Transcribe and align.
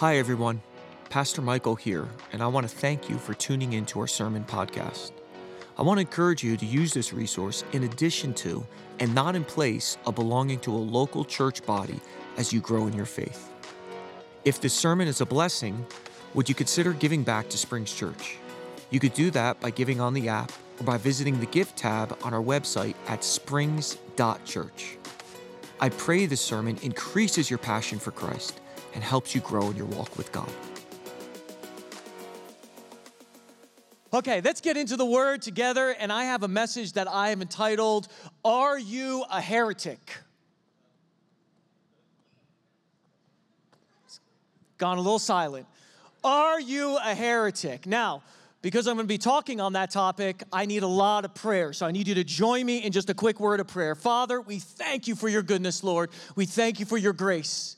Hi, 0.00 0.18
everyone. 0.18 0.60
Pastor 1.08 1.40
Michael 1.40 1.74
here, 1.74 2.06
and 2.30 2.42
I 2.42 2.48
want 2.48 2.68
to 2.68 2.76
thank 2.76 3.08
you 3.08 3.16
for 3.16 3.32
tuning 3.32 3.72
into 3.72 3.98
our 3.98 4.06
sermon 4.06 4.44
podcast. 4.44 5.12
I 5.78 5.82
want 5.82 5.96
to 5.96 6.02
encourage 6.02 6.44
you 6.44 6.58
to 6.58 6.66
use 6.66 6.92
this 6.92 7.14
resource 7.14 7.64
in 7.72 7.84
addition 7.84 8.34
to, 8.34 8.66
and 9.00 9.14
not 9.14 9.34
in 9.34 9.42
place 9.42 9.96
of 10.04 10.14
belonging 10.14 10.60
to 10.60 10.70
a 10.70 10.76
local 10.76 11.24
church 11.24 11.64
body 11.64 11.98
as 12.36 12.52
you 12.52 12.60
grow 12.60 12.86
in 12.86 12.92
your 12.92 13.06
faith. 13.06 13.50
If 14.44 14.60
this 14.60 14.74
sermon 14.74 15.08
is 15.08 15.22
a 15.22 15.24
blessing, 15.24 15.86
would 16.34 16.50
you 16.50 16.54
consider 16.54 16.92
giving 16.92 17.22
back 17.22 17.48
to 17.48 17.56
Springs 17.56 17.94
Church? 17.94 18.36
You 18.90 19.00
could 19.00 19.14
do 19.14 19.30
that 19.30 19.58
by 19.62 19.70
giving 19.70 19.98
on 19.98 20.12
the 20.12 20.28
app 20.28 20.52
or 20.78 20.84
by 20.84 20.98
visiting 20.98 21.40
the 21.40 21.46
gift 21.46 21.74
tab 21.74 22.18
on 22.22 22.34
our 22.34 22.42
website 22.42 22.96
at 23.08 23.24
springs.church. 23.24 24.98
I 25.80 25.88
pray 25.88 26.26
this 26.26 26.42
sermon 26.42 26.76
increases 26.82 27.48
your 27.48 27.58
passion 27.58 27.98
for 27.98 28.10
Christ 28.10 28.60
and 28.96 29.04
helps 29.04 29.34
you 29.34 29.42
grow 29.42 29.70
in 29.70 29.76
your 29.76 29.86
walk 29.86 30.16
with 30.16 30.32
God. 30.32 30.50
Okay, 34.14 34.40
let's 34.40 34.62
get 34.62 34.78
into 34.78 34.96
the 34.96 35.04
word 35.04 35.42
together. 35.42 35.94
And 35.98 36.10
I 36.10 36.24
have 36.24 36.42
a 36.42 36.48
message 36.48 36.94
that 36.94 37.06
I 37.06 37.28
have 37.28 37.42
entitled, 37.42 38.08
Are 38.42 38.78
You 38.78 39.26
a 39.30 39.42
Heretic? 39.42 40.16
It's 44.06 44.20
gone 44.78 44.96
a 44.96 45.02
little 45.02 45.18
silent. 45.18 45.66
Are 46.24 46.58
you 46.58 46.96
a 46.96 47.14
heretic? 47.14 47.86
Now, 47.86 48.22
because 48.62 48.88
I'm 48.88 48.96
going 48.96 49.06
to 49.06 49.08
be 49.08 49.18
talking 49.18 49.60
on 49.60 49.74
that 49.74 49.90
topic, 49.90 50.42
I 50.52 50.64
need 50.66 50.82
a 50.82 50.88
lot 50.88 51.24
of 51.24 51.34
prayer. 51.34 51.72
So 51.72 51.86
I 51.86 51.92
need 51.92 52.08
you 52.08 52.14
to 52.14 52.24
join 52.24 52.64
me 52.64 52.78
in 52.78 52.90
just 52.92 53.10
a 53.10 53.14
quick 53.14 53.38
word 53.38 53.60
of 53.60 53.68
prayer. 53.68 53.94
Father, 53.94 54.40
we 54.40 54.58
thank 54.58 55.06
you 55.06 55.14
for 55.14 55.28
your 55.28 55.42
goodness, 55.42 55.84
Lord. 55.84 56.10
We 56.34 56.46
thank 56.46 56.80
you 56.80 56.86
for 56.86 56.96
your 56.96 57.12
grace. 57.12 57.75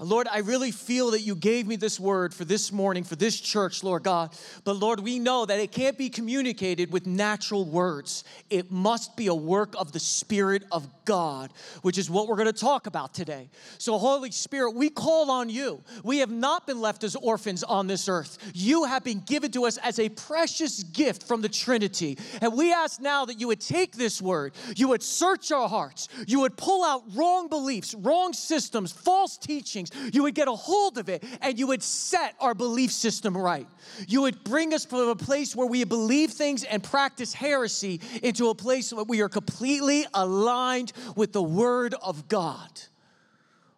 Lord, 0.00 0.28
I 0.30 0.38
really 0.38 0.70
feel 0.70 1.10
that 1.10 1.22
you 1.22 1.34
gave 1.34 1.66
me 1.66 1.76
this 1.76 1.98
word 1.98 2.32
for 2.32 2.44
this 2.44 2.70
morning, 2.70 3.02
for 3.02 3.16
this 3.16 3.38
church, 3.40 3.82
Lord 3.82 4.04
God. 4.04 4.30
But 4.62 4.76
Lord, 4.76 5.00
we 5.00 5.18
know 5.18 5.44
that 5.44 5.58
it 5.58 5.72
can't 5.72 5.98
be 5.98 6.08
communicated 6.08 6.92
with 6.92 7.06
natural 7.06 7.64
words. 7.64 8.22
It 8.48 8.70
must 8.70 9.16
be 9.16 9.26
a 9.26 9.34
work 9.34 9.74
of 9.76 9.92
the 9.92 9.98
Spirit 9.98 10.62
of 10.70 10.86
God, 11.04 11.52
which 11.82 11.98
is 11.98 12.08
what 12.08 12.28
we're 12.28 12.36
going 12.36 12.46
to 12.46 12.52
talk 12.52 12.86
about 12.86 13.12
today. 13.12 13.48
So, 13.78 13.98
Holy 13.98 14.30
Spirit, 14.30 14.74
we 14.74 14.88
call 14.88 15.30
on 15.30 15.50
you. 15.50 15.82
We 16.04 16.18
have 16.18 16.30
not 16.30 16.66
been 16.66 16.80
left 16.80 17.02
as 17.02 17.16
orphans 17.16 17.64
on 17.64 17.88
this 17.88 18.08
earth. 18.08 18.38
You 18.54 18.84
have 18.84 19.02
been 19.02 19.20
given 19.20 19.50
to 19.52 19.66
us 19.66 19.78
as 19.78 19.98
a 19.98 20.08
precious 20.10 20.82
gift 20.84 21.24
from 21.24 21.42
the 21.42 21.48
Trinity. 21.48 22.18
And 22.40 22.56
we 22.56 22.72
ask 22.72 23.00
now 23.00 23.24
that 23.24 23.40
you 23.40 23.48
would 23.48 23.60
take 23.60 23.96
this 23.96 24.22
word, 24.22 24.52
you 24.76 24.88
would 24.88 25.02
search 25.02 25.50
our 25.50 25.68
hearts, 25.68 26.08
you 26.26 26.40
would 26.40 26.56
pull 26.56 26.84
out 26.84 27.02
wrong 27.14 27.48
beliefs, 27.48 27.94
wrong 27.94 28.32
systems, 28.32 28.92
false 28.92 29.36
teachings 29.36 29.87
things. 29.90 30.14
You 30.14 30.22
would 30.24 30.34
get 30.34 30.48
a 30.48 30.52
hold 30.52 30.98
of 30.98 31.08
it 31.08 31.24
and 31.40 31.58
you 31.58 31.66
would 31.68 31.82
set 31.82 32.34
our 32.40 32.54
belief 32.54 32.92
system 32.92 33.36
right. 33.36 33.66
You 34.06 34.22
would 34.22 34.44
bring 34.44 34.74
us 34.74 34.84
from 34.84 35.08
a 35.08 35.16
place 35.16 35.54
where 35.54 35.66
we 35.66 35.84
believe 35.84 36.30
things 36.30 36.64
and 36.64 36.82
practice 36.82 37.32
heresy 37.32 38.00
into 38.22 38.48
a 38.50 38.54
place 38.54 38.92
where 38.92 39.04
we 39.04 39.20
are 39.20 39.28
completely 39.28 40.06
aligned 40.14 40.92
with 41.16 41.32
the 41.32 41.42
Word 41.42 41.94
of 42.02 42.28
God. 42.28 42.80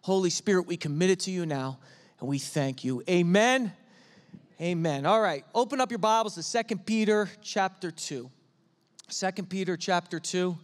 Holy 0.01 0.29
Spirit, 0.29 0.67
we 0.67 0.77
commit 0.77 1.09
it 1.09 1.21
to 1.21 1.31
you 1.31 1.45
now 1.45 1.79
and 2.19 2.29
we 2.29 2.39
thank 2.39 2.83
you. 2.83 3.03
Amen. 3.09 3.73
Amen. 4.59 5.05
All 5.07 5.21
right, 5.21 5.43
open 5.55 5.81
up 5.81 5.89
your 5.89 5.97
Bibles 5.97 6.35
to 6.35 6.43
Second 6.43 6.85
Peter 6.85 7.29
chapter 7.41 7.89
2. 7.89 8.29
2 9.09 9.43
Peter 9.43 9.75
chapter 9.75 10.19
2. 10.19 10.57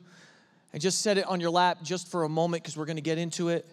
And 0.74 0.82
just 0.82 1.02
set 1.02 1.18
it 1.18 1.26
on 1.26 1.40
your 1.40 1.50
lap 1.50 1.80
just 1.82 2.10
for 2.10 2.24
a 2.24 2.30
moment 2.30 2.64
because 2.64 2.78
we're 2.78 2.86
going 2.86 2.98
to 2.98 3.02
get 3.02 3.18
into 3.18 3.50
it. 3.50 3.66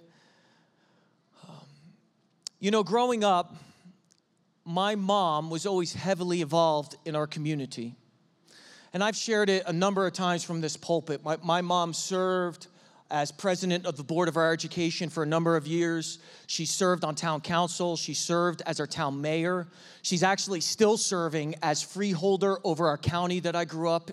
You 2.65 2.71
know, 2.71 2.83
growing 2.83 3.25
up, 3.25 3.55
my 4.65 4.95
mom 4.95 5.51
was 5.51 5.67
always 5.67 5.93
heavily 5.93 6.41
involved 6.41 6.97
in 7.05 7.15
our 7.15 7.27
community. 7.27 7.95
And 8.95 9.05
I've 9.05 9.17
shared 9.17 9.51
it 9.51 9.65
a 9.67 9.73
number 9.75 10.07
of 10.07 10.15
times 10.15 10.45
from 10.45 10.63
this 10.63 10.75
pulpit. 10.75 11.23
My, 11.23 11.37
my 11.43 11.61
mom 11.61 11.93
served 11.93 12.69
as 13.11 13.31
president 13.31 13.85
of 13.85 13.99
the 13.99 14.03
board 14.03 14.29
of 14.29 14.39
our 14.39 14.51
education 14.51 15.11
for 15.11 15.23
a 15.23 15.27
number 15.27 15.57
of 15.57 15.67
years. 15.67 16.21
She 16.47 16.65
served 16.65 17.05
on 17.05 17.15
town 17.15 17.43
council. 17.43 17.99
She 17.99 18.15
served 18.15 18.63
as 18.65 18.81
our 18.81 18.87
town 18.87 19.21
mayor. 19.21 19.69
She's 20.01 20.23
actually 20.23 20.63
still 20.63 20.97
serving 20.97 21.57
as 21.63 21.83
freeholder 21.83 22.57
over 22.65 22.89
our 22.89 22.97
county 22.97 23.41
that 23.41 23.55
I 23.55 23.67
grew 23.67 23.91
up 23.91 24.11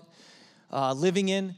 uh, 0.70 0.92
living 0.92 1.30
in. 1.30 1.54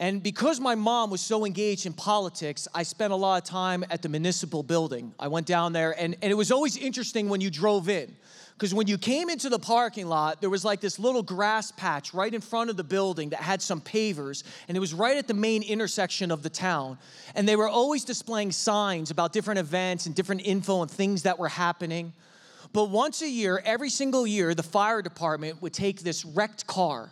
And 0.00 0.22
because 0.22 0.60
my 0.60 0.76
mom 0.76 1.10
was 1.10 1.20
so 1.20 1.44
engaged 1.44 1.84
in 1.84 1.92
politics, 1.92 2.68
I 2.72 2.84
spent 2.84 3.12
a 3.12 3.16
lot 3.16 3.42
of 3.42 3.48
time 3.48 3.84
at 3.90 4.00
the 4.00 4.08
municipal 4.08 4.62
building. 4.62 5.12
I 5.18 5.26
went 5.26 5.46
down 5.46 5.72
there, 5.72 5.90
and, 5.98 6.14
and 6.22 6.30
it 6.30 6.36
was 6.36 6.52
always 6.52 6.76
interesting 6.76 7.28
when 7.28 7.40
you 7.40 7.50
drove 7.50 7.88
in. 7.88 8.14
Because 8.54 8.72
when 8.74 8.86
you 8.86 8.96
came 8.96 9.28
into 9.28 9.48
the 9.48 9.58
parking 9.58 10.08
lot, 10.08 10.40
there 10.40 10.50
was 10.50 10.64
like 10.64 10.80
this 10.80 11.00
little 11.00 11.22
grass 11.22 11.72
patch 11.72 12.14
right 12.14 12.32
in 12.32 12.40
front 12.40 12.70
of 12.70 12.76
the 12.76 12.84
building 12.84 13.30
that 13.30 13.40
had 13.40 13.60
some 13.60 13.80
pavers, 13.80 14.44
and 14.68 14.76
it 14.76 14.80
was 14.80 14.94
right 14.94 15.16
at 15.16 15.26
the 15.26 15.34
main 15.34 15.62
intersection 15.64 16.30
of 16.30 16.42
the 16.44 16.50
town. 16.50 16.98
And 17.34 17.48
they 17.48 17.56
were 17.56 17.68
always 17.68 18.04
displaying 18.04 18.52
signs 18.52 19.10
about 19.10 19.32
different 19.32 19.58
events 19.58 20.06
and 20.06 20.14
different 20.14 20.42
info 20.44 20.82
and 20.82 20.90
things 20.90 21.22
that 21.22 21.40
were 21.40 21.48
happening. 21.48 22.12
But 22.72 22.90
once 22.90 23.22
a 23.22 23.28
year, 23.28 23.62
every 23.64 23.90
single 23.90 24.26
year, 24.26 24.54
the 24.54 24.62
fire 24.62 25.02
department 25.02 25.62
would 25.62 25.72
take 25.72 26.00
this 26.00 26.24
wrecked 26.24 26.66
car 26.66 27.10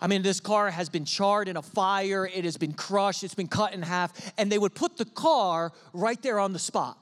I 0.00 0.06
mean, 0.06 0.22
this 0.22 0.40
car 0.40 0.70
has 0.70 0.88
been 0.88 1.04
charred 1.04 1.48
in 1.48 1.56
a 1.56 1.62
fire, 1.62 2.26
it 2.26 2.44
has 2.44 2.56
been 2.56 2.72
crushed, 2.72 3.24
it's 3.24 3.34
been 3.34 3.48
cut 3.48 3.72
in 3.72 3.82
half, 3.82 4.32
and 4.38 4.50
they 4.50 4.58
would 4.58 4.74
put 4.74 4.96
the 4.96 5.04
car 5.04 5.72
right 5.92 6.20
there 6.22 6.38
on 6.38 6.52
the 6.52 6.58
spot. 6.58 6.98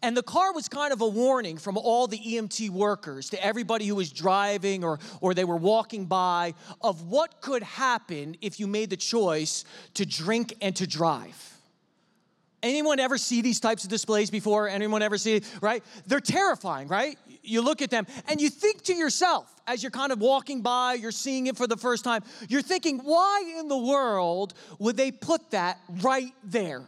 And 0.00 0.16
the 0.16 0.22
car 0.22 0.52
was 0.52 0.68
kind 0.68 0.92
of 0.92 1.00
a 1.00 1.06
warning 1.06 1.58
from 1.58 1.76
all 1.76 2.06
the 2.06 2.18
EMT 2.18 2.70
workers 2.70 3.30
to 3.30 3.44
everybody 3.44 3.86
who 3.86 3.94
was 3.94 4.10
driving 4.10 4.84
or, 4.84 4.98
or 5.20 5.34
they 5.34 5.44
were 5.44 5.56
walking 5.56 6.06
by 6.06 6.54
of 6.80 7.08
what 7.08 7.40
could 7.40 7.62
happen 7.62 8.36
if 8.40 8.58
you 8.58 8.66
made 8.66 8.90
the 8.90 8.96
choice 8.96 9.64
to 9.94 10.06
drink 10.06 10.54
and 10.62 10.74
to 10.76 10.86
drive. 10.86 11.56
Anyone 12.62 13.00
ever 13.00 13.18
see 13.18 13.42
these 13.42 13.58
types 13.58 13.82
of 13.82 13.90
displays 13.90 14.30
before? 14.30 14.68
Anyone 14.68 15.02
ever 15.02 15.18
see 15.18 15.42
right? 15.60 15.82
They're 16.06 16.20
terrifying, 16.20 16.88
right? 16.88 17.18
You 17.42 17.60
look 17.60 17.82
at 17.82 17.90
them 17.90 18.06
and 18.28 18.40
you 18.40 18.48
think 18.48 18.82
to 18.82 18.94
yourself 18.94 19.52
as 19.66 19.82
you're 19.82 19.90
kind 19.90 20.12
of 20.12 20.20
walking 20.20 20.62
by, 20.62 20.94
you're 20.94 21.10
seeing 21.10 21.46
it 21.46 21.56
for 21.56 21.66
the 21.66 21.76
first 21.76 22.04
time, 22.04 22.22
you're 22.48 22.62
thinking, 22.62 22.98
why 22.98 23.54
in 23.58 23.68
the 23.68 23.76
world 23.76 24.54
would 24.78 24.96
they 24.96 25.10
put 25.10 25.50
that 25.50 25.78
right 26.02 26.32
there? 26.44 26.86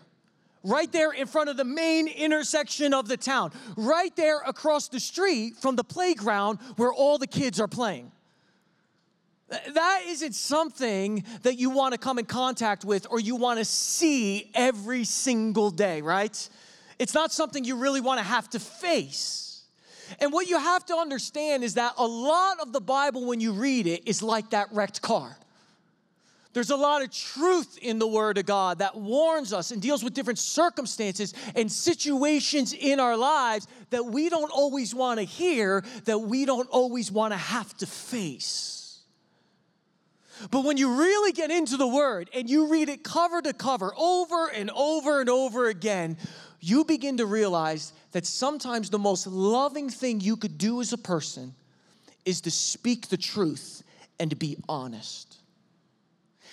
Right 0.63 0.91
there 0.91 1.13
in 1.13 1.27
front 1.27 1.51
of 1.51 1.57
the 1.57 1.65
main 1.65 2.09
intersection 2.09 2.95
of 2.95 3.07
the 3.07 3.17
town, 3.17 3.53
right 3.77 4.15
there 4.17 4.41
across 4.41 4.89
the 4.89 4.99
street 5.01 5.57
from 5.57 5.77
the 5.77 5.85
playground 5.85 6.59
where 6.77 6.93
all 6.93 7.19
the 7.19 7.27
kids 7.27 7.61
are 7.61 7.69
playing. 7.69 8.11
That 9.49 10.03
isn't 10.07 10.35
something 10.35 11.23
that 11.43 11.59
you 11.59 11.71
want 11.71 11.93
to 11.93 11.99
come 11.99 12.19
in 12.19 12.25
contact 12.25 12.85
with 12.85 13.07
or 13.11 13.21
you 13.21 13.37
want 13.37 13.59
to 13.59 13.65
see 13.65 14.51
every 14.55 15.05
single 15.05 15.71
day, 15.71 16.01
right? 16.01 16.49
It's 16.99 17.15
not 17.15 17.31
something 17.31 17.63
you 17.65 17.77
really 17.77 18.01
want 18.01 18.19
to 18.19 18.25
have 18.25 18.49
to 18.51 18.59
face. 18.59 19.44
And 20.21 20.33
what 20.33 20.49
you 20.49 20.59
have 20.59 20.85
to 20.87 20.97
understand 20.97 21.65
is 21.65 21.75
that 21.75 21.95
a 21.99 22.07
lot 22.07 22.61
of 22.61 22.73
the 22.73 22.81
Bible, 22.81 23.27
when 23.27 23.41
you 23.41 23.53
read 23.53 23.87
it, 23.87 24.07
is 24.07 24.23
like 24.23 24.51
that 24.51 24.69
wrecked 24.73 25.03
car. 25.03 25.37
There's 26.55 26.71
a 26.71 26.77
lot 26.77 27.03
of 27.03 27.11
truth 27.11 27.79
in 27.83 27.99
the 27.99 28.07
Word 28.07 28.39
of 28.39 28.47
God 28.47 28.79
that 28.79 28.97
warns 28.97 29.53
us 29.53 29.73
and 29.73 29.83
deals 29.83 30.05
with 30.05 30.15
different 30.15 30.39
circumstances 30.39 31.35
and 31.57 31.71
situations 31.71 32.73
in 32.73 33.01
our 33.01 33.17
lives 33.17 33.67
that 33.91 34.07
we 34.07 34.29
don't 34.29 34.53
always 34.53 34.95
want 34.95 35.19
to 35.19 35.25
hear, 35.25 35.85
that 36.05 36.21
we 36.21 36.45
don't 36.45 36.69
always 36.71 37.11
want 37.11 37.33
to 37.33 37.37
have 37.37 37.77
to 37.79 37.87
face. 37.87 39.01
But 40.51 40.65
when 40.65 40.77
you 40.77 40.95
really 40.97 41.33
get 41.33 41.51
into 41.51 41.77
the 41.77 41.87
word 41.87 42.31
and 42.35 42.49
you 42.49 42.69
read 42.69 42.89
it 42.89 43.03
cover 43.03 43.41
to 43.43 43.53
cover 43.53 43.93
over 43.97 44.49
and 44.49 44.71
over 44.71 45.21
and 45.21 45.31
over 45.31 45.69
again, 45.69 46.17
you 46.65 46.85
begin 46.85 47.19
to 47.19 47.27
realize 47.27 47.93
that 48.13 48.25
sometimes 48.25 48.89
the 48.89 48.99
most 48.99 49.27
loving 49.27 49.91
thing 49.91 50.21
you 50.21 50.37
could 50.37 50.57
do 50.57 50.81
as 50.81 50.93
a 50.93 50.99
person 50.99 51.55
is 52.25 52.41
to 52.43 52.51
speak 52.51 53.09
the 53.09 53.17
truth 53.17 53.83
and 54.19 54.31
to 54.31 54.37
be 54.37 54.57
honest. 54.69 55.37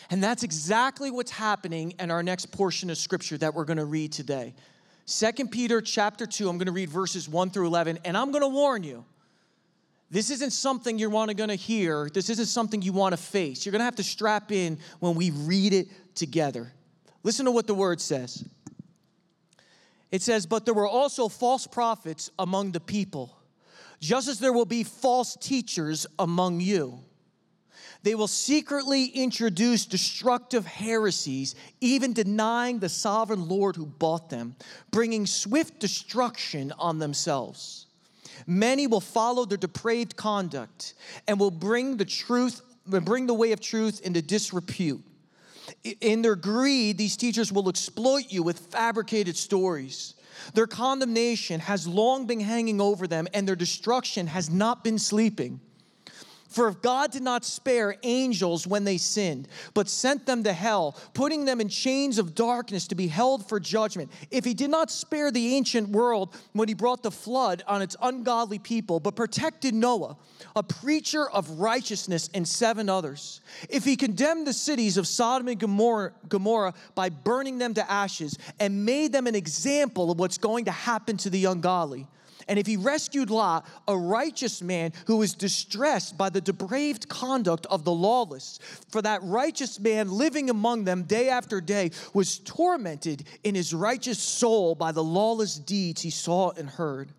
And 0.10 0.22
that's 0.22 0.44
exactly 0.44 1.10
what's 1.10 1.31
happening 1.31 1.94
in 2.00 2.12
our 2.12 2.22
next 2.22 2.52
portion 2.52 2.90
of 2.90 2.98
scripture 2.98 3.38
that 3.38 3.54
we're 3.54 3.63
going 3.63 3.78
to 3.78 3.86
read 3.86 4.12
today. 4.12 4.54
Second 5.06 5.50
Peter 5.52 5.80
chapter 5.80 6.25
2, 6.25 6.50
I'm 6.50 6.58
going 6.58 6.66
to 6.66 6.74
read 6.74 6.90
verses 6.90 7.30
1 7.30 7.52
through 7.52 7.68
11, 7.68 8.00
and 8.04 8.18
I'm 8.18 8.31
going 8.31 8.44
to 8.44 8.50
warn 8.50 8.84
you 8.84 9.06
this 10.10 10.30
isn't 10.30 10.52
something 10.52 11.00
you're 11.00 11.10
going 11.10 11.48
to 11.48 11.56
hear. 11.56 12.10
This 12.13 12.30
isn't 12.30 12.48
something 12.48 12.81
you 12.81 12.92
want 12.92 13.13
to 13.13 13.18
face. 13.18 13.66
You're 13.66 13.72
going 13.72 13.80
to 13.80 13.86
have 13.86 13.96
to 13.96 14.04
strap 14.04 14.52
in 14.52 14.78
when 15.00 15.16
we 15.16 15.31
read 15.31 15.72
it 15.72 15.88
together. 16.16 16.74
Listen 17.24 17.46
to 17.46 17.52
what 17.52 17.66
the 17.66 17.74
word 17.74 18.02
says. 18.02 18.44
It 20.12 20.22
says, 20.22 20.46
But 20.46 20.66
there 20.66 20.74
were 20.74 20.88
also 20.88 21.28
false 21.30 21.68
prophets 21.68 22.30
among 22.38 22.72
the 22.72 22.80
people, 22.80 23.38
just 24.00 24.28
as 24.28 24.40
there 24.40 24.54
will 24.54 24.66
be 24.66 24.84
false 24.84 25.38
teachers 25.40 26.06
among 26.19 26.60
you. 26.60 27.00
They 28.04 28.16
will 28.16 28.28
secretly 28.28 29.06
introduce 29.06 29.86
destructive 29.86 30.66
heresies, 30.66 31.56
even 31.81 32.13
denying 32.13 32.80
the 32.80 32.90
sovereign 32.90 33.48
Lord 33.48 33.75
who 33.75 33.86
bought 33.86 34.30
them, 34.30 34.56
bringing 34.90 35.28
swift 35.28 35.80
destruction 35.80 36.74
on 36.80 36.98
themselves. 36.98 37.86
Many 38.48 38.88
will 38.88 39.02
follow 39.02 39.46
their 39.46 39.58
depraved 39.58 40.16
conduct 40.16 40.96
and 41.28 41.40
will 41.40 41.52
bring 41.52 41.98
the 41.98 42.06
truth, 42.06 42.62
bring 42.88 43.28
the 43.28 43.36
way 43.36 43.52
of 43.52 43.62
truth 43.62 44.02
into 44.02 44.22
disrepute. 44.22 45.04
In 46.00 46.22
their 46.22 46.36
greed, 46.36 46.98
these 46.98 47.18
teachers 47.18 47.52
will 47.52 47.70
exploit 47.70 48.26
you 48.30 48.44
with 48.44 48.60
fabricated 48.60 49.38
stories. 49.38 50.16
Their 50.54 50.68
condemnation 50.68 51.60
has 51.60 51.88
long 51.88 52.26
been 52.26 52.40
hanging 52.40 52.82
over 52.82 53.08
them, 53.08 53.28
and 53.34 53.48
their 53.48 53.56
destruction 53.56 54.28
has 54.28 54.50
not 54.50 54.84
been 54.84 55.00
sleeping. 55.00 55.60
For 56.51 56.68
if 56.68 56.81
God 56.81 57.12
did 57.12 57.24
not 57.24 57.45
spare 57.45 57.95
angels 58.03 58.68
when 58.68 58.83
they 58.83 58.98
sinned, 58.98 59.48
but 59.74 59.88
sent 59.88 60.25
them 60.25 60.44
to 60.44 60.51
hell, 60.51 60.98
putting 61.13 61.45
them 61.45 61.62
in 61.62 61.69
chains 61.69 62.18
of 62.18 62.36
darkness 62.36 62.88
to 62.88 62.95
be 62.95 63.07
held 63.07 63.48
for 63.48 63.57
judgment, 63.57 64.12
if 64.31 64.44
he 64.44 64.53
did 64.53 64.69
not 64.69 64.92
spare 64.92 65.31
the 65.31 65.56
ancient 65.56 65.88
world 65.88 66.36
when 66.51 66.68
he 66.68 66.74
brought 66.74 67.03
the 67.03 67.12
flood 67.12 67.63
on 67.68 67.81
its 67.81 67.95
ungodly 68.01 68.59
people, 68.59 69.00
but 69.00 69.15
protected 69.15 69.74
Noah, 69.74 70.18
a 70.53 70.62
preacher 70.62 71.30
of 71.30 71.50
righteousness, 71.51 72.30
and 72.33 72.45
seven 72.45 72.89
others, 72.89 73.39
if 73.69 73.86
he 73.86 73.95
condemned 73.95 74.45
the 74.45 74.51
cities 74.51 74.98
of 74.98 75.07
Sodom 75.07 75.48
and 75.48 75.57
Gomorrah, 75.57 76.74
by 76.95 77.07
burning 77.07 77.59
them 77.59 77.74
to 77.75 77.89
ashes 77.89 78.38
and 78.59 78.86
made 78.86 79.13
them 79.13 79.25
an 79.25 79.36
example 79.36 80.12
of 80.12 80.19
what's 80.19 80.38
going 80.38 80.65
to 80.65 80.71
happen 80.71 81.15
to 81.15 81.30
the 81.30 81.45
ungodly, 81.45 82.07
and 82.48 82.60
if 82.60 82.68
he 82.68 82.78
rescued 82.78 83.30
Lot, 83.30 83.66
a 83.88 83.98
righteous 83.98 84.62
man 84.62 84.94
who 85.08 85.18
was 85.18 85.34
distressed 85.34 86.18
by 86.18 86.30
the 86.30 86.42
depraved 86.42 87.10
conduct 87.10 87.66
of 87.68 87.84
the 87.84 87.92
lawless, 87.92 88.60
for 88.90 89.02
that 89.02 89.24
righteous 89.24 89.80
man 89.80 90.12
living 90.12 90.50
among 90.50 90.84
them 90.84 91.04
day 91.04 91.30
after 91.30 91.62
day 91.62 91.92
was 92.14 92.40
tormented 92.40 93.24
in 93.44 93.56
his 93.56 93.74
righteous 93.74 94.20
soul 94.20 94.76
by 94.76 94.92
the 94.92 95.04
lawless 95.04 95.56
deeds 95.56 96.02
he 96.02 96.10
saw 96.10 96.52
and 96.52 96.70
heard. 96.70 97.10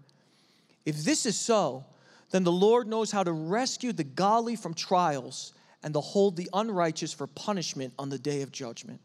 If 0.85 1.05
this 1.05 1.27
is 1.27 1.39
so, 1.39 1.85
then 2.31 2.45
the 2.45 2.53
Lord 2.53 2.89
knows 2.89 3.13
how 3.13 3.23
to 3.23 3.33
rescue 3.33 3.93
the 3.93 4.05
godly 4.05 4.57
from 4.57 4.75
trials 4.75 5.53
and 5.83 5.95
to 5.95 6.01
hold 6.01 6.37
the 6.37 6.49
unrighteous 6.53 7.13
for 7.13 7.27
punishment 7.27 7.93
on 7.99 8.09
the 8.09 8.19
day 8.19 8.43
of 8.43 8.53
judgment. 8.53 9.01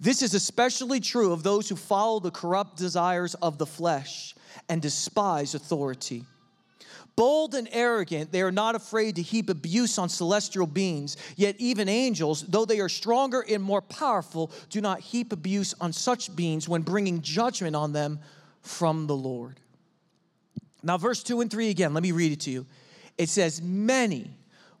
This 0.00 0.22
is 0.22 0.34
especially 0.34 1.00
true 1.00 1.32
of 1.32 1.42
those 1.42 1.68
who 1.68 1.76
follow 1.76 2.20
the 2.20 2.30
corrupt 2.30 2.76
desires 2.76 3.34
of 3.34 3.58
the 3.58 3.66
flesh 3.66 4.34
and 4.68 4.80
despise 4.80 5.54
authority. 5.54 6.24
Bold 7.14 7.54
and 7.54 7.68
arrogant, 7.72 8.32
they 8.32 8.40
are 8.40 8.52
not 8.52 8.74
afraid 8.74 9.16
to 9.16 9.22
heap 9.22 9.50
abuse 9.50 9.98
on 9.98 10.08
celestial 10.08 10.66
beings. 10.66 11.16
Yet, 11.36 11.56
even 11.58 11.88
angels, 11.88 12.42
though 12.42 12.64
they 12.64 12.80
are 12.80 12.88
stronger 12.88 13.44
and 13.46 13.62
more 13.62 13.82
powerful, 13.82 14.50
do 14.70 14.80
not 14.80 15.00
heap 15.00 15.32
abuse 15.32 15.74
on 15.80 15.92
such 15.92 16.34
beings 16.34 16.68
when 16.68 16.82
bringing 16.82 17.20
judgment 17.20 17.76
on 17.76 17.92
them 17.92 18.20
from 18.62 19.06
the 19.06 19.16
Lord. 19.16 19.60
Now, 20.82 20.96
verse 20.96 21.22
2 21.22 21.42
and 21.42 21.50
3 21.50 21.68
again, 21.68 21.92
let 21.92 22.02
me 22.02 22.12
read 22.12 22.32
it 22.32 22.40
to 22.40 22.50
you. 22.50 22.66
It 23.18 23.28
says, 23.28 23.60
Many 23.60 24.30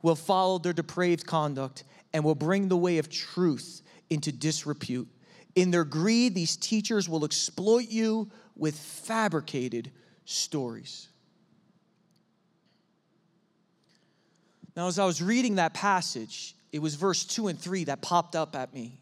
will 0.00 0.16
follow 0.16 0.58
their 0.58 0.72
depraved 0.72 1.26
conduct 1.26 1.84
and 2.14 2.24
will 2.24 2.34
bring 2.34 2.68
the 2.68 2.76
way 2.76 2.98
of 2.98 3.10
truth 3.10 3.82
into 4.10 4.32
disrepute. 4.32 5.08
In 5.54 5.70
their 5.70 5.84
greed, 5.84 6.34
these 6.34 6.56
teachers 6.56 7.08
will 7.08 7.24
exploit 7.24 7.88
you 7.88 8.30
with 8.56 8.78
fabricated 8.78 9.90
stories. 10.24 11.08
Now, 14.76 14.86
as 14.86 14.98
I 14.98 15.04
was 15.04 15.20
reading 15.20 15.56
that 15.56 15.74
passage, 15.74 16.54
it 16.72 16.80
was 16.80 16.94
verse 16.94 17.24
2 17.24 17.48
and 17.48 17.58
3 17.58 17.84
that 17.84 18.00
popped 18.00 18.34
up 18.34 18.56
at 18.56 18.72
me. 18.72 18.98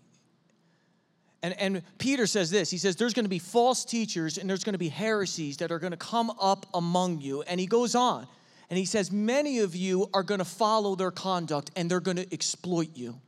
And, 1.43 1.59
and 1.59 1.83
Peter 1.99 2.27
says 2.27 2.51
this 2.51 2.71
He 2.71 2.79
says, 2.79 2.97
There's 2.97 3.15
going 3.15 3.25
to 3.25 3.31
be 3.31 3.39
false 3.39 3.85
teachers 3.85 4.37
and 4.37 4.51
there's 4.51 4.65
going 4.65 4.75
to 4.75 4.79
be 4.79 4.89
heresies 4.89 5.59
that 5.59 5.71
are 5.71 5.79
going 5.79 5.93
to 5.93 5.97
come 5.97 6.31
up 6.41 6.67
among 6.75 7.21
you. 7.21 7.43
And 7.43 7.61
he 7.61 7.67
goes 7.67 7.95
on 7.95 8.27
and 8.69 8.79
he 8.79 8.85
says, 8.85 9.11
Many 9.11 9.61
of 9.61 9.75
you 9.75 10.11
are 10.13 10.23
going 10.23 10.41
to 10.41 10.45
follow 10.45 10.97
their 10.97 11.11
conduct 11.11 11.71
and 11.77 11.91
they're 11.91 12.01
going 12.01 12.19
to 12.19 12.33
exploit 12.33 12.97
you. 12.97 13.21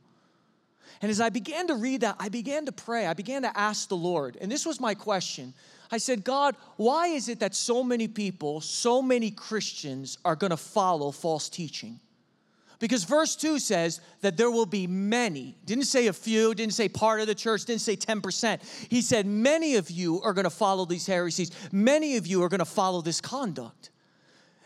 And 1.03 1.09
as 1.11 1.19
I 1.19 1.27
began 1.27 1.67
to 1.67 1.75
read 1.75 1.99
that, 2.01 2.15
I 2.17 2.29
began 2.29 2.65
to 2.65 2.71
pray. 2.71 3.07
I 3.07 3.13
began 3.13 3.41
to 3.41 3.59
ask 3.59 3.89
the 3.89 3.97
Lord. 3.97 4.37
And 4.39 4.49
this 4.49 4.65
was 4.65 4.79
my 4.79 4.95
question 4.95 5.53
I 5.91 5.97
said, 5.97 6.23
God, 6.23 6.55
why 6.77 7.07
is 7.07 7.27
it 7.27 7.41
that 7.41 7.53
so 7.53 7.83
many 7.83 8.07
people, 8.07 8.61
so 8.61 9.01
many 9.01 9.29
Christians 9.29 10.17
are 10.23 10.37
going 10.37 10.51
to 10.51 10.57
follow 10.57 11.11
false 11.11 11.49
teaching? 11.49 11.99
Because 12.79 13.03
verse 13.03 13.35
2 13.35 13.59
says 13.59 13.99
that 14.21 14.37
there 14.37 14.49
will 14.49 14.65
be 14.65 14.87
many. 14.87 15.57
Didn't 15.65 15.85
say 15.85 16.07
a 16.07 16.13
few, 16.13 16.55
didn't 16.55 16.73
say 16.73 16.87
part 16.87 17.19
of 17.19 17.27
the 17.27 17.35
church, 17.35 17.65
didn't 17.65 17.81
say 17.81 17.97
10%. 17.97 18.87
He 18.89 19.01
said, 19.01 19.25
Many 19.25 19.75
of 19.75 19.91
you 19.91 20.21
are 20.21 20.33
going 20.33 20.45
to 20.45 20.49
follow 20.49 20.85
these 20.85 21.05
heresies. 21.05 21.51
Many 21.73 22.15
of 22.15 22.27
you 22.27 22.41
are 22.43 22.49
going 22.49 22.59
to 22.59 22.65
follow 22.65 23.01
this 23.01 23.19
conduct. 23.19 23.89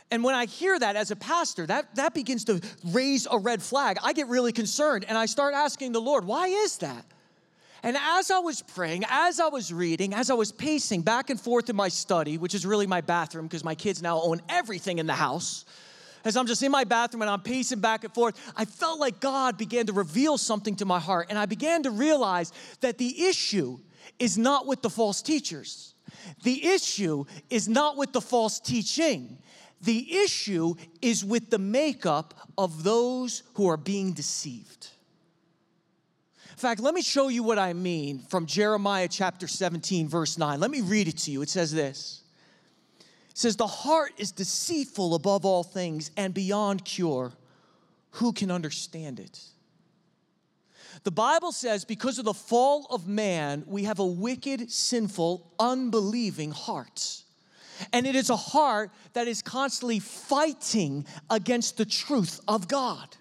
And 0.10 0.24
when 0.24 0.36
I 0.36 0.46
hear 0.46 0.78
that 0.80 0.96
as 0.96 1.12
a 1.12 1.16
pastor, 1.16 1.66
that, 1.66 1.96
that 1.96 2.14
begins 2.14 2.46
to 2.46 2.62
raise 2.86 3.28
a 3.30 3.38
red 3.38 3.62
flag. 3.62 3.98
I 4.04 4.14
get 4.14 4.28
really 4.28 4.54
concerned 4.54 5.06
and 5.08 5.18
I 5.18 5.26
start 5.26 5.54
asking 5.54 5.92
the 5.92 6.02
Lord, 6.02 6.26
why 6.26 6.48
is 6.48 6.78
that? 6.78 7.06
And 7.84 7.98
as 7.98 8.32
I 8.32 8.40
was 8.40 8.62
praying, 8.62 9.04
as 9.10 9.40
I 9.40 9.48
was 9.48 9.72
reading, 9.72 10.14
as 10.14 10.30
I 10.30 10.34
was 10.34 10.52
pacing 10.52 11.02
back 11.02 11.30
and 11.30 11.40
forth 11.40 11.70
in 11.70 11.76
my 11.76 11.90
study, 11.90 12.38
which 12.38 12.56
is 12.56 12.66
really 12.66 12.88
my 12.88 13.02
bathroom 13.02 13.48
because 13.48 13.64
my 13.64 13.76
kids 13.76 14.02
now 14.02 14.22
own 14.22 14.42
everything 14.50 14.98
in 14.98 15.08
the 15.08 15.14
house, 15.14 15.66
as 16.26 16.36
I'm 16.36 16.48
just 16.48 16.64
in 16.64 16.72
my 16.72 16.84
bathroom 16.84 17.22
and 17.22 17.30
I'm 17.30 17.42
pacing 17.42 17.80
back 17.80 18.04
and 18.04 18.14
forth, 18.14 18.38
I 18.56 18.66
felt 18.66 19.00
like 19.00 19.20
God 19.20 19.58
began 19.58 19.86
to 19.86 19.94
reveal 19.94 20.38
something 20.38 20.76
to 20.78 20.86
my 20.86 21.00
heart. 21.00 21.28
And 21.30 21.38
I 21.38 21.46
began 21.46 21.84
to 21.84 21.92
realize 21.92 22.52
that 22.82 22.98
the 22.98 23.26
issue 23.26 23.80
is 24.20 24.38
not 24.38 24.66
with 24.66 24.82
the 24.82 24.90
false 24.90 25.22
teachers, 25.22 25.94
the 26.44 26.66
issue 26.68 27.26
is 27.50 27.68
not 27.68 27.98
with 27.98 28.12
the 28.12 28.22
false 28.22 28.60
teaching. 28.60 29.38
The 29.82 30.18
issue 30.18 30.76
is 31.02 31.24
with 31.24 31.50
the 31.50 31.60
makeup 31.60 32.50
of 32.58 32.84
those 32.84 33.44
who 33.54 33.70
are 33.70 33.78
being 33.78 34.14
deceived. 34.14 34.90
In 36.50 36.58
fact, 36.58 36.82
let 36.82 36.96
me 36.96 37.04
show 37.04 37.28
you 37.28 37.44
what 37.44 37.60
I 37.60 37.74
mean 37.74 38.20
from 38.20 38.48
Jeremiah 38.48 39.08
chapter 39.08 39.48
17, 39.48 40.08
verse 40.08 40.40
9. 40.40 40.60
Let 40.60 40.72
me 40.72 40.82
read 40.82 41.08
it 41.08 41.18
to 41.20 41.32
you. 41.32 41.44
It 41.44 41.50
says 41.50 41.72
this 41.72 42.24
It 43.30 43.38
says, 43.38 43.56
The 43.56 43.68
heart 43.68 44.14
is 44.18 44.32
deceitful 44.32 45.14
above 45.14 45.46
all 45.46 45.64
things 45.64 46.10
and 46.18 46.34
beyond 46.34 46.84
cure. 46.84 47.34
Who 48.12 48.34
can 48.34 48.50
understand 48.50 49.20
it? 49.20 49.40
The 51.04 51.12
Bible 51.12 51.52
says, 51.52 51.86
because 51.86 52.18
of 52.18 52.26
the 52.26 52.34
fall 52.34 52.88
of 52.90 53.08
man, 53.08 53.64
we 53.68 53.84
have 53.84 54.00
a 54.00 54.06
wicked, 54.06 54.72
sinful, 54.72 55.54
unbelieving 55.60 56.52
heart. 56.52 57.24
And 57.94 58.06
it 58.08 58.16
is 58.16 58.30
a 58.30 58.36
heart 58.36 58.92
that 59.14 59.28
is 59.28 59.42
constantly 59.42 60.00
fighting 60.00 61.06
against 61.30 61.78
the 61.78 61.86
truth 61.86 62.40
of 62.48 62.68
God. 62.68 63.16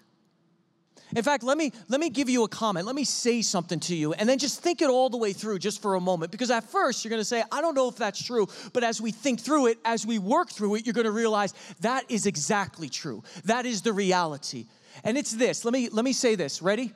In 1.15 1.23
fact, 1.23 1.43
let 1.43 1.57
me 1.57 1.71
let 1.87 2.01
me 2.01 2.09
give 2.09 2.27
you 2.27 2.43
a 2.43 2.49
comment. 2.49 2.85
Let 2.85 2.95
me 2.95 3.05
say 3.05 3.41
something 3.41 3.79
to 3.81 3.95
you 3.95 4.11
and 4.13 4.27
then 4.27 4.37
just 4.37 4.61
think 4.61 4.81
it 4.81 4.89
all 4.89 5.09
the 5.09 5.17
way 5.17 5.31
through 5.31 5.59
just 5.59 5.81
for 5.81 5.95
a 5.95 6.01
moment 6.01 6.31
because 6.31 6.51
at 6.51 6.65
first 6.65 7.03
you're 7.05 7.09
going 7.09 7.21
to 7.21 7.25
say, 7.25 7.43
"I 7.49 7.61
don't 7.61 7.75
know 7.75 7.87
if 7.87 7.95
that's 7.95 8.21
true," 8.21 8.47
but 8.73 8.83
as 8.83 8.99
we 8.99 9.11
think 9.11 9.39
through 9.39 9.67
it, 9.67 9.77
as 9.85 10.05
we 10.05 10.19
work 10.19 10.49
through 10.49 10.75
it, 10.75 10.85
you're 10.85 10.93
going 10.93 11.05
to 11.05 11.11
realize 11.11 11.53
that 11.79 12.03
is 12.09 12.25
exactly 12.25 12.89
true. 12.89 13.23
That 13.45 13.65
is 13.65 13.83
the 13.83 13.93
reality. 13.93 14.65
And 15.03 15.17
it's 15.17 15.31
this. 15.31 15.63
Let 15.63 15.73
me 15.73 15.87
let 15.89 16.03
me 16.03 16.11
say 16.11 16.35
this. 16.35 16.61
Ready? 16.61 16.93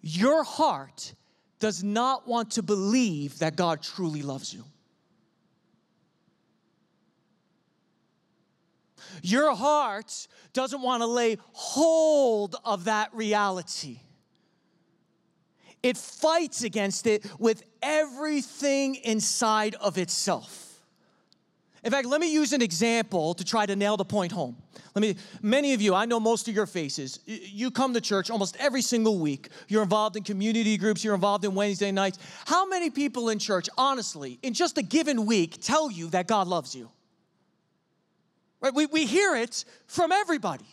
Your 0.00 0.44
heart 0.44 1.14
does 1.58 1.82
not 1.82 2.28
want 2.28 2.52
to 2.52 2.62
believe 2.62 3.38
that 3.40 3.56
God 3.56 3.82
truly 3.82 4.22
loves 4.22 4.54
you. 4.54 4.64
Your 9.22 9.54
heart 9.54 10.26
doesn't 10.52 10.82
want 10.82 11.02
to 11.02 11.06
lay 11.06 11.38
hold 11.52 12.56
of 12.64 12.84
that 12.84 13.14
reality. 13.14 14.00
It 15.82 15.98
fights 15.98 16.62
against 16.62 17.06
it 17.06 17.26
with 17.38 17.62
everything 17.82 18.94
inside 18.96 19.74
of 19.76 19.98
itself. 19.98 20.80
In 21.84 21.90
fact, 21.90 22.06
let 22.06 22.18
me 22.18 22.32
use 22.32 22.54
an 22.54 22.62
example 22.62 23.34
to 23.34 23.44
try 23.44 23.66
to 23.66 23.76
nail 23.76 23.98
the 23.98 24.06
point 24.06 24.32
home. 24.32 24.56
Let 24.94 25.02
me, 25.02 25.16
many 25.42 25.74
of 25.74 25.82
you, 25.82 25.94
I 25.94 26.06
know 26.06 26.18
most 26.18 26.48
of 26.48 26.54
your 26.54 26.64
faces. 26.64 27.20
You 27.26 27.70
come 27.70 27.92
to 27.92 28.00
church 28.00 28.30
almost 28.30 28.56
every 28.58 28.80
single 28.80 29.18
week. 29.18 29.50
You're 29.68 29.82
involved 29.82 30.16
in 30.16 30.22
community 30.22 30.78
groups, 30.78 31.04
you're 31.04 31.14
involved 31.14 31.44
in 31.44 31.54
Wednesday 31.54 31.92
nights. 31.92 32.18
How 32.46 32.66
many 32.66 32.88
people 32.88 33.28
in 33.28 33.38
church, 33.38 33.68
honestly, 33.76 34.38
in 34.42 34.54
just 34.54 34.78
a 34.78 34.82
given 34.82 35.26
week, 35.26 35.58
tell 35.60 35.90
you 35.90 36.08
that 36.10 36.26
God 36.26 36.46
loves 36.46 36.74
you? 36.74 36.90
Right? 38.64 38.74
We, 38.74 38.86
we 38.86 39.04
hear 39.04 39.36
it 39.36 39.66
from 39.86 40.10
everybody. 40.10 40.64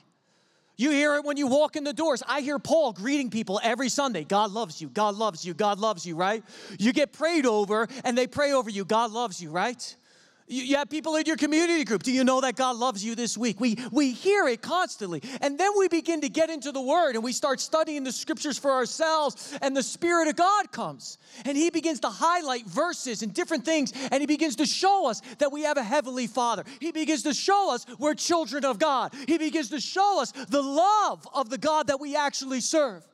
You 0.77 0.91
hear 0.91 1.15
it 1.15 1.25
when 1.25 1.35
you 1.35 1.47
walk 1.47 1.75
in 1.75 1.83
the 1.83 1.91
doors. 1.91 2.23
I 2.25 2.39
hear 2.39 2.57
Paul 2.57 2.93
greeting 2.93 3.29
people 3.29 3.59
every 3.61 3.89
Sunday. 3.89 4.23
God 4.23 4.51
loves 4.51 4.81
you. 4.81 4.87
God 4.87 5.15
loves 5.15 5.43
you. 5.43 5.53
God 5.53 5.77
loves 5.77 6.05
you, 6.05 6.15
right? 6.15 6.41
You 6.79 6.93
get 6.93 7.11
prayed 7.11 7.45
over 7.45 7.89
and 8.05 8.17
they 8.17 8.27
pray 8.27 8.53
over 8.53 8.69
you. 8.69 8.85
God 8.85 9.11
loves 9.11 9.41
you, 9.41 9.49
right? 9.49 9.95
You 10.51 10.75
have 10.75 10.89
people 10.89 11.15
in 11.15 11.25
your 11.25 11.37
community 11.37 11.85
group. 11.85 12.03
Do 12.03 12.11
you 12.11 12.25
know 12.25 12.41
that 12.41 12.57
God 12.57 12.75
loves 12.75 13.05
you 13.05 13.15
this 13.15 13.37
week? 13.37 13.61
We, 13.61 13.77
we 13.89 14.11
hear 14.11 14.49
it 14.49 14.61
constantly. 14.61 15.23
And 15.39 15.57
then 15.57 15.71
we 15.77 15.87
begin 15.87 16.19
to 16.21 16.29
get 16.29 16.49
into 16.49 16.73
the 16.73 16.81
Word 16.81 17.15
and 17.15 17.23
we 17.23 17.31
start 17.31 17.61
studying 17.61 18.03
the 18.03 18.11
scriptures 18.11 18.57
for 18.57 18.71
ourselves, 18.71 19.57
and 19.61 19.75
the 19.75 19.81
Spirit 19.81 20.27
of 20.27 20.35
God 20.35 20.71
comes. 20.73 21.17
And 21.45 21.55
He 21.55 21.69
begins 21.69 22.01
to 22.01 22.09
highlight 22.09 22.65
verses 22.65 23.23
and 23.23 23.33
different 23.33 23.63
things, 23.63 23.93
and 24.11 24.19
He 24.19 24.27
begins 24.27 24.57
to 24.57 24.65
show 24.65 25.09
us 25.09 25.21
that 25.37 25.53
we 25.53 25.61
have 25.63 25.77
a 25.77 25.83
Heavenly 25.83 26.27
Father. 26.27 26.65
He 26.81 26.91
begins 26.91 27.23
to 27.23 27.33
show 27.33 27.73
us 27.73 27.85
we're 27.97 28.13
children 28.13 28.65
of 28.65 28.77
God. 28.77 29.13
He 29.27 29.37
begins 29.37 29.69
to 29.69 29.79
show 29.79 30.21
us 30.21 30.33
the 30.33 30.61
love 30.61 31.25
of 31.33 31.49
the 31.49 31.57
God 31.57 31.87
that 31.87 32.01
we 32.01 32.17
actually 32.17 32.59
serve. 32.59 33.05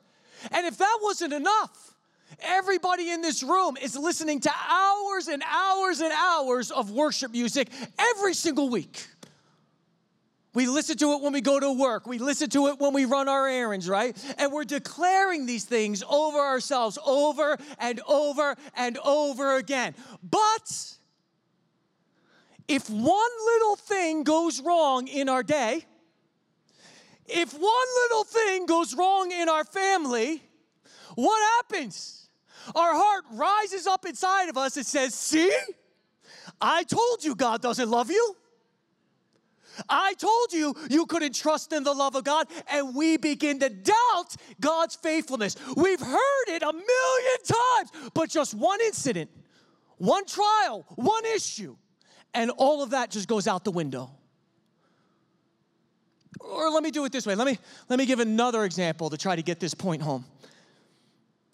And 0.50 0.66
if 0.66 0.78
that 0.78 0.98
wasn't 1.02 1.32
enough, 1.32 1.97
Everybody 2.40 3.10
in 3.10 3.20
this 3.20 3.42
room 3.42 3.76
is 3.80 3.96
listening 3.96 4.40
to 4.40 4.50
hours 4.68 5.28
and 5.28 5.42
hours 5.42 6.00
and 6.00 6.12
hours 6.12 6.70
of 6.70 6.90
worship 6.90 7.32
music 7.32 7.68
every 7.98 8.34
single 8.34 8.68
week. 8.68 9.06
We 10.54 10.66
listen 10.66 10.96
to 10.98 11.12
it 11.12 11.22
when 11.22 11.32
we 11.32 11.40
go 11.40 11.60
to 11.60 11.72
work. 11.72 12.06
We 12.06 12.18
listen 12.18 12.50
to 12.50 12.68
it 12.68 12.80
when 12.80 12.92
we 12.92 13.04
run 13.04 13.28
our 13.28 13.46
errands, 13.46 13.88
right? 13.88 14.16
And 14.38 14.52
we're 14.52 14.64
declaring 14.64 15.46
these 15.46 15.64
things 15.64 16.02
over 16.08 16.38
ourselves 16.38 16.98
over 17.04 17.56
and 17.78 18.00
over 18.08 18.56
and 18.74 18.98
over 19.04 19.56
again. 19.56 19.94
But 20.22 20.96
if 22.66 22.90
one 22.90 23.30
little 23.46 23.76
thing 23.76 24.24
goes 24.24 24.60
wrong 24.60 25.06
in 25.06 25.28
our 25.28 25.42
day, 25.42 25.84
if 27.26 27.52
one 27.52 27.86
little 28.02 28.24
thing 28.24 28.66
goes 28.66 28.94
wrong 28.94 29.30
in 29.30 29.48
our 29.48 29.64
family, 29.64 30.42
what 31.14 31.40
happens? 31.56 32.17
Our 32.74 32.94
heart 32.94 33.24
rises 33.32 33.86
up 33.86 34.06
inside 34.06 34.48
of 34.48 34.56
us 34.56 34.76
and 34.76 34.86
says, 34.86 35.14
See, 35.14 35.52
I 36.60 36.84
told 36.84 37.24
you 37.24 37.34
God 37.34 37.62
doesn't 37.62 37.88
love 37.90 38.10
you. 38.10 38.36
I 39.88 40.14
told 40.14 40.52
you 40.52 40.74
you 40.90 41.06
couldn't 41.06 41.34
trust 41.34 41.72
in 41.72 41.84
the 41.84 41.92
love 41.92 42.14
of 42.16 42.24
God, 42.24 42.48
and 42.68 42.94
we 42.94 43.16
begin 43.16 43.60
to 43.60 43.68
doubt 43.68 44.36
God's 44.60 44.96
faithfulness. 44.96 45.56
We've 45.76 46.00
heard 46.00 46.48
it 46.48 46.62
a 46.62 46.72
million 46.72 47.38
times, 47.44 48.10
but 48.14 48.28
just 48.28 48.54
one 48.54 48.80
incident, 48.80 49.30
one 49.98 50.26
trial, 50.26 50.84
one 50.96 51.24
issue, 51.26 51.76
and 52.34 52.50
all 52.56 52.82
of 52.82 52.90
that 52.90 53.10
just 53.10 53.28
goes 53.28 53.46
out 53.46 53.64
the 53.64 53.70
window. 53.70 54.10
Or 56.40 56.70
let 56.70 56.82
me 56.82 56.90
do 56.90 57.04
it 57.04 57.12
this 57.12 57.26
way. 57.26 57.34
Let 57.34 57.46
me 57.46 57.58
let 57.88 57.98
me 57.98 58.06
give 58.06 58.20
another 58.20 58.64
example 58.64 59.10
to 59.10 59.16
try 59.16 59.34
to 59.34 59.42
get 59.42 59.60
this 59.60 59.74
point 59.74 60.02
home. 60.02 60.24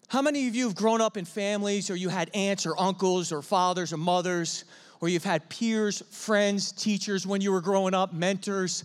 How 0.07 0.21
many 0.21 0.47
of 0.47 0.55
you 0.55 0.65
have 0.65 0.75
grown 0.75 1.01
up 1.01 1.17
in 1.17 1.25
families 1.25 1.89
or 1.89 1.95
you 1.95 2.09
had 2.09 2.29
aunts 2.33 2.65
or 2.65 2.79
uncles 2.79 3.31
or 3.31 3.41
fathers 3.41 3.91
or 3.91 3.97
mothers, 3.97 4.65
or 5.01 5.09
you've 5.09 5.23
had 5.23 5.49
peers, 5.49 6.03
friends, 6.11 6.71
teachers 6.71 7.25
when 7.27 7.41
you 7.41 7.51
were 7.51 7.61
growing 7.61 7.93
up, 7.93 8.13
mentors, 8.13 8.83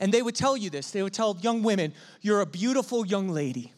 and 0.00 0.12
they 0.12 0.22
would 0.22 0.34
tell 0.34 0.56
you 0.56 0.70
this. 0.70 0.90
They 0.90 1.02
would 1.02 1.14
tell 1.14 1.36
young 1.40 1.62
women, 1.62 1.92
You're 2.20 2.40
a 2.40 2.46
beautiful 2.46 3.06
young 3.06 3.28
lady. 3.28 3.72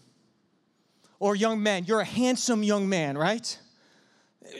Or 1.18 1.36
young 1.36 1.62
men, 1.62 1.84
You're 1.84 2.00
a 2.00 2.04
handsome 2.04 2.62
young 2.62 2.88
man, 2.88 3.16
right? 3.16 3.58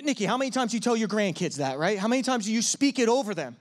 Nikki, 0.03 0.25
how 0.25 0.37
many 0.37 0.51
times 0.51 0.73
you 0.73 0.81
tell 0.81 0.97
your 0.97 1.09
grandkids 1.09 1.57
that, 1.57 1.79
right? 1.79 1.99
How 1.99 2.07
many 2.07 2.23
times 2.23 2.47
do 2.47 2.53
you 2.53 2.63
speak 2.63 2.99
it 2.99 3.09
over 3.09 3.35
them? 3.35 3.57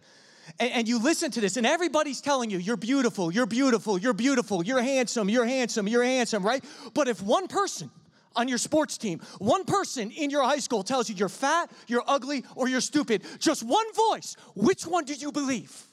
And, 0.59 0.71
and, 0.71 0.87
you 0.87 1.01
listen 1.01 1.31
to 1.31 1.41
this, 1.41 1.57
and 1.57 1.65
everybody's 1.65 2.21
telling 2.21 2.49
you, 2.49 2.59
You're 2.59 2.77
beautiful, 2.77 3.31
you're 3.31 3.45
beautiful, 3.45 3.97
you're 3.97 4.13
beautiful, 4.13 4.63
you're 4.63 4.81
handsome, 4.81 5.29
you're 5.29 5.45
handsome, 5.45 5.87
you're 5.87 6.03
handsome, 6.03 6.43
right? 6.43 6.63
But 6.93 7.07
if 7.07 7.21
one 7.21 7.47
person, 7.47 7.89
on 8.35 8.47
your 8.47 8.57
sports 8.57 8.97
team, 8.97 9.19
one 9.39 9.63
person 9.65 10.11
in 10.11 10.29
your 10.29 10.43
high 10.43 10.59
school 10.59 10.83
tells 10.83 11.09
you 11.09 11.15
you're 11.15 11.29
fat, 11.29 11.71
you're 11.87 12.03
ugly, 12.07 12.43
or 12.55 12.67
you're 12.67 12.81
stupid, 12.81 13.23
just 13.39 13.63
one 13.63 13.85
voice, 13.93 14.35
which 14.55 14.85
one 14.85 15.05
do 15.05 15.13
you 15.13 15.31
believe? 15.31 15.85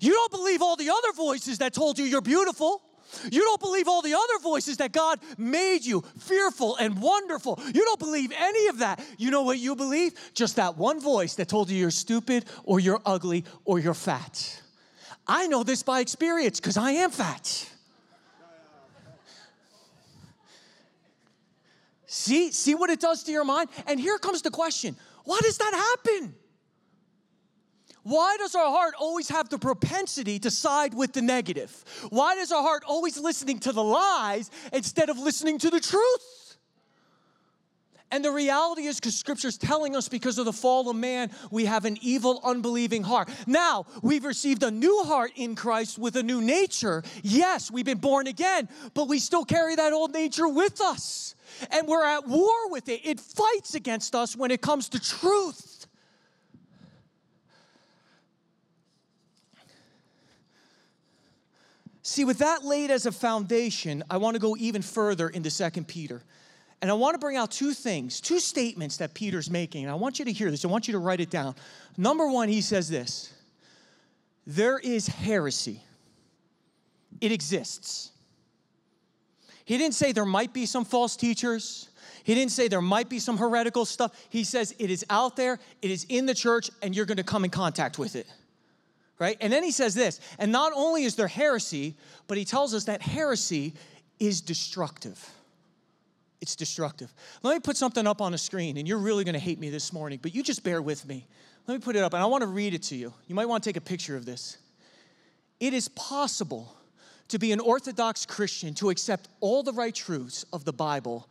You 0.00 0.12
don't 0.12 0.30
believe 0.30 0.62
all 0.62 0.76
the 0.76 0.90
other 0.90 1.12
voices 1.16 1.58
that 1.58 1.74
told 1.74 1.98
you 1.98 2.04
you're 2.04 2.20
beautiful. 2.20 2.82
You 3.30 3.40
don't 3.40 3.60
believe 3.60 3.88
all 3.88 4.02
the 4.02 4.14
other 4.14 4.38
voices 4.42 4.76
that 4.76 4.92
God 4.92 5.18
made 5.36 5.84
you 5.84 6.02
fearful 6.18 6.76
and 6.76 7.00
wonderful. 7.00 7.60
You 7.74 7.84
don't 7.84 7.98
believe 7.98 8.32
any 8.36 8.68
of 8.68 8.78
that. 8.78 9.04
You 9.18 9.30
know 9.30 9.42
what 9.42 9.58
you 9.58 9.74
believe? 9.74 10.12
Just 10.32 10.56
that 10.56 10.76
one 10.76 11.00
voice 11.00 11.34
that 11.34 11.48
told 11.48 11.70
you 11.70 11.76
you're 11.76 11.90
stupid 11.90 12.44
or 12.62 12.78
you're 12.78 13.00
ugly 13.04 13.44
or 13.64 13.80
you're 13.80 13.94
fat. 13.94 14.62
I 15.26 15.46
know 15.48 15.62
this 15.62 15.82
by 15.82 16.00
experience 16.00 16.60
because 16.60 16.76
I 16.76 16.92
am 16.92 17.10
fat. 17.10 17.69
See, 22.12 22.50
see 22.50 22.74
what 22.74 22.90
it 22.90 22.98
does 22.98 23.22
to 23.22 23.30
your 23.30 23.44
mind? 23.44 23.68
And 23.86 24.00
here 24.00 24.18
comes 24.18 24.42
the 24.42 24.50
question 24.50 24.96
why 25.22 25.38
does 25.42 25.58
that 25.58 25.72
happen? 25.72 26.34
Why 28.02 28.36
does 28.36 28.56
our 28.56 28.68
heart 28.68 28.94
always 28.98 29.28
have 29.28 29.48
the 29.48 29.58
propensity 29.58 30.40
to 30.40 30.50
side 30.50 30.92
with 30.92 31.12
the 31.12 31.22
negative? 31.22 31.84
Why 32.08 32.34
does 32.34 32.50
our 32.50 32.62
heart 32.62 32.82
always 32.84 33.16
listening 33.16 33.60
to 33.60 33.72
the 33.72 33.84
lies 33.84 34.50
instead 34.72 35.08
of 35.08 35.20
listening 35.20 35.58
to 35.58 35.70
the 35.70 35.78
truth? 35.78 36.39
And 38.12 38.24
the 38.24 38.32
reality 38.32 38.82
is, 38.82 38.96
because 38.96 39.16
scripture's 39.16 39.56
telling 39.56 39.94
us 39.94 40.08
because 40.08 40.38
of 40.38 40.44
the 40.44 40.52
fall 40.52 40.90
of 40.90 40.96
man, 40.96 41.30
we 41.50 41.66
have 41.66 41.84
an 41.84 41.96
evil, 42.02 42.40
unbelieving 42.42 43.02
heart. 43.04 43.28
Now, 43.46 43.86
we've 44.02 44.24
received 44.24 44.62
a 44.64 44.70
new 44.70 45.04
heart 45.04 45.30
in 45.36 45.54
Christ 45.54 45.98
with 45.98 46.16
a 46.16 46.22
new 46.22 46.40
nature. 46.40 47.04
Yes, 47.22 47.70
we've 47.70 47.84
been 47.84 47.98
born 47.98 48.26
again, 48.26 48.68
but 48.94 49.06
we 49.06 49.20
still 49.20 49.44
carry 49.44 49.76
that 49.76 49.92
old 49.92 50.12
nature 50.12 50.48
with 50.48 50.80
us 50.80 51.34
and 51.70 51.86
we're 51.86 52.04
at 52.04 52.26
war 52.26 52.70
with 52.70 52.88
it. 52.88 53.00
It 53.04 53.20
fights 53.20 53.74
against 53.74 54.14
us 54.14 54.36
when 54.36 54.50
it 54.50 54.60
comes 54.60 54.88
to 54.90 55.00
truth. 55.00 55.86
See, 62.02 62.24
with 62.24 62.38
that 62.38 62.64
laid 62.64 62.90
as 62.90 63.06
a 63.06 63.12
foundation, 63.12 64.02
I 64.10 64.16
want 64.16 64.34
to 64.34 64.40
go 64.40 64.56
even 64.58 64.82
further 64.82 65.28
into 65.28 65.50
Second 65.50 65.86
Peter. 65.86 66.22
And 66.82 66.90
I 66.90 66.94
want 66.94 67.14
to 67.14 67.18
bring 67.18 67.36
out 67.36 67.50
two 67.50 67.74
things, 67.74 68.20
two 68.20 68.40
statements 68.40 68.96
that 68.98 69.12
Peter's 69.12 69.50
making. 69.50 69.84
And 69.84 69.90
I 69.90 69.94
want 69.96 70.18
you 70.18 70.24
to 70.24 70.32
hear 70.32 70.50
this. 70.50 70.64
I 70.64 70.68
want 70.68 70.88
you 70.88 70.92
to 70.92 70.98
write 70.98 71.20
it 71.20 71.30
down. 71.30 71.54
Number 71.96 72.26
one, 72.28 72.48
he 72.48 72.60
says 72.60 72.88
this 72.88 73.32
there 74.46 74.78
is 74.78 75.06
heresy, 75.06 75.82
it 77.20 77.32
exists. 77.32 78.10
He 79.64 79.78
didn't 79.78 79.94
say 79.94 80.10
there 80.10 80.24
might 80.24 80.52
be 80.52 80.66
some 80.66 80.84
false 80.84 81.14
teachers. 81.14 81.90
He 82.24 82.34
didn't 82.34 82.50
say 82.50 82.66
there 82.66 82.80
might 82.80 83.08
be 83.08 83.20
some 83.20 83.36
heretical 83.36 83.84
stuff. 83.84 84.12
He 84.28 84.42
says 84.42 84.74
it 84.80 84.90
is 84.90 85.04
out 85.08 85.36
there, 85.36 85.60
it 85.80 85.92
is 85.92 86.06
in 86.08 86.26
the 86.26 86.34
church, 86.34 86.70
and 86.82 86.94
you're 86.94 87.06
going 87.06 87.18
to 87.18 87.22
come 87.22 87.44
in 87.44 87.50
contact 87.50 87.96
with 87.96 88.16
it. 88.16 88.26
Right? 89.20 89.36
And 89.40 89.52
then 89.52 89.62
he 89.62 89.70
says 89.70 89.94
this, 89.94 90.18
and 90.40 90.50
not 90.50 90.72
only 90.74 91.04
is 91.04 91.14
there 91.14 91.28
heresy, 91.28 91.94
but 92.26 92.36
he 92.36 92.44
tells 92.44 92.74
us 92.74 92.84
that 92.84 93.00
heresy 93.00 93.74
is 94.18 94.40
destructive. 94.40 95.24
It's 96.40 96.56
destructive. 96.56 97.12
Let 97.42 97.54
me 97.54 97.60
put 97.60 97.76
something 97.76 98.06
up 98.06 98.20
on 98.20 98.32
the 98.32 98.38
screen, 98.38 98.78
and 98.78 98.88
you're 98.88 98.98
really 98.98 99.24
going 99.24 99.34
to 99.34 99.40
hate 99.40 99.58
me 99.58 99.68
this 99.68 99.92
morning, 99.92 100.18
but 100.22 100.34
you 100.34 100.42
just 100.42 100.64
bear 100.64 100.80
with 100.80 101.06
me. 101.06 101.26
Let 101.66 101.74
me 101.74 101.80
put 101.80 101.96
it 101.96 102.02
up, 102.02 102.14
and 102.14 102.22
I 102.22 102.26
want 102.26 102.42
to 102.42 102.46
read 102.46 102.72
it 102.72 102.82
to 102.84 102.96
you. 102.96 103.12
You 103.26 103.34
might 103.34 103.46
want 103.46 103.62
to 103.62 103.68
take 103.68 103.76
a 103.76 103.82
picture 103.82 104.16
of 104.16 104.24
this. 104.24 104.56
It 105.60 105.74
is 105.74 105.88
possible 105.88 106.74
to 107.28 107.38
be 107.38 107.52
an 107.52 107.60
Orthodox 107.60 108.24
Christian, 108.24 108.74
to 108.74 108.90
accept 108.90 109.28
all 109.40 109.62
the 109.62 109.72
right 109.72 109.94
truths 109.94 110.44
of 110.52 110.64
the 110.64 110.72
Bible, 110.72 111.28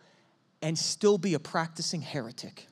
and 0.61 0.77
still 0.77 1.17
be 1.17 1.33
a 1.33 1.39
practicing 1.39 2.01
heretic. 2.01 2.67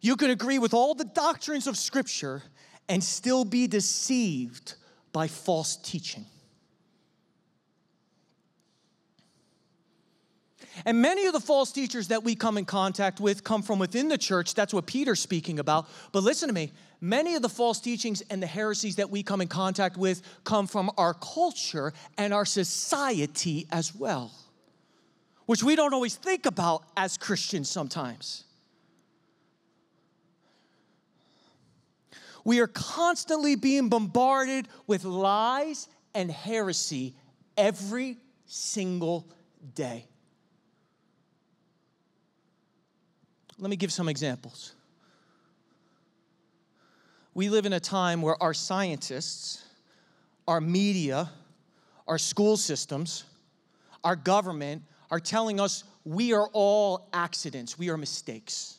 You 0.00 0.16
can 0.16 0.30
agree 0.30 0.58
with 0.58 0.72
all 0.74 0.94
the 0.94 1.04
doctrines 1.04 1.66
of 1.66 1.76
Scripture 1.76 2.42
and 2.88 3.02
still 3.02 3.44
be 3.44 3.66
deceived 3.66 4.74
by 5.12 5.28
false 5.28 5.76
teaching. 5.76 6.24
And 10.84 11.02
many 11.02 11.26
of 11.26 11.32
the 11.32 11.40
false 11.40 11.72
teachers 11.72 12.08
that 12.08 12.24
we 12.24 12.34
come 12.34 12.58
in 12.58 12.64
contact 12.64 13.20
with 13.20 13.44
come 13.44 13.62
from 13.62 13.78
within 13.78 14.08
the 14.08 14.18
church. 14.18 14.54
That's 14.54 14.72
what 14.72 14.86
Peter's 14.86 15.20
speaking 15.20 15.58
about. 15.58 15.88
But 16.12 16.22
listen 16.22 16.48
to 16.48 16.54
me 16.54 16.72
many 17.00 17.34
of 17.34 17.42
the 17.42 17.48
false 17.48 17.80
teachings 17.80 18.22
and 18.30 18.42
the 18.42 18.46
heresies 18.46 18.96
that 18.96 19.10
we 19.10 19.22
come 19.22 19.40
in 19.40 19.48
contact 19.48 19.96
with 19.96 20.22
come 20.44 20.66
from 20.66 20.90
our 20.96 21.14
culture 21.14 21.92
and 22.16 22.34
our 22.34 22.44
society 22.44 23.66
as 23.70 23.94
well, 23.94 24.32
which 25.46 25.62
we 25.62 25.76
don't 25.76 25.94
always 25.94 26.16
think 26.16 26.46
about 26.46 26.84
as 26.96 27.16
Christians 27.16 27.70
sometimes. 27.70 28.44
We 32.44 32.60
are 32.60 32.66
constantly 32.66 33.56
being 33.56 33.88
bombarded 33.88 34.68
with 34.86 35.04
lies 35.04 35.88
and 36.14 36.30
heresy 36.30 37.14
every 37.56 38.16
single 38.46 39.28
day. 39.74 40.08
Let 43.58 43.70
me 43.70 43.76
give 43.76 43.92
some 43.92 44.08
examples. 44.08 44.74
We 47.34 47.48
live 47.48 47.66
in 47.66 47.72
a 47.72 47.80
time 47.80 48.22
where 48.22 48.40
our 48.42 48.54
scientists, 48.54 49.64
our 50.46 50.60
media, 50.60 51.30
our 52.06 52.18
school 52.18 52.56
systems, 52.56 53.24
our 54.04 54.16
government 54.16 54.82
are 55.10 55.20
telling 55.20 55.60
us 55.60 55.84
we 56.04 56.32
are 56.32 56.48
all 56.52 57.08
accidents, 57.12 57.78
we 57.78 57.90
are 57.90 57.96
mistakes. 57.96 58.76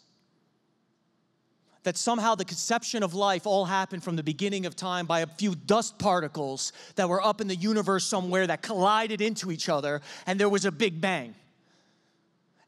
That 1.83 1.95
somehow 1.95 2.35
the 2.35 2.45
conception 2.45 3.03
of 3.03 3.13
life 3.13 3.47
all 3.47 3.65
happened 3.65 4.03
from 4.03 4.15
the 4.15 4.23
beginning 4.23 4.65
of 4.65 4.75
time 4.75 5.05
by 5.05 5.21
a 5.21 5.27
few 5.27 5.55
dust 5.55 5.97
particles 5.97 6.73
that 6.95 7.07
were 7.07 7.23
up 7.23 7.39
in 7.39 7.47
the 7.47 7.55
universe 7.55 8.05
somewhere 8.05 8.47
that 8.47 8.61
collided 8.61 9.21
into 9.21 9.51
each 9.51 9.69
other, 9.69 10.01
and 10.25 10.39
there 10.39 10.49
was 10.49 10.65
a 10.65 10.71
big 10.71 10.99
bang. 10.99 11.35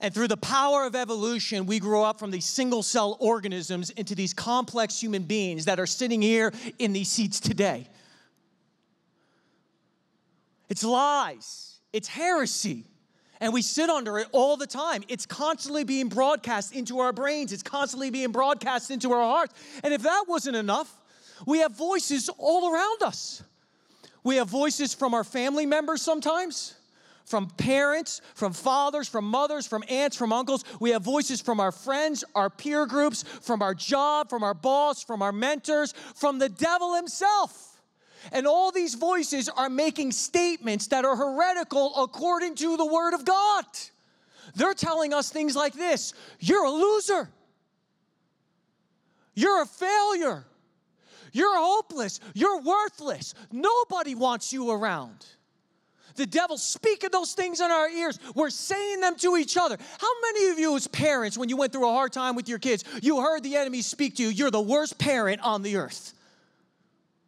And 0.01 0.11
through 0.11 0.29
the 0.29 0.37
power 0.37 0.83
of 0.83 0.95
evolution, 0.95 1.67
we 1.67 1.79
grow 1.79 2.03
up 2.03 2.17
from 2.17 2.31
these 2.31 2.45
single 2.45 2.81
cell 2.81 3.17
organisms 3.19 3.91
into 3.91 4.15
these 4.15 4.33
complex 4.33 4.99
human 4.99 5.23
beings 5.23 5.65
that 5.65 5.79
are 5.79 5.85
sitting 5.85 6.23
here 6.23 6.51
in 6.79 6.91
these 6.91 7.07
seats 7.07 7.39
today. 7.39 7.87
It's 10.69 10.83
lies, 10.83 11.79
it's 11.93 12.07
heresy. 12.07 12.85
And 13.39 13.53
we 13.53 13.61
sit 13.61 13.89
under 13.89 14.19
it 14.19 14.27
all 14.31 14.55
the 14.55 14.67
time. 14.67 15.03
It's 15.07 15.25
constantly 15.25 15.83
being 15.83 16.09
broadcast 16.09 16.75
into 16.75 16.99
our 16.99 17.13
brains, 17.13 17.53
it's 17.53 17.63
constantly 17.63 18.09
being 18.09 18.31
broadcast 18.31 18.89
into 18.89 19.11
our 19.11 19.21
hearts. 19.21 19.53
And 19.83 19.93
if 19.93 20.01
that 20.01 20.25
wasn't 20.27 20.55
enough, 20.55 20.91
we 21.45 21.59
have 21.59 21.73
voices 21.73 22.27
all 22.39 22.73
around 22.73 23.03
us. 23.03 23.43
We 24.23 24.37
have 24.37 24.47
voices 24.47 24.95
from 24.95 25.13
our 25.13 25.23
family 25.23 25.67
members 25.67 26.01
sometimes 26.01 26.75
from 27.25 27.49
parents, 27.49 28.21
from 28.33 28.53
fathers, 28.53 29.07
from 29.07 29.25
mothers, 29.25 29.65
from 29.67 29.83
aunts, 29.89 30.17
from 30.17 30.33
uncles. 30.33 30.63
We 30.79 30.91
have 30.91 31.01
voices 31.01 31.41
from 31.41 31.59
our 31.59 31.71
friends, 31.71 32.23
our 32.35 32.49
peer 32.49 32.85
groups, 32.85 33.23
from 33.23 33.61
our 33.61 33.73
job, 33.73 34.29
from 34.29 34.43
our 34.43 34.53
boss, 34.53 35.03
from 35.03 35.21
our 35.21 35.31
mentors, 35.31 35.93
from 36.15 36.39
the 36.39 36.49
devil 36.49 36.95
himself. 36.95 37.81
And 38.31 38.45
all 38.45 38.71
these 38.71 38.95
voices 38.95 39.49
are 39.49 39.69
making 39.69 40.11
statements 40.11 40.87
that 40.87 41.05
are 41.05 41.15
heretical 41.15 41.93
according 41.95 42.55
to 42.55 42.77
the 42.77 42.85
Word 42.85 43.13
of 43.13 43.25
God. 43.25 43.65
They're 44.55 44.73
telling 44.73 45.13
us 45.13 45.29
things 45.29 45.55
like 45.55 45.73
this 45.73 46.13
You're 46.39 46.65
a 46.65 46.71
loser. 46.71 47.29
You're 49.33 49.61
a 49.61 49.65
failure. 49.65 50.45
You're 51.31 51.57
hopeless. 51.57 52.19
You're 52.33 52.59
worthless. 52.59 53.33
Nobody 53.51 54.15
wants 54.15 54.51
you 54.51 54.69
around. 54.69 55.25
The 56.15 56.25
devil 56.25 56.57
speaking 56.57 57.09
those 57.11 57.33
things 57.33 57.59
in 57.59 57.71
our 57.71 57.89
ears. 57.89 58.19
We're 58.35 58.49
saying 58.49 59.01
them 59.01 59.15
to 59.17 59.37
each 59.37 59.57
other. 59.57 59.77
How 59.99 60.21
many 60.21 60.49
of 60.49 60.59
you, 60.59 60.75
as 60.75 60.87
parents, 60.87 61.37
when 61.37 61.49
you 61.49 61.57
went 61.57 61.73
through 61.73 61.87
a 61.87 61.91
hard 61.91 62.11
time 62.11 62.35
with 62.35 62.47
your 62.47 62.59
kids, 62.59 62.83
you 63.01 63.21
heard 63.21 63.43
the 63.43 63.55
enemy 63.55 63.81
speak 63.81 64.15
to 64.17 64.23
you? 64.23 64.29
You're 64.29 64.51
the 64.51 64.61
worst 64.61 64.97
parent 64.97 65.41
on 65.41 65.61
the 65.61 65.77
earth. 65.77 66.13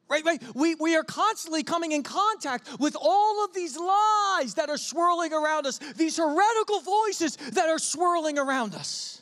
Right, 0.09 0.23
right. 0.25 0.43
We, 0.53 0.75
we 0.75 0.95
are 0.95 1.03
constantly 1.03 1.63
coming 1.63 1.91
in 1.91 2.03
contact 2.03 2.67
with 2.79 2.95
all 2.99 3.43
of 3.45 3.53
these 3.53 3.77
lies 3.77 4.53
that 4.55 4.69
are 4.69 4.77
swirling 4.77 5.33
around 5.33 5.65
us, 5.65 5.79
these 5.95 6.17
heretical 6.17 6.81
voices 6.81 7.35
that 7.35 7.67
are 7.69 7.79
swirling 7.79 8.37
around 8.37 8.75
us. 8.75 9.21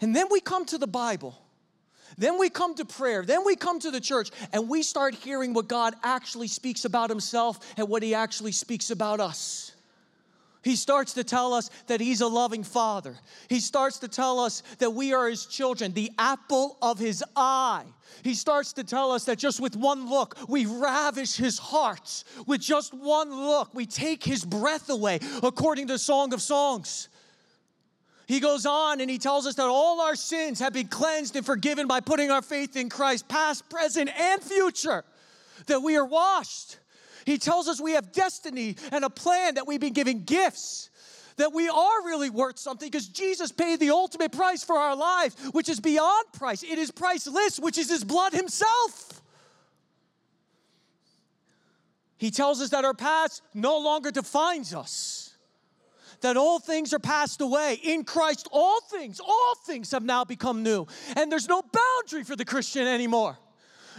And 0.00 0.14
then 0.14 0.26
we 0.30 0.40
come 0.40 0.64
to 0.66 0.78
the 0.78 0.86
Bible 0.86 1.38
then 2.18 2.38
we 2.38 2.50
come 2.50 2.74
to 2.74 2.84
prayer. 2.84 3.24
Then 3.24 3.44
we 3.44 3.56
come 3.56 3.78
to 3.80 3.90
the 3.90 4.00
church 4.00 4.30
and 4.52 4.68
we 4.68 4.82
start 4.82 5.14
hearing 5.14 5.54
what 5.54 5.68
God 5.68 5.94
actually 6.02 6.48
speaks 6.48 6.84
about 6.84 7.08
himself 7.08 7.60
and 7.76 7.88
what 7.88 8.02
he 8.02 8.14
actually 8.14 8.52
speaks 8.52 8.90
about 8.90 9.20
us. 9.20 9.72
He 10.62 10.76
starts 10.76 11.14
to 11.14 11.24
tell 11.24 11.54
us 11.54 11.70
that 11.86 12.00
He's 12.00 12.20
a 12.20 12.26
loving 12.26 12.64
Father. 12.64 13.16
He 13.48 13.60
starts 13.60 14.00
to 14.00 14.08
tell 14.08 14.40
us 14.40 14.62
that 14.78 14.90
we 14.90 15.14
are 15.14 15.28
His 15.28 15.46
children, 15.46 15.92
the 15.92 16.10
apple 16.18 16.76
of 16.82 16.98
His 16.98 17.24
eye. 17.36 17.84
He 18.22 18.34
starts 18.34 18.72
to 18.74 18.84
tell 18.84 19.12
us 19.12 19.24
that 19.24 19.38
just 19.38 19.60
with 19.60 19.76
one 19.76 20.10
look, 20.10 20.36
we 20.48 20.66
ravish 20.66 21.36
His 21.36 21.58
heart. 21.58 22.24
With 22.46 22.60
just 22.60 22.92
one 22.92 23.30
look, 23.30 23.72
we 23.74 23.86
take 23.86 24.24
His 24.24 24.44
breath 24.44 24.90
away, 24.90 25.20
according 25.42 25.86
to 25.88 25.98
Song 25.98 26.34
of 26.34 26.42
Songs. 26.42 27.08
He 28.28 28.40
goes 28.40 28.66
on 28.66 29.00
and 29.00 29.08
he 29.10 29.16
tells 29.16 29.46
us 29.46 29.54
that 29.54 29.68
all 29.68 30.02
our 30.02 30.14
sins 30.14 30.60
have 30.60 30.74
been 30.74 30.88
cleansed 30.88 31.34
and 31.34 31.46
forgiven 31.46 31.86
by 31.86 32.00
putting 32.00 32.30
our 32.30 32.42
faith 32.42 32.76
in 32.76 32.90
Christ, 32.90 33.26
past, 33.26 33.70
present, 33.70 34.10
and 34.20 34.42
future, 34.42 35.02
that 35.64 35.80
we 35.80 35.96
are 35.96 36.04
washed. 36.04 36.78
He 37.24 37.38
tells 37.38 37.68
us 37.68 37.80
we 37.80 37.92
have 37.92 38.12
destiny 38.12 38.76
and 38.92 39.02
a 39.02 39.08
plan, 39.08 39.54
that 39.54 39.66
we've 39.66 39.80
been 39.80 39.94
given 39.94 40.24
gifts, 40.24 40.90
that 41.36 41.54
we 41.54 41.70
are 41.70 42.04
really 42.04 42.28
worth 42.28 42.58
something 42.58 42.90
because 42.90 43.08
Jesus 43.08 43.50
paid 43.50 43.80
the 43.80 43.90
ultimate 43.90 44.32
price 44.32 44.62
for 44.62 44.76
our 44.76 44.94
life, 44.94 45.54
which 45.54 45.70
is 45.70 45.80
beyond 45.80 46.26
price. 46.34 46.62
It 46.62 46.78
is 46.78 46.90
priceless, 46.90 47.58
which 47.58 47.78
is 47.78 47.88
His 47.88 48.04
blood 48.04 48.34
Himself. 48.34 49.22
He 52.18 52.30
tells 52.30 52.60
us 52.60 52.68
that 52.70 52.84
our 52.84 52.92
past 52.92 53.40
no 53.54 53.78
longer 53.78 54.10
defines 54.10 54.74
us 54.74 55.27
that 56.20 56.36
all 56.36 56.58
things 56.58 56.92
are 56.92 56.98
passed 56.98 57.40
away. 57.40 57.78
In 57.82 58.04
Christ, 58.04 58.48
all 58.52 58.80
things, 58.80 59.20
all 59.20 59.54
things 59.64 59.90
have 59.92 60.02
now 60.02 60.24
become 60.24 60.62
new. 60.62 60.86
And 61.16 61.30
there's 61.30 61.48
no 61.48 61.62
boundary 61.62 62.24
for 62.24 62.36
the 62.36 62.44
Christian 62.44 62.86
anymore. 62.86 63.38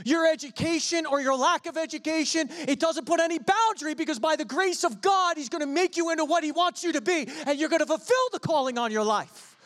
Your 0.05 0.25
education 0.25 1.05
or 1.05 1.19
your 1.19 1.36
lack 1.36 1.65
of 1.65 1.77
education, 1.77 2.47
it 2.67 2.79
doesn't 2.79 3.05
put 3.05 3.19
any 3.19 3.39
boundary 3.39 3.95
because 3.95 4.19
by 4.19 4.36
the 4.36 4.45
grace 4.45 4.84
of 4.84 5.01
God, 5.01 5.36
He's 5.36 5.49
gonna 5.49 5.65
make 5.65 5.97
you 5.97 6.10
into 6.10 6.25
what 6.25 6.43
He 6.43 6.51
wants 6.51 6.84
you 6.84 6.93
to 6.93 7.01
be, 7.01 7.27
and 7.45 7.60
you're 7.60 7.69
gonna 7.69 7.86
fulfill 7.86 8.15
the 8.32 8.39
calling 8.39 8.77
on 8.77 8.91
your 8.91 9.03
life. 9.03 9.58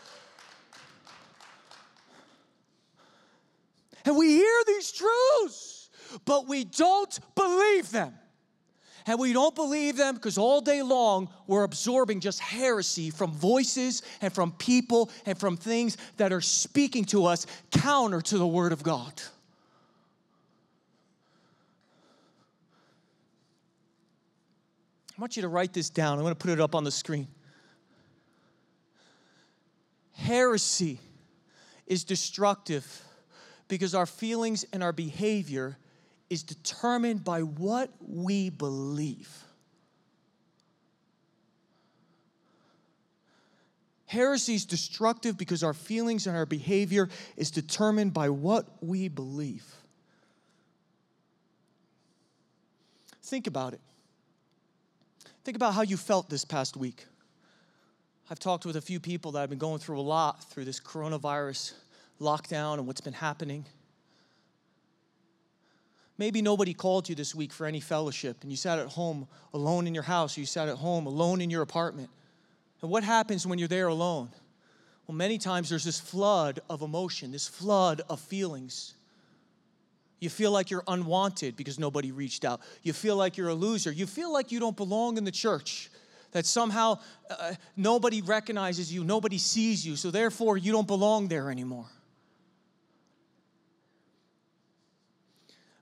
And 4.05 4.17
we 4.17 4.29
hear 4.35 4.63
these 4.67 4.91
truths, 4.91 5.89
but 6.25 6.47
we 6.47 6.65
don't 6.65 7.19
believe 7.35 7.91
them 7.91 8.13
and 9.05 9.19
we 9.19 9.33
don't 9.33 9.55
believe 9.55 9.97
them 9.97 10.15
because 10.15 10.37
all 10.37 10.61
day 10.61 10.81
long 10.81 11.29
we're 11.47 11.63
absorbing 11.63 12.19
just 12.19 12.39
heresy 12.39 13.09
from 13.09 13.31
voices 13.31 14.01
and 14.21 14.31
from 14.31 14.51
people 14.53 15.09
and 15.25 15.37
from 15.37 15.57
things 15.57 15.97
that 16.17 16.31
are 16.31 16.41
speaking 16.41 17.05
to 17.05 17.25
us 17.25 17.45
counter 17.71 18.21
to 18.21 18.37
the 18.37 18.47
Word 18.47 18.71
of 18.71 18.83
God. 18.83 19.13
I 25.17 25.21
want 25.21 25.35
you 25.35 25.43
to 25.43 25.47
write 25.47 25.73
this 25.73 25.89
down. 25.89 26.17
I'm 26.17 26.23
going 26.23 26.33
to 26.33 26.39
put 26.39 26.51
it 26.51 26.59
up 26.59 26.73
on 26.73 26.83
the 26.83 26.91
screen. 26.91 27.27
Heresy 30.13 30.99
is 31.85 32.03
destructive 32.03 33.03
because 33.67 33.93
our 33.93 34.05
feelings 34.05 34.65
and 34.73 34.83
our 34.83 34.93
behavior 34.93 35.77
is 36.33 36.41
determined 36.41 37.23
by 37.23 37.43
what 37.43 37.91
we 38.01 38.49
believe. 38.49 39.29
Heresy 44.07 44.55
is 44.55 44.65
destructive 44.65 45.37
because 45.37 45.63
our 45.63 45.75
feelings 45.75 46.25
and 46.25 46.35
our 46.35 46.47
behavior 46.47 47.07
is 47.37 47.51
determined 47.51 48.13
by 48.13 48.29
what 48.29 48.67
we 48.81 49.07
believe. 49.07 49.63
Think 53.21 53.45
about 53.45 53.73
it. 53.73 53.81
Think 55.43 55.55
about 55.55 55.75
how 55.75 55.83
you 55.83 55.97
felt 55.97 56.29
this 56.29 56.45
past 56.45 56.75
week. 56.75 57.05
I've 58.29 58.39
talked 58.39 58.65
with 58.65 58.75
a 58.75 58.81
few 58.81 58.99
people 58.99 59.33
that 59.33 59.41
have 59.41 59.49
been 59.49 59.59
going 59.59 59.79
through 59.79 59.99
a 59.99 60.01
lot 60.01 60.43
through 60.45 60.65
this 60.65 60.79
coronavirus 60.79 61.73
lockdown 62.19 62.75
and 62.75 62.87
what's 62.87 63.01
been 63.01 63.13
happening. 63.13 63.65
Maybe 66.17 66.41
nobody 66.41 66.73
called 66.73 67.09
you 67.09 67.15
this 67.15 67.33
week 67.33 67.51
for 67.51 67.65
any 67.65 67.79
fellowship 67.79 68.43
and 68.43 68.51
you 68.51 68.57
sat 68.57 68.79
at 68.79 68.87
home 68.87 69.27
alone 69.53 69.87
in 69.87 69.93
your 69.93 70.03
house, 70.03 70.37
or 70.37 70.41
you 70.41 70.45
sat 70.45 70.69
at 70.69 70.75
home 70.75 71.07
alone 71.07 71.41
in 71.41 71.49
your 71.49 71.61
apartment. 71.61 72.09
And 72.81 72.91
what 72.91 73.03
happens 73.03 73.47
when 73.47 73.59
you're 73.59 73.67
there 73.67 73.87
alone? 73.87 74.29
Well, 75.07 75.15
many 75.15 75.37
times 75.37 75.69
there's 75.69 75.83
this 75.83 75.99
flood 75.99 76.59
of 76.69 76.81
emotion, 76.81 77.31
this 77.31 77.47
flood 77.47 78.01
of 78.09 78.19
feelings. 78.19 78.93
You 80.19 80.29
feel 80.29 80.51
like 80.51 80.69
you're 80.69 80.83
unwanted 80.87 81.55
because 81.57 81.79
nobody 81.79 82.11
reached 82.11 82.45
out. 82.45 82.61
You 82.83 82.93
feel 82.93 83.17
like 83.17 83.35
you're 83.35 83.49
a 83.49 83.53
loser. 83.53 83.91
You 83.91 84.05
feel 84.05 84.31
like 84.31 84.51
you 84.51 84.59
don't 84.59 84.77
belong 84.77 85.17
in 85.17 85.25
the 85.25 85.31
church, 85.31 85.89
that 86.31 86.45
somehow 86.45 86.99
uh, 87.29 87.53
nobody 87.75 88.21
recognizes 88.21 88.93
you, 88.93 89.03
nobody 89.03 89.37
sees 89.37 89.85
you, 89.85 89.95
so 89.95 90.11
therefore 90.11 90.57
you 90.57 90.71
don't 90.71 90.87
belong 90.87 91.27
there 91.27 91.51
anymore. 91.51 91.87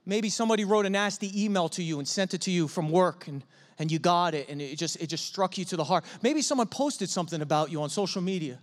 Maybe 0.04 0.28
somebody 0.28 0.64
wrote 0.64 0.86
a 0.86 0.90
nasty 0.90 1.44
email 1.44 1.68
to 1.70 1.82
you 1.82 1.98
and 1.98 2.08
sent 2.08 2.34
it 2.34 2.40
to 2.42 2.50
you 2.50 2.66
from 2.66 2.90
work 2.90 3.28
and, 3.28 3.44
and 3.78 3.90
you 3.90 3.98
got 3.98 4.34
it 4.34 4.48
and 4.48 4.60
it 4.60 4.76
just, 4.76 5.00
it 5.00 5.06
just 5.06 5.26
struck 5.26 5.56
you 5.56 5.64
to 5.66 5.76
the 5.76 5.84
heart. 5.84 6.04
Maybe 6.22 6.42
someone 6.42 6.66
posted 6.66 7.08
something 7.08 7.40
about 7.40 7.70
you 7.70 7.82
on 7.82 7.90
social 7.90 8.20
media. 8.20 8.58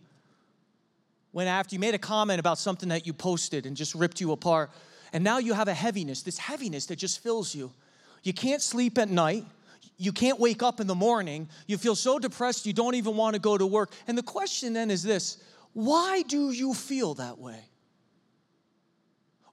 When 1.31 1.47
after 1.47 1.75
you 1.75 1.79
made 1.79 1.95
a 1.95 1.99
comment 1.99 2.39
about 2.39 2.57
something 2.57 2.89
that 2.89 3.05
you 3.05 3.13
posted 3.13 3.65
and 3.65 3.77
just 3.77 3.95
ripped 3.95 4.19
you 4.19 4.31
apart, 4.31 4.71
and 5.13 5.23
now 5.23 5.37
you 5.37 5.53
have 5.53 5.67
a 5.67 5.73
heaviness, 5.73 6.23
this 6.23 6.37
heaviness 6.37 6.87
that 6.87 6.97
just 6.97 7.21
fills 7.23 7.55
you. 7.55 7.71
You 8.23 8.33
can't 8.33 8.61
sleep 8.61 8.97
at 8.97 9.09
night. 9.09 9.45
You 9.97 10.11
can't 10.11 10.39
wake 10.39 10.63
up 10.63 10.79
in 10.79 10.87
the 10.87 10.95
morning. 10.95 11.49
You 11.67 11.77
feel 11.77 11.95
so 11.95 12.19
depressed 12.19 12.65
you 12.65 12.73
don't 12.73 12.95
even 12.95 13.15
want 13.15 13.35
to 13.35 13.39
go 13.39 13.57
to 13.57 13.65
work. 13.65 13.91
And 14.07 14.17
the 14.17 14.23
question 14.23 14.73
then 14.73 14.91
is 14.91 15.03
this 15.03 15.37
why 15.73 16.23
do 16.23 16.51
you 16.51 16.73
feel 16.73 17.13
that 17.15 17.37
way? 17.37 17.68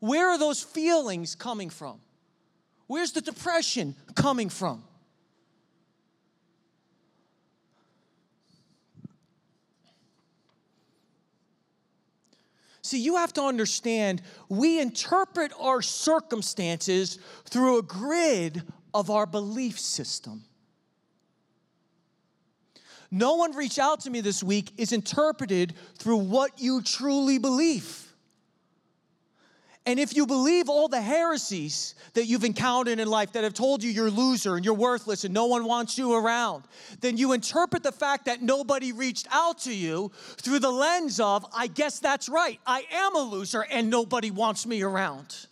Where 0.01 0.29
are 0.29 0.39
those 0.39 0.63
feelings 0.63 1.35
coming 1.35 1.71
from? 1.71 2.01
Where's 2.87 3.13
the 3.13 3.21
depression 3.21 3.95
coming 4.15 4.49
from? 4.49 4.83
See, 12.83 13.01
you 13.01 13.17
have 13.17 13.33
to 13.33 13.43
understand 13.43 14.23
we 14.49 14.81
interpret 14.81 15.53
our 15.59 15.83
circumstances 15.83 17.19
through 17.45 17.79
a 17.79 17.83
grid 17.83 18.63
of 18.95 19.11
our 19.11 19.27
belief 19.27 19.81
system. 19.81 20.45
No 23.11 23.35
one 23.35 23.57
reach 23.57 23.81
out 23.81 24.01
to 24.03 24.11
me 24.11 24.21
this 24.21 24.41
week 24.41 24.73
is 24.77 24.93
interpreted 24.93 25.75
through 25.99 26.19
what 26.19 26.61
you 26.61 26.81
truly 26.81 27.39
believe. 27.39 28.06
And 29.87 30.01
if 30.01 30.17
you 30.17 30.27
believe 30.27 30.69
all 30.69 30.89
the 30.89 31.01
heresies 31.01 31.95
that 32.15 32.27
you've 32.27 32.43
encountered 32.43 32.99
in 32.99 33.09
life 33.09 33.33
that 33.33 33.45
have 33.45 33.55
told 33.55 33.85
you 33.85 33.91
you're 33.91 34.09
a 34.09 34.11
loser 34.11 34.57
and 34.57 34.65
you're 34.65 34.75
worthless 34.75 35.23
and 35.23 35.33
no 35.33 35.47
one 35.47 35.65
wants 35.65 35.97
you 35.97 36.13
around, 36.13 36.65
then 37.01 37.17
you 37.17 37.33
interpret 37.33 37.85
the 37.85 37.93
fact 37.93 38.25
that 38.25 38.43
nobody 38.43 38.91
reached 38.91 39.29
out 39.31 39.59
to 39.59 39.73
you 39.73 40.11
through 40.39 40.59
the 40.59 40.71
lens 40.71 41.21
of, 41.21 41.47
I 41.57 41.69
guess 41.69 42.01
that's 42.01 42.29
right, 42.29 42.59
I 42.67 42.85
am 42.91 43.15
a 43.15 43.21
loser 43.21 43.65
and 43.71 43.89
nobody 43.89 44.33
wants 44.33 44.67
me 44.67 44.83
around. 44.83 45.47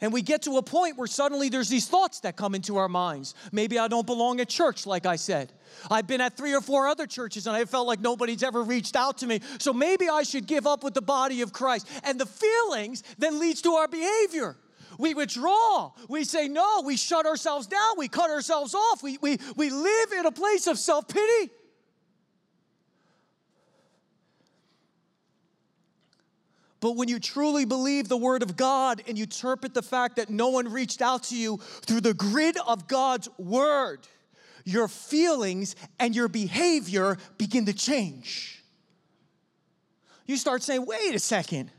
And 0.00 0.12
we 0.12 0.22
get 0.22 0.42
to 0.42 0.56
a 0.56 0.62
point 0.62 0.96
where 0.96 1.06
suddenly 1.06 1.50
there's 1.50 1.68
these 1.68 1.86
thoughts 1.86 2.20
that 2.20 2.36
come 2.36 2.54
into 2.54 2.78
our 2.78 2.88
minds. 2.88 3.34
Maybe 3.52 3.78
I 3.78 3.86
don't 3.86 4.06
belong 4.06 4.40
at 4.40 4.48
church, 4.48 4.86
like 4.86 5.04
I 5.04 5.16
said. 5.16 5.52
I've 5.90 6.06
been 6.06 6.22
at 6.22 6.36
three 6.36 6.54
or 6.54 6.62
four 6.62 6.88
other 6.88 7.06
churches 7.06 7.46
and 7.46 7.54
I 7.54 7.64
felt 7.66 7.86
like 7.86 8.00
nobody's 8.00 8.42
ever 8.42 8.62
reached 8.62 8.96
out 8.96 9.18
to 9.18 9.26
me. 9.26 9.40
So 9.58 9.72
maybe 9.72 10.08
I 10.08 10.22
should 10.22 10.46
give 10.46 10.66
up 10.66 10.82
with 10.82 10.94
the 10.94 11.02
body 11.02 11.42
of 11.42 11.52
Christ. 11.52 11.86
And 12.04 12.18
the 12.18 12.26
feelings 12.26 13.02
then 13.18 13.38
leads 13.38 13.60
to 13.62 13.72
our 13.72 13.88
behavior. 13.88 14.56
We 14.98 15.14
withdraw. 15.14 15.92
We 16.08 16.24
say 16.24 16.48
no. 16.48 16.82
We 16.84 16.96
shut 16.96 17.26
ourselves 17.26 17.66
down. 17.66 17.94
We 17.96 18.08
cut 18.08 18.30
ourselves 18.30 18.74
off. 18.74 19.02
We, 19.02 19.18
we, 19.20 19.38
we 19.56 19.70
live 19.70 20.12
in 20.12 20.26
a 20.26 20.32
place 20.32 20.66
of 20.66 20.78
self 20.78 21.08
pity. 21.08 21.52
But 26.80 26.96
when 26.96 27.08
you 27.08 27.20
truly 27.20 27.66
believe 27.66 28.08
the 28.08 28.16
Word 28.16 28.42
of 28.42 28.56
God 28.56 29.02
and 29.06 29.18
you 29.18 29.24
interpret 29.24 29.74
the 29.74 29.82
fact 29.82 30.16
that 30.16 30.30
no 30.30 30.48
one 30.48 30.72
reached 30.72 31.02
out 31.02 31.24
to 31.24 31.36
you 31.36 31.58
through 31.82 32.00
the 32.00 32.14
grid 32.14 32.56
of 32.66 32.88
God's 32.88 33.28
Word, 33.38 34.08
your 34.64 34.88
feelings 34.88 35.76
and 35.98 36.16
your 36.16 36.28
behavior 36.28 37.18
begin 37.36 37.66
to 37.66 37.74
change. 37.74 38.62
You 40.26 40.36
start 40.36 40.62
saying, 40.62 40.86
wait 40.86 41.14
a 41.14 41.18
second, 41.18 41.70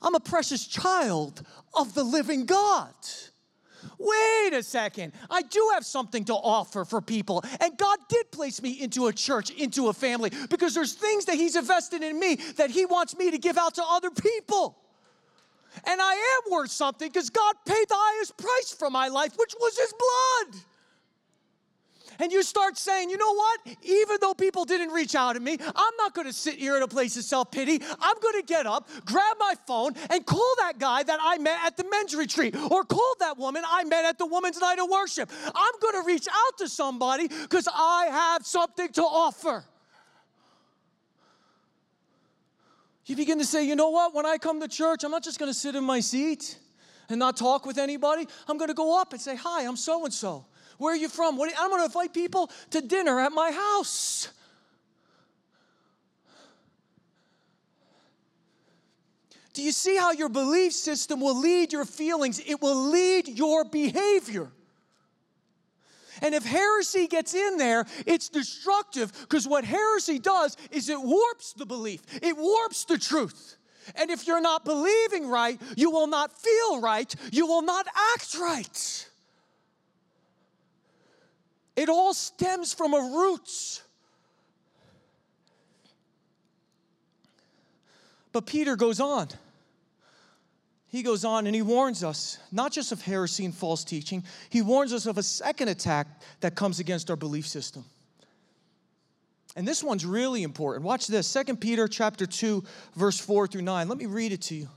I'm 0.00 0.14
a 0.14 0.20
precious 0.20 0.66
child 0.66 1.44
of 1.74 1.94
the 1.94 2.04
living 2.04 2.46
God. 2.46 2.94
Wait 3.98 4.52
a 4.52 4.62
second, 4.62 5.12
I 5.28 5.42
do 5.42 5.70
have 5.74 5.84
something 5.84 6.24
to 6.26 6.34
offer 6.34 6.84
for 6.84 7.00
people. 7.00 7.42
And 7.60 7.76
God 7.76 7.98
did 8.08 8.30
place 8.30 8.62
me 8.62 8.80
into 8.80 9.08
a 9.08 9.12
church, 9.12 9.50
into 9.50 9.88
a 9.88 9.92
family, 9.92 10.30
because 10.50 10.74
there's 10.74 10.94
things 10.94 11.24
that 11.24 11.34
He's 11.34 11.56
invested 11.56 12.02
in 12.02 12.18
me 12.18 12.36
that 12.56 12.70
He 12.70 12.86
wants 12.86 13.16
me 13.16 13.30
to 13.30 13.38
give 13.38 13.58
out 13.58 13.74
to 13.74 13.82
other 13.84 14.10
people. 14.10 14.78
And 15.84 16.00
I 16.00 16.14
am 16.14 16.52
worth 16.52 16.70
something 16.70 17.08
because 17.08 17.30
God 17.30 17.54
paid 17.66 17.88
the 17.88 17.96
highest 17.96 18.36
price 18.36 18.74
for 18.76 18.90
my 18.90 19.08
life, 19.08 19.36
which 19.36 19.54
was 19.60 19.76
His 19.76 19.92
blood 19.92 20.62
and 22.18 22.32
you 22.32 22.42
start 22.42 22.76
saying, 22.76 23.10
you 23.10 23.16
know 23.16 23.34
what? 23.34 23.60
Even 23.82 24.18
though 24.20 24.34
people 24.34 24.64
didn't 24.64 24.90
reach 24.90 25.14
out 25.14 25.34
to 25.34 25.40
me, 25.40 25.56
I'm 25.60 25.92
not 25.98 26.14
going 26.14 26.26
to 26.26 26.32
sit 26.32 26.54
here 26.54 26.76
in 26.76 26.82
a 26.82 26.88
place 26.88 27.16
of 27.16 27.24
self 27.24 27.50
pity. 27.50 27.80
I'm 28.00 28.20
going 28.20 28.40
to 28.40 28.44
get 28.46 28.66
up, 28.66 28.88
grab 29.04 29.36
my 29.38 29.54
phone, 29.66 29.94
and 30.10 30.24
call 30.26 30.54
that 30.58 30.78
guy 30.78 31.02
that 31.02 31.18
I 31.22 31.38
met 31.38 31.58
at 31.64 31.76
the 31.76 31.84
men's 31.88 32.14
retreat, 32.14 32.56
or 32.70 32.84
call 32.84 33.14
that 33.20 33.38
woman 33.38 33.62
I 33.66 33.84
met 33.84 34.04
at 34.04 34.18
the 34.18 34.26
women's 34.26 34.60
night 34.60 34.78
of 34.78 34.88
worship. 34.90 35.30
I'm 35.54 35.74
going 35.80 36.02
to 36.02 36.06
reach 36.06 36.26
out 36.28 36.58
to 36.58 36.68
somebody 36.68 37.28
because 37.28 37.68
I 37.72 38.06
have 38.10 38.46
something 38.46 38.88
to 38.92 39.02
offer. 39.02 39.64
You 43.06 43.16
begin 43.16 43.38
to 43.38 43.44
say, 43.44 43.66
you 43.66 43.74
know 43.74 43.88
what? 43.88 44.14
When 44.14 44.26
I 44.26 44.36
come 44.36 44.60
to 44.60 44.68
church, 44.68 45.02
I'm 45.02 45.10
not 45.10 45.24
just 45.24 45.38
going 45.38 45.50
to 45.50 45.58
sit 45.58 45.74
in 45.74 45.82
my 45.82 46.00
seat 46.00 46.58
and 47.08 47.18
not 47.18 47.38
talk 47.38 47.64
with 47.64 47.78
anybody. 47.78 48.26
I'm 48.46 48.58
going 48.58 48.68
to 48.68 48.74
go 48.74 49.00
up 49.00 49.12
and 49.12 49.20
say, 49.20 49.34
Hi, 49.36 49.64
I'm 49.64 49.76
so 49.76 50.04
and 50.04 50.12
so. 50.12 50.44
Where 50.78 50.94
are 50.94 50.96
you 50.96 51.08
from? 51.08 51.36
What, 51.36 51.52
I'm 51.58 51.70
going 51.70 51.80
to 51.80 51.86
invite 51.86 52.14
people 52.14 52.50
to 52.70 52.80
dinner 52.80 53.20
at 53.20 53.32
my 53.32 53.50
house. 53.50 54.28
Do 59.52 59.62
you 59.64 59.72
see 59.72 59.96
how 59.96 60.12
your 60.12 60.28
belief 60.28 60.72
system 60.72 61.20
will 61.20 61.38
lead 61.38 61.72
your 61.72 61.84
feelings? 61.84 62.40
It 62.46 62.62
will 62.62 62.90
lead 62.90 63.26
your 63.26 63.64
behavior. 63.64 64.52
And 66.22 66.34
if 66.34 66.44
heresy 66.44 67.08
gets 67.08 67.34
in 67.34 67.58
there, 67.58 67.84
it's 68.06 68.28
destructive 68.28 69.12
because 69.22 69.48
what 69.48 69.64
heresy 69.64 70.18
does 70.18 70.56
is 70.70 70.88
it 70.88 71.00
warps 71.00 71.52
the 71.54 71.66
belief, 71.66 72.02
it 72.22 72.36
warps 72.36 72.84
the 72.84 72.98
truth. 72.98 73.56
And 73.96 74.10
if 74.10 74.26
you're 74.26 74.40
not 74.40 74.64
believing 74.64 75.28
right, 75.28 75.60
you 75.76 75.90
will 75.90 76.06
not 76.06 76.38
feel 76.38 76.80
right, 76.80 77.12
you 77.32 77.46
will 77.46 77.62
not 77.62 77.86
act 78.14 78.36
right. 78.38 79.08
It 81.78 81.88
all 81.88 82.12
stems 82.12 82.74
from 82.74 82.92
a 82.92 82.98
roots. 82.98 83.82
But 88.32 88.46
Peter 88.46 88.74
goes 88.74 88.98
on. 88.98 89.28
He 90.88 91.04
goes 91.04 91.24
on 91.24 91.46
and 91.46 91.54
he 91.54 91.62
warns 91.62 92.02
us 92.02 92.38
not 92.50 92.72
just 92.72 92.90
of 92.90 93.02
heresy 93.02 93.44
and 93.44 93.54
false 93.54 93.84
teaching, 93.84 94.24
he 94.50 94.60
warns 94.60 94.92
us 94.92 95.06
of 95.06 95.18
a 95.18 95.22
second 95.22 95.68
attack 95.68 96.08
that 96.40 96.56
comes 96.56 96.80
against 96.80 97.10
our 97.10 97.16
belief 97.16 97.46
system. 97.46 97.84
And 99.54 99.66
this 99.66 99.84
one's 99.84 100.04
really 100.04 100.42
important. 100.42 100.84
Watch 100.84 101.06
this. 101.06 101.32
2 101.32 101.54
Peter 101.58 101.86
chapter 101.86 102.26
2 102.26 102.64
verse 102.96 103.20
4 103.20 103.46
through 103.46 103.62
9. 103.62 103.88
Let 103.88 103.98
me 103.98 104.06
read 104.06 104.32
it 104.32 104.42
to 104.42 104.56
you. 104.56 104.68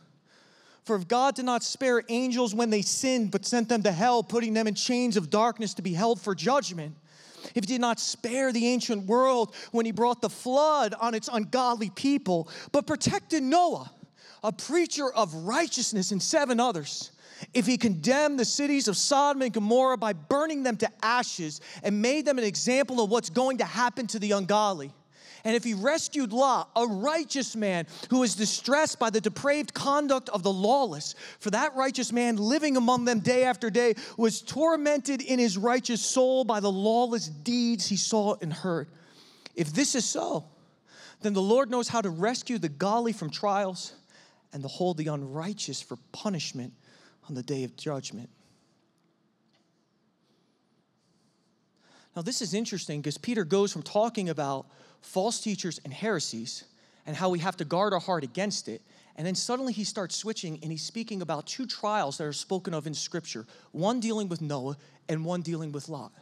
For 0.83 0.95
if 0.95 1.07
God 1.07 1.35
did 1.35 1.45
not 1.45 1.63
spare 1.63 2.03
angels 2.09 2.55
when 2.55 2.69
they 2.69 2.81
sinned, 2.81 3.31
but 3.31 3.45
sent 3.45 3.69
them 3.69 3.83
to 3.83 3.91
hell, 3.91 4.23
putting 4.23 4.53
them 4.53 4.67
in 4.67 4.73
chains 4.73 5.15
of 5.15 5.29
darkness 5.29 5.75
to 5.75 5.81
be 5.81 5.93
held 5.93 6.19
for 6.19 6.33
judgment, 6.33 6.95
if 7.55 7.63
he 7.63 7.67
did 7.67 7.81
not 7.81 7.99
spare 7.99 8.51
the 8.51 8.67
ancient 8.67 9.05
world 9.05 9.55
when 9.71 9.85
he 9.85 9.91
brought 9.91 10.21
the 10.21 10.29
flood 10.29 10.93
on 10.99 11.13
its 11.13 11.29
ungodly 11.31 11.89
people, 11.91 12.49
but 12.71 12.87
protected 12.87 13.43
Noah, 13.43 13.91
a 14.43 14.51
preacher 14.51 15.11
of 15.11 15.33
righteousness, 15.33 16.11
and 16.11 16.21
seven 16.21 16.59
others, 16.59 17.11
if 17.53 17.65
he 17.65 17.77
condemned 17.77 18.39
the 18.39 18.45
cities 18.45 18.87
of 18.87 18.97
Sodom 18.97 19.41
and 19.41 19.53
Gomorrah 19.53 19.97
by 19.97 20.13
burning 20.13 20.63
them 20.63 20.77
to 20.77 20.89
ashes 21.01 21.61
and 21.83 22.01
made 22.01 22.25
them 22.25 22.37
an 22.37 22.43
example 22.43 23.03
of 23.03 23.09
what's 23.09 23.29
going 23.29 23.57
to 23.59 23.65
happen 23.65 24.07
to 24.07 24.19
the 24.19 24.31
ungodly, 24.31 24.91
and 25.43 25.55
if 25.55 25.63
he 25.63 25.73
rescued 25.73 26.33
Lot, 26.33 26.69
a 26.75 26.85
righteous 26.85 27.55
man 27.55 27.87
who 28.09 28.19
was 28.19 28.35
distressed 28.35 28.99
by 28.99 29.09
the 29.09 29.21
depraved 29.21 29.73
conduct 29.73 30.29
of 30.29 30.43
the 30.43 30.51
lawless, 30.51 31.15
for 31.39 31.49
that 31.51 31.75
righteous 31.75 32.11
man 32.11 32.37
living 32.37 32.77
among 32.77 33.05
them 33.05 33.19
day 33.19 33.43
after 33.43 33.69
day 33.69 33.95
was 34.17 34.41
tormented 34.41 35.21
in 35.21 35.39
his 35.39 35.57
righteous 35.57 36.01
soul 36.01 36.43
by 36.43 36.59
the 36.59 36.71
lawless 36.71 37.27
deeds 37.27 37.87
he 37.87 37.97
saw 37.97 38.35
and 38.41 38.53
heard. 38.53 38.87
If 39.55 39.73
this 39.73 39.95
is 39.95 40.05
so, 40.05 40.45
then 41.21 41.33
the 41.33 41.41
Lord 41.41 41.69
knows 41.69 41.87
how 41.87 42.01
to 42.01 42.09
rescue 42.09 42.57
the 42.57 42.69
godly 42.69 43.13
from 43.13 43.29
trials 43.29 43.93
and 44.53 44.61
to 44.63 44.67
hold 44.67 44.97
the 44.97 45.07
unrighteous 45.07 45.81
for 45.81 45.97
punishment 46.11 46.73
on 47.29 47.35
the 47.35 47.43
day 47.43 47.63
of 47.63 47.75
judgment. 47.75 48.29
Now, 52.15 52.21
this 52.21 52.41
is 52.41 52.53
interesting 52.53 53.01
because 53.01 53.17
Peter 53.17 53.45
goes 53.45 53.71
from 53.71 53.83
talking 53.83 54.29
about 54.29 54.67
false 55.01 55.39
teachers 55.39 55.79
and 55.83 55.93
heresies 55.93 56.63
and 57.05 57.15
how 57.15 57.29
we 57.29 57.39
have 57.39 57.57
to 57.57 57.65
guard 57.65 57.93
our 57.93 57.99
heart 57.99 58.23
against 58.23 58.67
it. 58.67 58.81
And 59.15 59.27
then 59.27 59.35
suddenly 59.35 59.73
he 59.73 59.83
starts 59.83 60.15
switching 60.15 60.59
and 60.61 60.71
he's 60.71 60.83
speaking 60.83 61.21
about 61.21 61.45
two 61.45 61.65
trials 61.65 62.17
that 62.17 62.25
are 62.25 62.33
spoken 62.33 62.73
of 62.73 62.87
in 62.87 62.93
Scripture 62.93 63.45
one 63.71 63.99
dealing 63.99 64.29
with 64.29 64.41
Noah 64.41 64.77
and 65.09 65.25
one 65.25 65.41
dealing 65.41 65.71
with 65.71 65.89
Lot. 65.89 66.13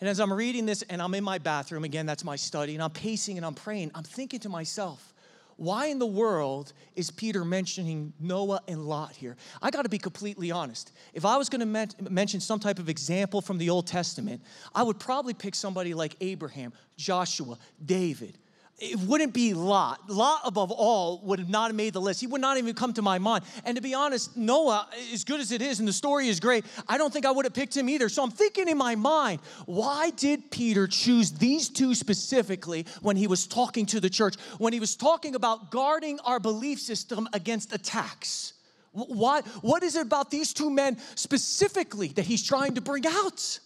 And 0.00 0.08
as 0.08 0.18
I'm 0.18 0.32
reading 0.32 0.64
this 0.64 0.82
and 0.82 1.02
I'm 1.02 1.14
in 1.14 1.22
my 1.22 1.38
bathroom, 1.38 1.84
again, 1.84 2.06
that's 2.06 2.24
my 2.24 2.36
study, 2.36 2.74
and 2.74 2.82
I'm 2.82 2.90
pacing 2.90 3.36
and 3.36 3.44
I'm 3.44 3.54
praying, 3.54 3.90
I'm 3.94 4.02
thinking 4.02 4.40
to 4.40 4.48
myself, 4.48 5.12
why 5.60 5.88
in 5.88 5.98
the 5.98 6.06
world 6.06 6.72
is 6.96 7.10
Peter 7.10 7.44
mentioning 7.44 8.14
Noah 8.18 8.62
and 8.66 8.86
Lot 8.86 9.14
here? 9.14 9.36
I 9.60 9.70
got 9.70 9.82
to 9.82 9.90
be 9.90 9.98
completely 9.98 10.50
honest. 10.50 10.90
If 11.12 11.26
I 11.26 11.36
was 11.36 11.50
going 11.50 11.60
to 11.60 11.66
men- 11.66 11.90
mention 12.08 12.40
some 12.40 12.58
type 12.58 12.78
of 12.78 12.88
example 12.88 13.42
from 13.42 13.58
the 13.58 13.68
Old 13.68 13.86
Testament, 13.86 14.40
I 14.74 14.82
would 14.82 14.98
probably 14.98 15.34
pick 15.34 15.54
somebody 15.54 15.92
like 15.92 16.16
Abraham, 16.22 16.72
Joshua, 16.96 17.58
David, 17.84 18.38
it 18.80 18.98
wouldn't 18.98 19.34
be 19.34 19.52
Lot. 19.52 20.08
Lot, 20.08 20.40
above 20.44 20.70
all, 20.70 21.20
would 21.24 21.38
have 21.38 21.50
not 21.50 21.74
made 21.74 21.92
the 21.92 22.00
list. 22.00 22.20
He 22.20 22.26
would 22.26 22.40
not 22.40 22.56
even 22.56 22.74
come 22.74 22.94
to 22.94 23.02
my 23.02 23.18
mind. 23.18 23.44
And 23.64 23.76
to 23.76 23.82
be 23.82 23.92
honest, 23.92 24.36
Noah, 24.36 24.88
as 25.12 25.22
good 25.24 25.38
as 25.38 25.52
it 25.52 25.60
is, 25.60 25.80
and 25.80 25.86
the 25.86 25.92
story 25.92 26.28
is 26.28 26.40
great, 26.40 26.64
I 26.88 26.96
don't 26.96 27.12
think 27.12 27.26
I 27.26 27.30
would 27.30 27.44
have 27.44 27.52
picked 27.52 27.76
him 27.76 27.90
either. 27.90 28.08
So 28.08 28.22
I'm 28.22 28.30
thinking 28.30 28.68
in 28.68 28.78
my 28.78 28.94
mind, 28.94 29.40
why 29.66 30.10
did 30.10 30.50
Peter 30.50 30.86
choose 30.86 31.30
these 31.30 31.68
two 31.68 31.94
specifically 31.94 32.86
when 33.02 33.16
he 33.16 33.26
was 33.26 33.46
talking 33.46 33.84
to 33.86 34.00
the 34.00 34.10
church, 34.10 34.36
when 34.58 34.72
he 34.72 34.80
was 34.80 34.96
talking 34.96 35.34
about 35.34 35.70
guarding 35.70 36.18
our 36.24 36.40
belief 36.40 36.80
system 36.80 37.28
against 37.34 37.74
attacks? 37.74 38.54
Why, 38.92 39.42
what 39.60 39.82
is 39.82 39.94
it 39.94 40.02
about 40.02 40.30
these 40.30 40.52
two 40.52 40.70
men 40.70 40.96
specifically 41.14 42.08
that 42.08 42.24
he's 42.24 42.42
trying 42.42 42.74
to 42.74 42.80
bring 42.80 43.06
out? 43.06 43.60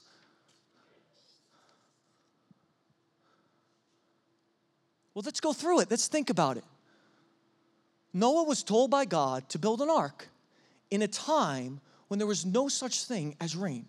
Well, 5.15 5.23
let's 5.25 5.41
go 5.41 5.53
through 5.53 5.81
it. 5.81 5.91
Let's 5.91 6.09
think 6.09 6.29
about 6.29 6.57
it. 6.57 6.65
Noah 8.13 8.45
was 8.45 8.63
told 8.63 8.91
by 8.91 9.05
God 9.05 9.49
to 9.51 9.59
build 9.59 9.81
an 9.81 9.91
ark 9.91 10.29
in 10.91 11.03
a 11.03 11.09
time 11.09 11.81
when 12.09 12.19
there 12.19 12.27
was 12.27 12.45
no 12.45 12.69
such 12.69 13.05
thing 13.05 13.37
as 13.41 13.57
rain. 13.57 13.87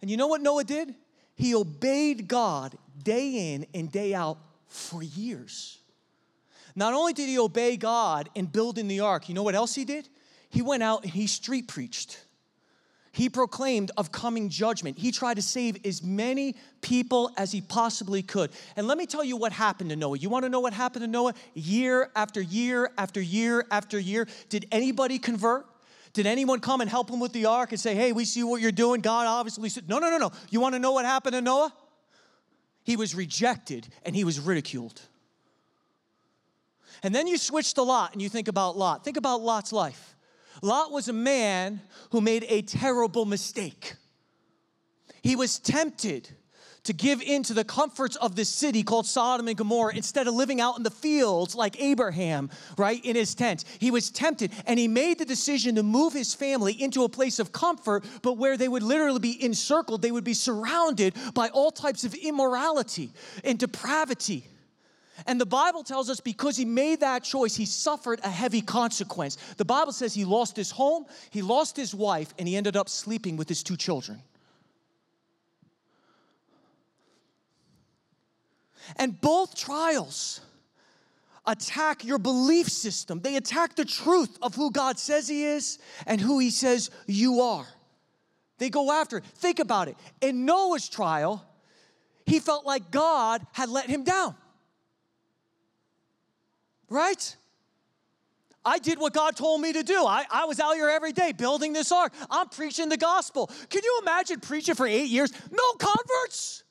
And 0.00 0.10
you 0.10 0.16
know 0.16 0.26
what 0.26 0.40
Noah 0.40 0.64
did? 0.64 0.94
He 1.34 1.54
obeyed 1.54 2.28
God 2.28 2.76
day 3.02 3.52
in 3.52 3.66
and 3.74 3.90
day 3.90 4.14
out 4.14 4.38
for 4.68 5.02
years. 5.02 5.78
Not 6.74 6.92
only 6.92 7.12
did 7.12 7.28
he 7.28 7.38
obey 7.38 7.76
God 7.76 8.28
in 8.34 8.46
building 8.46 8.88
the 8.88 9.00
ark, 9.00 9.28
you 9.28 9.34
know 9.34 9.42
what 9.42 9.54
else 9.54 9.74
he 9.74 9.84
did? 9.84 10.08
He 10.50 10.62
went 10.62 10.82
out 10.82 11.04
and 11.04 11.12
he 11.12 11.26
street 11.26 11.68
preached. 11.68 12.18
He 13.16 13.30
proclaimed 13.30 13.92
of 13.96 14.12
coming 14.12 14.50
judgment. 14.50 14.98
He 14.98 15.10
tried 15.10 15.36
to 15.36 15.42
save 15.42 15.78
as 15.86 16.02
many 16.02 16.54
people 16.82 17.32
as 17.38 17.50
he 17.50 17.62
possibly 17.62 18.20
could. 18.20 18.50
And 18.76 18.86
let 18.86 18.98
me 18.98 19.06
tell 19.06 19.24
you 19.24 19.38
what 19.38 19.52
happened 19.52 19.88
to 19.88 19.96
Noah. 19.96 20.18
You 20.18 20.28
want 20.28 20.44
to 20.44 20.50
know 20.50 20.60
what 20.60 20.74
happened 20.74 21.02
to 21.02 21.10
Noah? 21.10 21.32
Year 21.54 22.10
after 22.14 22.42
year 22.42 22.90
after 22.98 23.18
year 23.18 23.66
after 23.70 23.98
year. 23.98 24.28
Did 24.50 24.66
anybody 24.70 25.18
convert? 25.18 25.64
Did 26.12 26.26
anyone 26.26 26.60
come 26.60 26.82
and 26.82 26.90
help 26.90 27.08
him 27.08 27.18
with 27.18 27.32
the 27.32 27.46
ark 27.46 27.72
and 27.72 27.80
say, 27.80 27.94
hey, 27.94 28.12
we 28.12 28.26
see 28.26 28.42
what 28.42 28.60
you're 28.60 28.70
doing? 28.70 29.00
God 29.00 29.26
obviously 29.26 29.70
said, 29.70 29.88
no, 29.88 29.98
no, 29.98 30.10
no, 30.10 30.18
no. 30.18 30.30
You 30.50 30.60
want 30.60 30.74
to 30.74 30.78
know 30.78 30.92
what 30.92 31.06
happened 31.06 31.32
to 31.32 31.40
Noah? 31.40 31.72
He 32.84 32.96
was 32.96 33.14
rejected 33.14 33.88
and 34.04 34.14
he 34.14 34.24
was 34.24 34.38
ridiculed. 34.38 35.00
And 37.02 37.14
then 37.14 37.26
you 37.26 37.38
switch 37.38 37.72
to 37.72 37.82
Lot 37.82 38.12
and 38.12 38.20
you 38.20 38.28
think 38.28 38.48
about 38.48 38.76
Lot. 38.76 39.04
Think 39.04 39.16
about 39.16 39.40
Lot's 39.40 39.72
life. 39.72 40.15
Lot 40.62 40.92
was 40.92 41.08
a 41.08 41.12
man 41.12 41.80
who 42.10 42.20
made 42.20 42.44
a 42.48 42.62
terrible 42.62 43.24
mistake. 43.24 43.94
He 45.22 45.36
was 45.36 45.58
tempted 45.58 46.28
to 46.86 46.92
give 46.92 47.20
in 47.20 47.42
to 47.42 47.52
the 47.52 47.64
comforts 47.64 48.14
of 48.16 48.36
this 48.36 48.48
city 48.48 48.84
called 48.84 49.06
Sodom 49.06 49.48
and 49.48 49.56
Gomorrah 49.56 49.96
instead 49.96 50.28
of 50.28 50.34
living 50.34 50.60
out 50.60 50.76
in 50.76 50.84
the 50.84 50.90
fields 50.90 51.54
like 51.54 51.80
Abraham, 51.82 52.48
right, 52.78 53.04
in 53.04 53.16
his 53.16 53.34
tent. 53.34 53.64
He 53.80 53.90
was 53.90 54.10
tempted 54.10 54.52
and 54.66 54.78
he 54.78 54.86
made 54.86 55.18
the 55.18 55.24
decision 55.24 55.74
to 55.74 55.82
move 55.82 56.12
his 56.12 56.32
family 56.32 56.80
into 56.80 57.02
a 57.02 57.08
place 57.08 57.40
of 57.40 57.50
comfort, 57.50 58.04
but 58.22 58.38
where 58.38 58.56
they 58.56 58.68
would 58.68 58.84
literally 58.84 59.18
be 59.18 59.44
encircled, 59.44 60.00
they 60.00 60.12
would 60.12 60.24
be 60.24 60.34
surrounded 60.34 61.14
by 61.34 61.48
all 61.48 61.72
types 61.72 62.04
of 62.04 62.14
immorality 62.14 63.10
and 63.42 63.58
depravity. 63.58 64.46
And 65.26 65.40
the 65.40 65.46
Bible 65.46 65.82
tells 65.82 66.10
us 66.10 66.20
because 66.20 66.56
he 66.56 66.64
made 66.64 67.00
that 67.00 67.24
choice, 67.24 67.56
he 67.56 67.64
suffered 67.64 68.20
a 68.22 68.28
heavy 68.28 68.60
consequence. 68.60 69.38
The 69.56 69.64
Bible 69.64 69.92
says 69.92 70.12
he 70.12 70.24
lost 70.24 70.56
his 70.56 70.70
home, 70.70 71.06
he 71.30 71.40
lost 71.40 71.76
his 71.76 71.94
wife, 71.94 72.34
and 72.38 72.46
he 72.46 72.56
ended 72.56 72.76
up 72.76 72.88
sleeping 72.88 73.36
with 73.36 73.48
his 73.48 73.62
two 73.62 73.76
children. 73.76 74.20
And 78.96 79.20
both 79.20 79.56
trials 79.56 80.40
attack 81.46 82.04
your 82.04 82.18
belief 82.18 82.68
system. 82.68 83.20
They 83.20 83.36
attack 83.36 83.74
the 83.76 83.84
truth 83.84 84.36
of 84.42 84.54
who 84.54 84.70
God 84.70 84.98
says 84.98 85.28
He 85.28 85.44
is 85.44 85.78
and 86.06 86.20
who 86.20 86.38
He 86.38 86.50
says 86.50 86.90
you 87.06 87.40
are. 87.40 87.66
They 88.58 88.70
go 88.70 88.92
after 88.92 89.18
it. 89.18 89.24
Think 89.24 89.58
about 89.58 89.88
it. 89.88 89.96
In 90.20 90.44
Noah's 90.44 90.88
trial, 90.88 91.44
he 92.24 92.40
felt 92.40 92.64
like 92.64 92.90
God 92.90 93.46
had 93.52 93.68
let 93.68 93.86
him 93.86 94.02
down. 94.02 94.34
Right? 96.88 97.36
I 98.64 98.78
did 98.78 98.98
what 98.98 99.12
God 99.12 99.36
told 99.36 99.60
me 99.60 99.72
to 99.72 99.82
do. 99.84 100.04
I, 100.04 100.24
I 100.30 100.44
was 100.46 100.58
out 100.58 100.74
here 100.74 100.88
every 100.88 101.12
day 101.12 101.32
building 101.32 101.72
this 101.72 101.92
ark. 101.92 102.12
I'm 102.28 102.48
preaching 102.48 102.88
the 102.88 102.96
gospel. 102.96 103.50
Can 103.70 103.82
you 103.84 104.00
imagine 104.02 104.40
preaching 104.40 104.74
for 104.74 104.86
eight 104.86 105.08
years? 105.08 105.32
No 105.52 105.72
converts. 105.78 106.64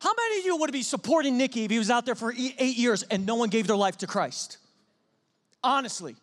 How 0.00 0.12
many 0.14 0.40
of 0.40 0.44
you 0.44 0.56
would 0.58 0.70
be 0.70 0.82
supporting 0.82 1.38
Nicky 1.38 1.64
if 1.64 1.70
he 1.70 1.78
was 1.78 1.90
out 1.90 2.04
there 2.04 2.14
for 2.14 2.32
eight 2.36 2.76
years 2.76 3.02
and 3.04 3.24
no 3.24 3.36
one 3.36 3.48
gave 3.48 3.66
their 3.66 3.76
life 3.76 3.96
to 3.98 4.06
Christ? 4.06 4.58
Honestly. 5.64 6.14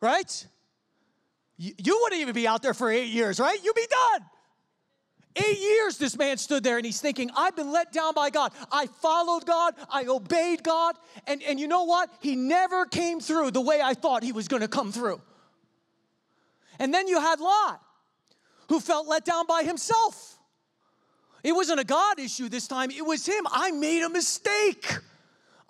Right? 0.00 0.46
You, 1.58 1.74
you 1.76 2.00
wouldn't 2.02 2.22
even 2.22 2.34
be 2.34 2.48
out 2.48 2.62
there 2.62 2.72
for 2.72 2.90
eight 2.90 3.08
years, 3.08 3.38
right? 3.38 3.58
You'd 3.62 3.76
be 3.76 3.86
done. 3.90 4.22
Eight 5.36 5.60
years 5.60 5.96
this 5.96 6.18
man 6.18 6.38
stood 6.38 6.64
there 6.64 6.76
and 6.76 6.84
he's 6.84 7.00
thinking, 7.00 7.30
I've 7.36 7.54
been 7.54 7.70
let 7.70 7.92
down 7.92 8.14
by 8.14 8.30
God. 8.30 8.52
I 8.72 8.86
followed 8.86 9.46
God, 9.46 9.74
I 9.88 10.06
obeyed 10.06 10.64
God, 10.64 10.96
and, 11.26 11.42
and 11.44 11.60
you 11.60 11.68
know 11.68 11.84
what? 11.84 12.10
He 12.20 12.34
never 12.34 12.84
came 12.84 13.20
through 13.20 13.52
the 13.52 13.60
way 13.60 13.80
I 13.80 13.94
thought 13.94 14.24
he 14.24 14.32
was 14.32 14.48
gonna 14.48 14.68
come 14.68 14.90
through. 14.90 15.20
And 16.80 16.92
then 16.92 17.06
you 17.06 17.20
had 17.20 17.38
Lot, 17.38 17.80
who 18.68 18.80
felt 18.80 19.06
let 19.06 19.24
down 19.24 19.46
by 19.46 19.62
himself. 19.62 20.38
It 21.44 21.52
wasn't 21.52 21.80
a 21.80 21.84
God 21.84 22.18
issue 22.18 22.48
this 22.48 22.66
time, 22.66 22.90
it 22.90 23.04
was 23.04 23.24
him. 23.24 23.46
I 23.50 23.70
made 23.70 24.02
a 24.02 24.08
mistake. 24.08 24.98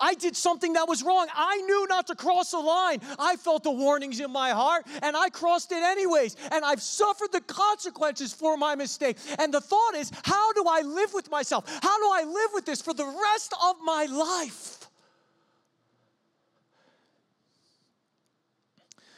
I 0.00 0.14
did 0.14 0.36
something 0.36 0.72
that 0.72 0.88
was 0.88 1.02
wrong. 1.02 1.26
I 1.34 1.56
knew 1.58 1.86
not 1.88 2.06
to 2.08 2.14
cross 2.14 2.52
a 2.52 2.58
line. 2.58 3.00
I 3.18 3.36
felt 3.36 3.62
the 3.62 3.70
warnings 3.70 4.20
in 4.20 4.32
my 4.32 4.50
heart 4.50 4.86
and 5.02 5.16
I 5.16 5.28
crossed 5.28 5.72
it 5.72 5.82
anyways. 5.82 6.36
And 6.50 6.64
I've 6.64 6.82
suffered 6.82 7.32
the 7.32 7.40
consequences 7.42 8.32
for 8.32 8.56
my 8.56 8.74
mistake. 8.74 9.16
And 9.38 9.52
the 9.52 9.60
thought 9.60 9.94
is, 9.94 10.10
how 10.24 10.52
do 10.54 10.64
I 10.68 10.80
live 10.82 11.12
with 11.12 11.30
myself? 11.30 11.64
How 11.82 11.98
do 11.98 12.10
I 12.12 12.24
live 12.24 12.50
with 12.54 12.66
this 12.66 12.80
for 12.80 12.94
the 12.94 13.06
rest 13.06 13.54
of 13.62 13.76
my 13.84 14.06
life? 14.06 14.88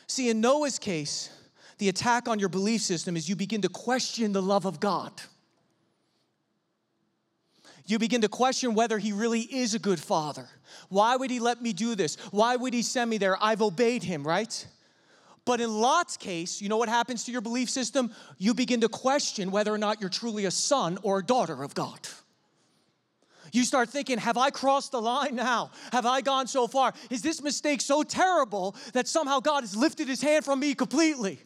See, 0.06 0.28
in 0.28 0.40
Noah's 0.40 0.78
case, 0.78 1.30
the 1.78 1.88
attack 1.88 2.28
on 2.28 2.38
your 2.38 2.50
belief 2.50 2.82
system 2.82 3.16
is 3.16 3.28
you 3.28 3.36
begin 3.36 3.62
to 3.62 3.68
question 3.68 4.32
the 4.32 4.42
love 4.42 4.66
of 4.66 4.78
God. 4.78 5.12
You 7.86 7.98
begin 7.98 8.20
to 8.20 8.28
question 8.28 8.74
whether 8.74 8.98
he 8.98 9.12
really 9.12 9.40
is 9.40 9.74
a 9.74 9.78
good 9.78 10.00
father. 10.00 10.48
Why 10.88 11.16
would 11.16 11.30
he 11.30 11.40
let 11.40 11.60
me 11.60 11.72
do 11.72 11.94
this? 11.94 12.16
Why 12.30 12.56
would 12.56 12.74
he 12.74 12.82
send 12.82 13.10
me 13.10 13.18
there? 13.18 13.36
I've 13.42 13.62
obeyed 13.62 14.02
him, 14.02 14.26
right? 14.26 14.66
But 15.44 15.60
in 15.60 15.80
Lot's 15.80 16.16
case, 16.16 16.60
you 16.60 16.68
know 16.68 16.76
what 16.76 16.88
happens 16.88 17.24
to 17.24 17.32
your 17.32 17.40
belief 17.40 17.68
system? 17.68 18.12
You 18.38 18.54
begin 18.54 18.80
to 18.82 18.88
question 18.88 19.50
whether 19.50 19.72
or 19.72 19.78
not 19.78 20.00
you're 20.00 20.10
truly 20.10 20.44
a 20.44 20.50
son 20.50 20.98
or 21.02 21.18
a 21.18 21.24
daughter 21.24 21.62
of 21.62 21.74
God. 21.74 21.98
You 23.52 23.64
start 23.64 23.90
thinking, 23.90 24.18
have 24.18 24.38
I 24.38 24.50
crossed 24.50 24.92
the 24.92 25.02
line 25.02 25.34
now? 25.34 25.72
Have 25.92 26.06
I 26.06 26.22
gone 26.22 26.46
so 26.46 26.66
far? 26.66 26.94
Is 27.10 27.20
this 27.20 27.42
mistake 27.42 27.80
so 27.82 28.02
terrible 28.02 28.74
that 28.94 29.08
somehow 29.08 29.40
God 29.40 29.62
has 29.62 29.76
lifted 29.76 30.08
his 30.08 30.22
hand 30.22 30.44
from 30.44 30.60
me 30.60 30.74
completely? 30.74 31.38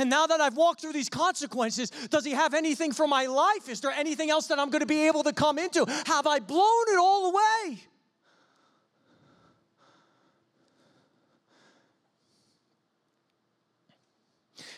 And 0.00 0.08
now 0.08 0.26
that 0.26 0.40
I've 0.40 0.56
walked 0.56 0.80
through 0.80 0.94
these 0.94 1.10
consequences, 1.10 1.90
does 2.08 2.24
he 2.24 2.30
have 2.30 2.54
anything 2.54 2.90
for 2.90 3.06
my 3.06 3.26
life? 3.26 3.68
Is 3.68 3.82
there 3.82 3.90
anything 3.90 4.30
else 4.30 4.46
that 4.46 4.58
I'm 4.58 4.70
going 4.70 4.80
to 4.80 4.86
be 4.86 5.06
able 5.06 5.22
to 5.24 5.32
come 5.34 5.58
into? 5.58 5.84
Have 6.06 6.26
I 6.26 6.38
blown 6.38 6.84
it 6.88 6.98
all 6.98 7.26
away? 7.26 7.82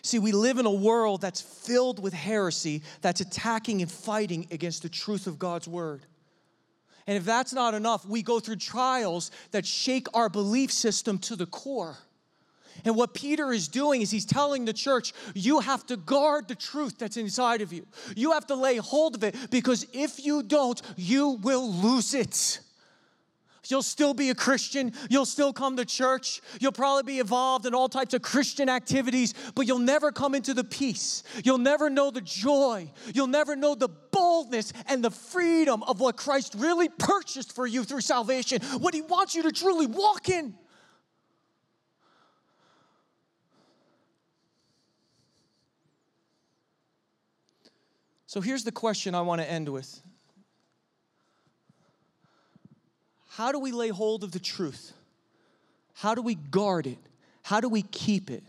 See, 0.02 0.18
we 0.18 0.32
live 0.32 0.58
in 0.58 0.66
a 0.66 0.72
world 0.72 1.20
that's 1.20 1.40
filled 1.40 2.02
with 2.02 2.12
heresy 2.12 2.82
that's 3.00 3.20
attacking 3.20 3.80
and 3.80 3.88
fighting 3.88 4.48
against 4.50 4.82
the 4.82 4.88
truth 4.88 5.28
of 5.28 5.38
God's 5.38 5.68
word. 5.68 6.04
And 7.06 7.16
if 7.16 7.24
that's 7.24 7.52
not 7.52 7.74
enough, 7.74 8.04
we 8.04 8.22
go 8.22 8.40
through 8.40 8.56
trials 8.56 9.30
that 9.52 9.66
shake 9.66 10.08
our 10.14 10.28
belief 10.28 10.72
system 10.72 11.20
to 11.20 11.36
the 11.36 11.46
core. 11.46 11.96
And 12.84 12.96
what 12.96 13.14
Peter 13.14 13.52
is 13.52 13.68
doing 13.68 14.02
is 14.02 14.10
he's 14.10 14.24
telling 14.24 14.64
the 14.64 14.72
church, 14.72 15.12
you 15.34 15.60
have 15.60 15.86
to 15.86 15.96
guard 15.96 16.48
the 16.48 16.54
truth 16.54 16.98
that's 16.98 17.16
inside 17.16 17.60
of 17.60 17.72
you. 17.72 17.86
You 18.16 18.32
have 18.32 18.46
to 18.48 18.54
lay 18.54 18.76
hold 18.76 19.16
of 19.16 19.24
it 19.24 19.36
because 19.50 19.86
if 19.92 20.24
you 20.24 20.42
don't, 20.42 20.80
you 20.96 21.38
will 21.42 21.70
lose 21.70 22.14
it. 22.14 22.60
You'll 23.68 23.82
still 23.82 24.12
be 24.12 24.30
a 24.30 24.34
Christian. 24.34 24.92
You'll 25.08 25.26
still 25.26 25.52
come 25.52 25.76
to 25.76 25.84
church. 25.84 26.40
You'll 26.60 26.72
probably 26.72 27.04
be 27.04 27.20
involved 27.20 27.64
in 27.64 27.74
all 27.74 27.88
types 27.88 28.12
of 28.12 28.20
Christian 28.22 28.68
activities, 28.68 29.34
but 29.54 29.66
you'll 29.66 29.78
never 29.78 30.10
come 30.10 30.34
into 30.34 30.52
the 30.52 30.64
peace. 30.64 31.22
You'll 31.44 31.58
never 31.58 31.88
know 31.88 32.10
the 32.10 32.20
joy. 32.20 32.90
You'll 33.14 33.28
never 33.28 33.54
know 33.54 33.74
the 33.74 33.88
boldness 33.88 34.72
and 34.86 35.02
the 35.02 35.10
freedom 35.10 35.82
of 35.84 36.00
what 36.00 36.16
Christ 36.16 36.54
really 36.58 36.88
purchased 36.88 37.54
for 37.54 37.66
you 37.66 37.84
through 37.84 38.00
salvation, 38.00 38.60
what 38.78 38.94
He 38.94 39.02
wants 39.02 39.34
you 39.34 39.44
to 39.44 39.52
truly 39.52 39.86
walk 39.86 40.28
in. 40.28 40.54
So 48.32 48.40
here's 48.40 48.64
the 48.64 48.72
question 48.72 49.14
I 49.14 49.20
want 49.20 49.42
to 49.42 49.50
end 49.50 49.68
with 49.68 50.00
How 53.28 53.52
do 53.52 53.58
we 53.58 53.72
lay 53.72 53.90
hold 53.90 54.24
of 54.24 54.32
the 54.32 54.38
truth? 54.38 54.94
How 55.92 56.14
do 56.14 56.22
we 56.22 56.36
guard 56.36 56.86
it? 56.86 56.96
How 57.42 57.60
do 57.60 57.68
we 57.68 57.82
keep 57.82 58.30
it 58.30 58.42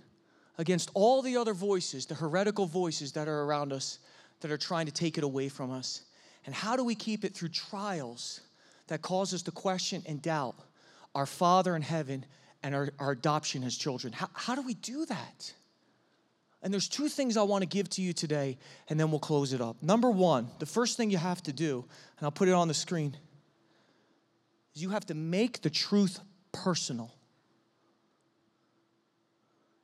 against 0.57 0.89
all 0.93 1.21
the 1.21 1.35
other 1.35 1.53
voices, 1.53 2.05
the 2.05 2.15
heretical 2.15 2.65
voices 2.65 3.11
that 3.11 3.27
are 3.27 3.41
around 3.41 3.73
us 3.73 3.99
that 4.39 4.51
are 4.51 4.57
trying 4.57 4.85
to 4.85 4.93
take 4.93 5.17
it 5.17 5.25
away 5.25 5.49
from 5.49 5.69
us? 5.69 6.03
And 6.45 6.55
how 6.55 6.77
do 6.77 6.85
we 6.85 6.95
keep 6.95 7.25
it 7.25 7.33
through 7.33 7.49
trials 7.49 8.39
that 8.87 9.01
cause 9.01 9.33
us 9.33 9.41
to 9.41 9.51
question 9.51 10.01
and 10.05 10.21
doubt 10.21 10.55
our 11.13 11.25
Father 11.25 11.75
in 11.75 11.81
heaven 11.81 12.25
and 12.63 12.73
our, 12.73 12.87
our 12.99 13.11
adoption 13.11 13.65
as 13.65 13.75
children? 13.75 14.13
How, 14.13 14.29
how 14.31 14.55
do 14.55 14.61
we 14.61 14.75
do 14.75 15.05
that? 15.07 15.53
And 16.63 16.73
there's 16.73 16.87
two 16.87 17.09
things 17.09 17.35
I 17.35 17.43
want 17.43 17.61
to 17.61 17.67
give 17.67 17.89
to 17.91 18.01
you 18.01 18.13
today, 18.13 18.57
and 18.89 18.97
then 18.97 19.11
we'll 19.11 19.19
close 19.19 19.51
it 19.51 19.59
up. 19.59 19.83
Number 19.83 20.09
one, 20.09 20.47
the 20.59 20.65
first 20.65 20.95
thing 20.95 21.11
you 21.11 21.17
have 21.17 21.43
to 21.43 21.53
do, 21.53 21.83
and 22.17 22.25
I'll 22.25 22.31
put 22.31 22.47
it 22.47 22.53
on 22.53 22.69
the 22.69 22.73
screen, 22.73 23.17
is 24.73 24.81
you 24.81 24.89
have 24.89 25.05
to 25.07 25.13
make 25.13 25.61
the 25.61 25.69
truth 25.69 26.19
personal. 26.53 27.13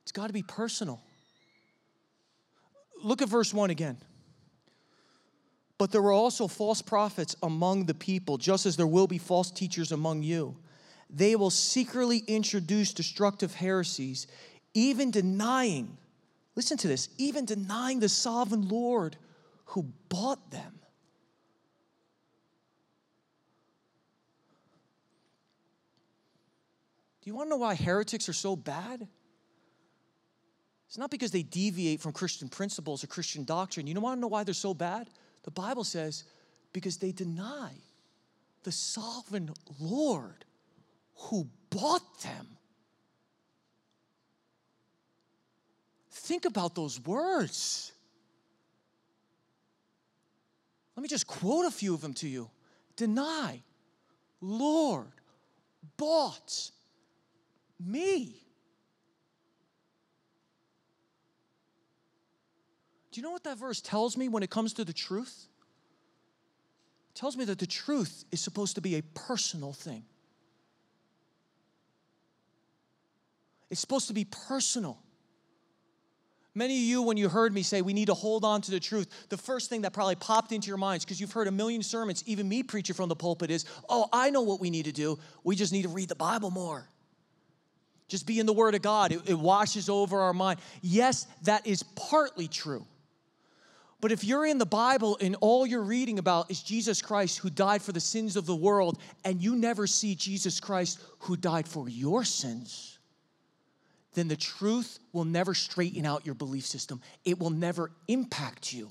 It's 0.02 0.12
got 0.12 0.28
to 0.28 0.32
be 0.32 0.42
personal. 0.42 1.02
Look 3.04 3.20
at 3.20 3.28
verse 3.28 3.52
1 3.52 3.68
again. 3.70 3.98
But 5.76 5.92
there 5.92 6.02
were 6.02 6.12
also 6.12 6.46
false 6.46 6.82
prophets 6.82 7.36
among 7.42 7.86
the 7.86 7.94
people, 7.94 8.38
just 8.38 8.64
as 8.66 8.76
there 8.76 8.86
will 8.86 9.06
be 9.06 9.18
false 9.18 9.50
teachers 9.50 9.92
among 9.92 10.22
you. 10.22 10.56
They 11.08 11.36
will 11.36 11.50
secretly 11.50 12.22
introduce 12.26 12.92
destructive 12.92 13.54
heresies, 13.54 14.26
even 14.74 15.10
denying, 15.10 15.96
listen 16.56 16.76
to 16.78 16.88
this, 16.88 17.08
even 17.18 17.44
denying 17.44 18.00
the 18.00 18.08
sovereign 18.08 18.68
Lord 18.68 19.16
who 19.66 19.92
bought 20.08 20.50
them. 20.50 20.80
Do 27.22 27.28
you 27.28 27.34
want 27.34 27.46
to 27.46 27.50
know 27.50 27.58
why 27.58 27.74
heretics 27.74 28.28
are 28.28 28.34
so 28.34 28.56
bad? 28.56 29.06
It's 30.88 30.98
not 30.98 31.10
because 31.10 31.30
they 31.30 31.42
deviate 31.42 32.00
from 32.00 32.12
Christian 32.12 32.48
principles 32.48 33.04
or 33.04 33.06
Christian 33.06 33.44
doctrine. 33.44 33.86
You 33.86 33.94
don't 33.94 34.02
want 34.02 34.16
to 34.16 34.20
know 34.20 34.26
why 34.26 34.42
they're 34.42 34.54
so 34.54 34.74
bad? 34.74 35.08
The 35.44 35.50
Bible 35.50 35.84
says, 35.84 36.24
because 36.72 36.96
they 36.96 37.12
deny 37.12 37.72
the 38.64 38.72
sovereign 38.72 39.50
Lord 39.78 40.44
who 41.14 41.48
bought 41.70 42.22
them. 42.22 42.48
Think 46.30 46.44
about 46.44 46.76
those 46.76 47.00
words. 47.00 47.90
Let 50.94 51.02
me 51.02 51.08
just 51.08 51.26
quote 51.26 51.66
a 51.66 51.72
few 51.72 51.92
of 51.92 52.00
them 52.00 52.14
to 52.14 52.28
you. 52.28 52.48
Deny, 52.94 53.64
Lord, 54.40 55.10
bought 55.96 56.70
me. 57.84 58.46
Do 63.10 63.20
you 63.20 63.24
know 63.24 63.32
what 63.32 63.42
that 63.42 63.58
verse 63.58 63.80
tells 63.80 64.16
me 64.16 64.28
when 64.28 64.44
it 64.44 64.50
comes 64.50 64.72
to 64.74 64.84
the 64.84 64.92
truth? 64.92 65.48
It 67.08 67.18
tells 67.18 67.36
me 67.36 67.44
that 67.46 67.58
the 67.58 67.66
truth 67.66 68.24
is 68.30 68.40
supposed 68.40 68.76
to 68.76 68.80
be 68.80 68.94
a 68.94 69.02
personal 69.02 69.72
thing. 69.72 70.04
It's 73.68 73.80
supposed 73.80 74.06
to 74.06 74.14
be 74.14 74.26
personal. 74.26 74.96
Many 76.54 76.76
of 76.76 76.82
you, 76.82 77.02
when 77.02 77.16
you 77.16 77.28
heard 77.28 77.54
me 77.54 77.62
say 77.62 77.80
we 77.80 77.92
need 77.92 78.06
to 78.06 78.14
hold 78.14 78.44
on 78.44 78.60
to 78.62 78.70
the 78.72 78.80
truth, 78.80 79.08
the 79.28 79.36
first 79.36 79.70
thing 79.70 79.82
that 79.82 79.92
probably 79.92 80.16
popped 80.16 80.50
into 80.50 80.66
your 80.66 80.78
minds, 80.78 81.04
because 81.04 81.20
you've 81.20 81.32
heard 81.32 81.46
a 81.46 81.52
million 81.52 81.82
sermons, 81.82 82.24
even 82.26 82.48
me 82.48 82.62
preaching 82.62 82.94
from 82.94 83.08
the 83.08 83.14
pulpit, 83.14 83.50
is 83.50 83.64
oh, 83.88 84.08
I 84.12 84.30
know 84.30 84.42
what 84.42 84.60
we 84.60 84.68
need 84.68 84.86
to 84.86 84.92
do. 84.92 85.18
We 85.44 85.54
just 85.54 85.72
need 85.72 85.82
to 85.82 85.88
read 85.88 86.08
the 86.08 86.16
Bible 86.16 86.50
more. 86.50 86.88
Just 88.08 88.26
be 88.26 88.40
in 88.40 88.46
the 88.46 88.52
Word 88.52 88.74
of 88.74 88.82
God, 88.82 89.12
it, 89.12 89.30
it 89.30 89.38
washes 89.38 89.88
over 89.88 90.20
our 90.20 90.32
mind. 90.32 90.58
Yes, 90.82 91.28
that 91.44 91.64
is 91.66 91.84
partly 91.94 92.48
true. 92.48 92.84
But 94.00 94.10
if 94.10 94.24
you're 94.24 94.46
in 94.46 94.58
the 94.58 94.66
Bible 94.66 95.18
and 95.20 95.36
all 95.40 95.66
you're 95.66 95.82
reading 95.82 96.18
about 96.18 96.50
is 96.50 96.62
Jesus 96.62 97.02
Christ 97.02 97.38
who 97.38 97.50
died 97.50 97.82
for 97.82 97.92
the 97.92 98.00
sins 98.00 98.34
of 98.34 98.46
the 98.46 98.56
world, 98.56 98.98
and 99.24 99.40
you 99.40 99.54
never 99.54 99.86
see 99.86 100.14
Jesus 100.14 100.58
Christ 100.58 101.00
who 101.20 101.36
died 101.36 101.68
for 101.68 101.88
your 101.88 102.24
sins, 102.24 102.98
then 104.14 104.28
the 104.28 104.36
truth 104.36 104.98
will 105.12 105.24
never 105.24 105.54
straighten 105.54 106.04
out 106.04 106.26
your 106.26 106.34
belief 106.34 106.66
system. 106.66 107.00
It 107.24 107.38
will 107.38 107.50
never 107.50 107.92
impact 108.08 108.72
you. 108.72 108.90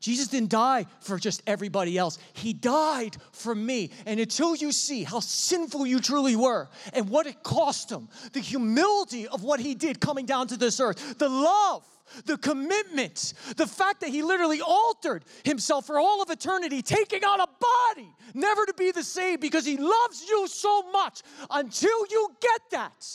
Jesus 0.00 0.28
didn't 0.28 0.48
die 0.48 0.86
for 1.00 1.18
just 1.18 1.42
everybody 1.46 1.98
else. 1.98 2.18
He 2.32 2.52
died 2.52 3.16
for 3.32 3.54
me. 3.54 3.90
And 4.06 4.18
until 4.18 4.56
you 4.56 4.72
see 4.72 5.04
how 5.04 5.20
sinful 5.20 5.86
you 5.86 6.00
truly 6.00 6.36
were 6.36 6.68
and 6.94 7.08
what 7.10 7.26
it 7.26 7.42
cost 7.42 7.90
him, 7.92 8.08
the 8.32 8.40
humility 8.40 9.28
of 9.28 9.44
what 9.44 9.60
he 9.60 9.74
did 9.74 10.00
coming 10.00 10.24
down 10.24 10.48
to 10.48 10.56
this 10.56 10.80
earth, 10.80 11.18
the 11.18 11.28
love 11.28 11.84
the 12.24 12.36
commitment, 12.38 13.34
the 13.56 13.66
fact 13.66 14.00
that 14.00 14.10
he 14.10 14.22
literally 14.22 14.60
altered 14.60 15.24
himself 15.44 15.86
for 15.86 15.98
all 16.00 16.20
of 16.20 16.28
eternity, 16.30 16.82
taking 16.82 17.24
on 17.24 17.40
a 17.40 17.46
body, 17.46 18.08
never 18.34 18.66
to 18.66 18.74
be 18.74 18.90
the 18.90 19.04
same 19.04 19.38
because 19.38 19.64
he 19.64 19.76
loves 19.76 20.24
you 20.28 20.48
so 20.48 20.90
much. 20.90 21.22
Until 21.50 22.06
you 22.10 22.28
get 22.40 22.60
that, 22.72 23.08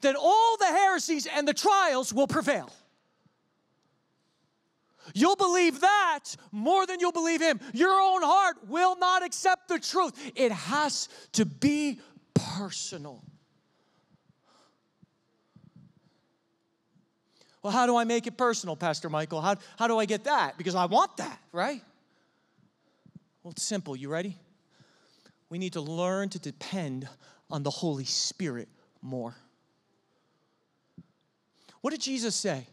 then 0.00 0.16
all 0.16 0.56
the 0.58 0.66
heresies 0.66 1.26
and 1.26 1.46
the 1.46 1.54
trials 1.54 2.12
will 2.12 2.26
prevail. 2.26 2.70
You'll 5.14 5.36
believe 5.36 5.80
that 5.80 6.24
more 6.52 6.86
than 6.86 7.00
you'll 7.00 7.12
believe 7.12 7.40
him. 7.40 7.60
Your 7.72 7.92
own 8.00 8.22
heart 8.22 8.56
will 8.68 8.96
not 8.98 9.24
accept 9.24 9.68
the 9.68 9.78
truth. 9.78 10.32
It 10.34 10.52
has 10.52 11.08
to 11.32 11.44
be 11.44 12.00
personal. 12.34 13.22
Well, 17.62 17.72
how 17.72 17.86
do 17.86 17.96
I 17.96 18.04
make 18.04 18.26
it 18.26 18.36
personal, 18.36 18.76
Pastor 18.76 19.10
Michael? 19.10 19.40
How, 19.40 19.56
how 19.78 19.88
do 19.88 19.98
I 19.98 20.04
get 20.04 20.24
that? 20.24 20.56
Because 20.56 20.74
I 20.74 20.86
want 20.86 21.16
that, 21.16 21.38
right? 21.52 21.82
Well, 23.42 23.50
it's 23.52 23.62
simple. 23.62 23.96
You 23.96 24.08
ready? 24.08 24.36
We 25.50 25.58
need 25.58 25.72
to 25.72 25.80
learn 25.80 26.28
to 26.30 26.38
depend 26.38 27.08
on 27.50 27.62
the 27.62 27.70
Holy 27.70 28.04
Spirit 28.04 28.68
more. 29.02 29.34
What 31.80 31.90
did 31.90 32.00
Jesus 32.00 32.34
say? 32.34 32.66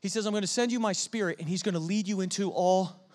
He 0.00 0.08
says, 0.08 0.26
I'm 0.26 0.32
going 0.32 0.42
to 0.42 0.46
send 0.46 0.70
you 0.70 0.80
my 0.80 0.92
spirit, 0.92 1.38
and 1.40 1.48
he's 1.48 1.62
going 1.62 1.74
to 1.74 1.80
lead 1.80 2.06
you 2.06 2.20
into 2.20 2.50
all 2.50 3.08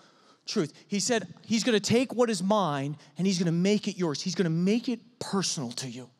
truth. 0.46 0.72
He 0.88 1.00
said, 1.00 1.32
He's 1.46 1.64
going 1.64 1.78
to 1.78 1.80
take 1.80 2.14
what 2.14 2.30
is 2.30 2.42
mine 2.42 2.96
and 3.16 3.26
he's 3.26 3.38
going 3.38 3.46
to 3.46 3.52
make 3.52 3.88
it 3.88 3.96
yours. 3.96 4.20
He's 4.20 4.34
going 4.34 4.44
to 4.44 4.50
make 4.50 4.88
it 4.88 5.00
personal 5.18 5.70
to 5.72 5.88
you. 5.88 6.10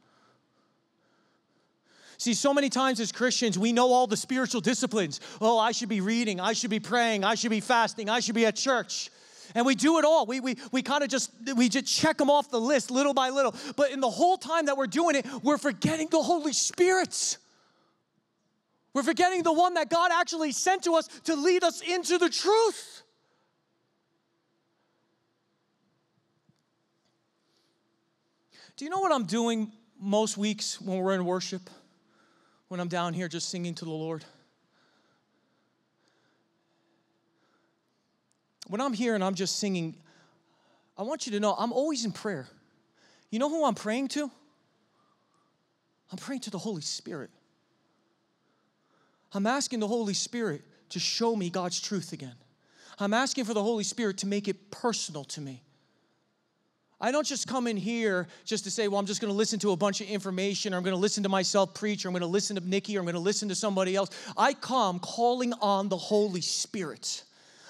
See, 2.16 2.34
so 2.34 2.54
many 2.54 2.70
times 2.70 3.00
as 3.00 3.12
Christians, 3.12 3.58
we 3.58 3.72
know 3.72 3.92
all 3.92 4.06
the 4.06 4.16
spiritual 4.16 4.60
disciplines. 4.60 5.20
Oh, 5.40 5.58
I 5.58 5.72
should 5.72 5.88
be 5.88 6.00
reading, 6.00 6.40
I 6.40 6.52
should 6.52 6.70
be 6.70 6.80
praying, 6.80 7.24
I 7.24 7.34
should 7.34 7.50
be 7.50 7.60
fasting, 7.60 8.08
I 8.08 8.20
should 8.20 8.34
be 8.34 8.46
at 8.46 8.56
church. 8.56 9.10
And 9.54 9.66
we 9.66 9.74
do 9.74 9.98
it 9.98 10.04
all. 10.04 10.24
We, 10.24 10.40
we, 10.40 10.56
we 10.72 10.80
kind 10.82 11.04
of 11.04 11.10
just, 11.10 11.30
we 11.54 11.68
just 11.68 11.86
check 11.86 12.16
them 12.16 12.30
off 12.30 12.50
the 12.50 12.60
list 12.60 12.90
little 12.90 13.14
by 13.14 13.28
little. 13.28 13.54
But 13.76 13.90
in 13.90 14.00
the 14.00 14.10
whole 14.10 14.36
time 14.36 14.66
that 14.66 14.76
we're 14.76 14.86
doing 14.86 15.16
it, 15.16 15.26
we're 15.42 15.58
forgetting 15.58 16.08
the 16.10 16.22
Holy 16.22 16.52
Spirit. 16.52 17.36
We're 18.94 19.02
forgetting 19.02 19.42
the 19.42 19.52
one 19.52 19.74
that 19.74 19.90
God 19.90 20.10
actually 20.12 20.52
sent 20.52 20.84
to 20.84 20.94
us 20.94 21.08
to 21.24 21.34
lead 21.36 21.62
us 21.62 21.82
into 21.82 22.16
the 22.16 22.30
truth. 22.30 23.02
Do 28.76 28.84
you 28.84 28.90
know 28.90 29.00
what 29.00 29.12
I'm 29.12 29.26
doing 29.26 29.70
most 30.00 30.38
weeks 30.38 30.80
when 30.80 30.98
we're 30.98 31.14
in 31.14 31.24
worship? 31.24 31.68
when 32.74 32.80
I'm 32.80 32.88
down 32.88 33.14
here 33.14 33.28
just 33.28 33.50
singing 33.50 33.74
to 33.76 33.84
the 33.84 33.92
Lord. 33.92 34.24
When 38.66 38.80
I'm 38.80 38.92
here 38.92 39.14
and 39.14 39.22
I'm 39.22 39.36
just 39.36 39.60
singing, 39.60 39.94
I 40.98 41.02
want 41.02 41.24
you 41.24 41.30
to 41.34 41.38
know 41.38 41.54
I'm 41.56 41.72
always 41.72 42.04
in 42.04 42.10
prayer. 42.10 42.48
You 43.30 43.38
know 43.38 43.48
who 43.48 43.64
I'm 43.64 43.76
praying 43.76 44.08
to? 44.08 44.28
I'm 46.10 46.18
praying 46.18 46.40
to 46.40 46.50
the 46.50 46.58
Holy 46.58 46.82
Spirit. 46.82 47.30
I'm 49.34 49.46
asking 49.46 49.80
the 49.80 49.88
Holy 49.88 50.14
Spirit 50.14 50.62
to 50.90 51.00
show 51.00 51.34
me 51.34 51.50
God's 51.50 51.80
truth 51.80 52.12
again. 52.12 52.34
I'm 52.98 53.12
asking 53.12 53.44
for 53.44 53.54
the 53.54 53.62
Holy 53.62 53.84
Spirit 53.84 54.18
to 54.18 54.26
make 54.26 54.46
it 54.46 54.70
personal 54.70 55.24
to 55.24 55.40
me. 55.40 55.62
I 57.00 57.10
don't 57.10 57.26
just 57.26 57.48
come 57.48 57.66
in 57.66 57.76
here 57.76 58.28
just 58.44 58.64
to 58.64 58.70
say, 58.70 58.86
well, 58.88 59.00
I'm 59.00 59.06
just 59.06 59.20
going 59.20 59.32
to 59.32 59.36
listen 59.36 59.58
to 59.58 59.72
a 59.72 59.76
bunch 59.76 60.00
of 60.00 60.08
information, 60.08 60.72
or 60.72 60.76
I'm 60.76 60.84
going 60.84 60.94
to 60.94 61.00
listen 61.00 61.24
to 61.24 61.28
myself 61.28 61.74
preach, 61.74 62.04
or 62.04 62.08
I'm 62.08 62.12
going 62.12 62.22
to 62.22 62.26
listen 62.26 62.56
to 62.56 62.66
Nikki, 62.66 62.96
or 62.96 63.00
I'm 63.00 63.04
going 63.04 63.14
to 63.14 63.20
listen 63.20 63.48
to 63.48 63.54
somebody 63.54 63.96
else. 63.96 64.10
I 64.36 64.54
come 64.54 65.00
calling 65.00 65.52
on 65.54 65.88
the 65.88 65.96
Holy 65.96 66.40
Spirit. 66.40 67.24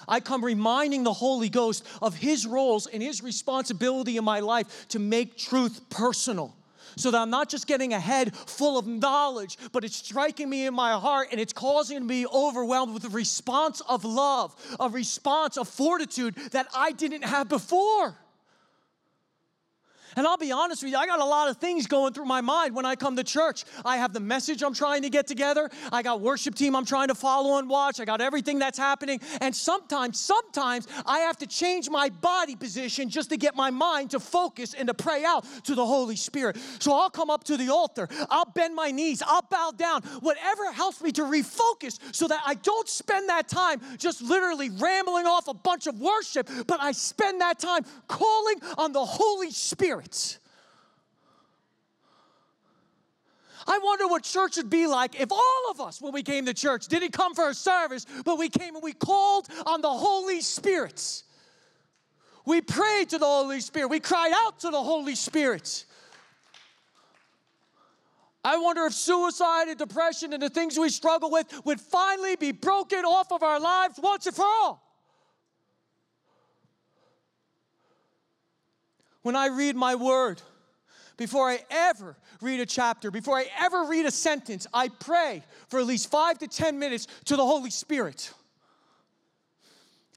I 0.07 0.19
come 0.19 0.45
reminding 0.45 1.03
the 1.03 1.13
Holy 1.13 1.49
Ghost 1.49 1.85
of 2.01 2.15
His 2.15 2.45
roles 2.45 2.85
and 2.85 3.01
His 3.01 3.23
responsibility 3.23 4.17
in 4.17 4.23
my 4.23 4.39
life 4.39 4.87
to 4.89 4.99
make 4.99 5.37
truth 5.37 5.89
personal. 5.89 6.55
So 6.97 7.11
that 7.11 7.21
I'm 7.21 7.29
not 7.29 7.49
just 7.49 7.67
getting 7.67 7.93
a 7.93 7.99
head 7.99 8.35
full 8.35 8.77
of 8.77 8.87
knowledge, 8.87 9.57
but 9.71 9.83
it's 9.83 9.95
striking 9.95 10.49
me 10.49 10.65
in 10.65 10.73
my 10.73 10.93
heart 10.93 11.29
and 11.31 11.39
it's 11.39 11.53
causing 11.53 12.05
me 12.05 12.25
overwhelmed 12.27 12.93
with 12.93 13.05
a 13.05 13.09
response 13.09 13.81
of 13.81 14.05
love, 14.05 14.55
a 14.79 14.89
response 14.89 15.57
of 15.57 15.67
fortitude 15.67 16.35
that 16.51 16.67
I 16.75 16.91
didn't 16.91 17.23
have 17.23 17.49
before. 17.49 18.15
And 20.15 20.25
I'll 20.25 20.37
be 20.37 20.51
honest 20.51 20.83
with 20.83 20.91
you, 20.91 20.97
I 20.97 21.05
got 21.05 21.19
a 21.19 21.25
lot 21.25 21.49
of 21.49 21.57
things 21.57 21.87
going 21.87 22.13
through 22.13 22.25
my 22.25 22.41
mind 22.41 22.75
when 22.75 22.85
I 22.85 22.95
come 22.95 23.15
to 23.17 23.23
church. 23.23 23.65
I 23.83 23.97
have 23.97 24.13
the 24.13 24.19
message 24.19 24.63
I'm 24.63 24.73
trying 24.73 25.01
to 25.01 25.09
get 25.09 25.27
together. 25.27 25.69
I 25.91 26.01
got 26.01 26.21
worship 26.21 26.55
team 26.55 26.75
I'm 26.75 26.85
trying 26.85 27.09
to 27.09 27.15
follow 27.15 27.57
and 27.57 27.69
watch. 27.69 27.99
I 27.99 28.05
got 28.05 28.21
everything 28.21 28.59
that's 28.59 28.77
happening. 28.77 29.19
And 29.41 29.55
sometimes, 29.55 30.19
sometimes 30.19 30.87
I 31.05 31.19
have 31.19 31.37
to 31.37 31.47
change 31.47 31.89
my 31.89 32.09
body 32.09 32.55
position 32.55 33.09
just 33.09 33.29
to 33.29 33.37
get 33.37 33.55
my 33.55 33.71
mind 33.71 34.11
to 34.11 34.19
focus 34.19 34.73
and 34.73 34.87
to 34.87 34.93
pray 34.93 35.25
out 35.25 35.45
to 35.65 35.75
the 35.75 35.85
Holy 35.85 36.15
Spirit. 36.15 36.57
So 36.79 36.93
I'll 36.93 37.09
come 37.09 37.29
up 37.29 37.43
to 37.45 37.57
the 37.57 37.69
altar. 37.69 38.07
I'll 38.29 38.45
bend 38.45 38.75
my 38.75 38.91
knees. 38.91 39.21
I'll 39.25 39.45
bow 39.49 39.71
down. 39.75 40.01
Whatever 40.21 40.71
helps 40.71 41.01
me 41.01 41.11
to 41.13 41.23
refocus 41.23 41.99
so 42.13 42.27
that 42.27 42.41
I 42.45 42.55
don't 42.55 42.87
spend 42.87 43.29
that 43.29 43.47
time 43.47 43.81
just 43.97 44.21
literally 44.21 44.69
rambling 44.69 45.25
off 45.25 45.47
a 45.47 45.53
bunch 45.53 45.87
of 45.87 45.99
worship, 45.99 46.49
but 46.67 46.81
I 46.81 46.91
spend 46.91 47.41
that 47.41 47.59
time 47.59 47.85
calling 48.07 48.55
on 48.77 48.93
the 48.93 49.03
Holy 49.03 49.51
Spirit. 49.51 50.04
I 53.67 53.79
wonder 53.79 54.07
what 54.07 54.23
church 54.23 54.57
would 54.57 54.69
be 54.69 54.85
like 54.85 55.19
if 55.19 55.31
all 55.31 55.71
of 55.71 55.81
us, 55.81 56.01
when 56.01 56.13
we 56.13 56.21
came 56.21 56.45
to 56.45 56.53
church, 56.53 56.87
didn't 56.87 57.11
come 57.11 57.33
for 57.33 57.49
a 57.49 57.53
service, 57.53 58.05
but 58.23 58.37
we 58.37 58.49
came 58.49 58.75
and 58.75 58.83
we 58.83 58.93
called 58.93 59.47
on 59.65 59.81
the 59.81 59.89
Holy 59.89 60.41
Spirit. 60.41 61.23
We 62.45 62.61
prayed 62.61 63.09
to 63.09 63.17
the 63.17 63.25
Holy 63.25 63.59
Spirit. 63.59 63.87
We 63.87 63.99
cried 63.99 64.33
out 64.35 64.59
to 64.59 64.69
the 64.69 64.81
Holy 64.81 65.15
Spirit. 65.15 65.85
I 68.43 68.57
wonder 68.57 68.85
if 68.85 68.93
suicide 68.93 69.69
and 69.69 69.77
depression 69.77 70.31
and 70.31 70.43
the 70.43 70.51
things 70.51 70.77
we 70.77 70.89
struggle 70.89 71.31
with 71.31 71.47
would 71.65 71.81
finally 71.81 72.35
be 72.35 72.51
broken 72.51 72.99
off 72.99 73.31
of 73.31 73.41
our 73.41 73.59
lives 73.59 73.99
once 73.99 74.27
and 74.27 74.35
for 74.35 74.45
all. 74.45 74.84
When 79.25 79.35
I 79.35 79.47
read 79.47 79.75
my 79.75 79.95
word, 79.95 80.39
before 81.17 81.49
I 81.49 81.57
ever 81.71 82.15
read 82.41 82.59
a 82.59 82.65
chapter, 82.67 83.09
before 83.09 83.35
I 83.35 83.47
ever 83.59 83.85
read 83.85 84.05
a 84.05 84.11
sentence, 84.11 84.67
I 84.71 84.87
pray 84.87 85.41
for 85.67 85.79
at 85.79 85.87
least 85.87 86.11
five 86.11 86.37
to 86.37 86.47
10 86.47 86.77
minutes 86.77 87.07
to 87.25 87.35
the 87.35 87.43
Holy 87.43 87.71
Spirit. 87.71 88.31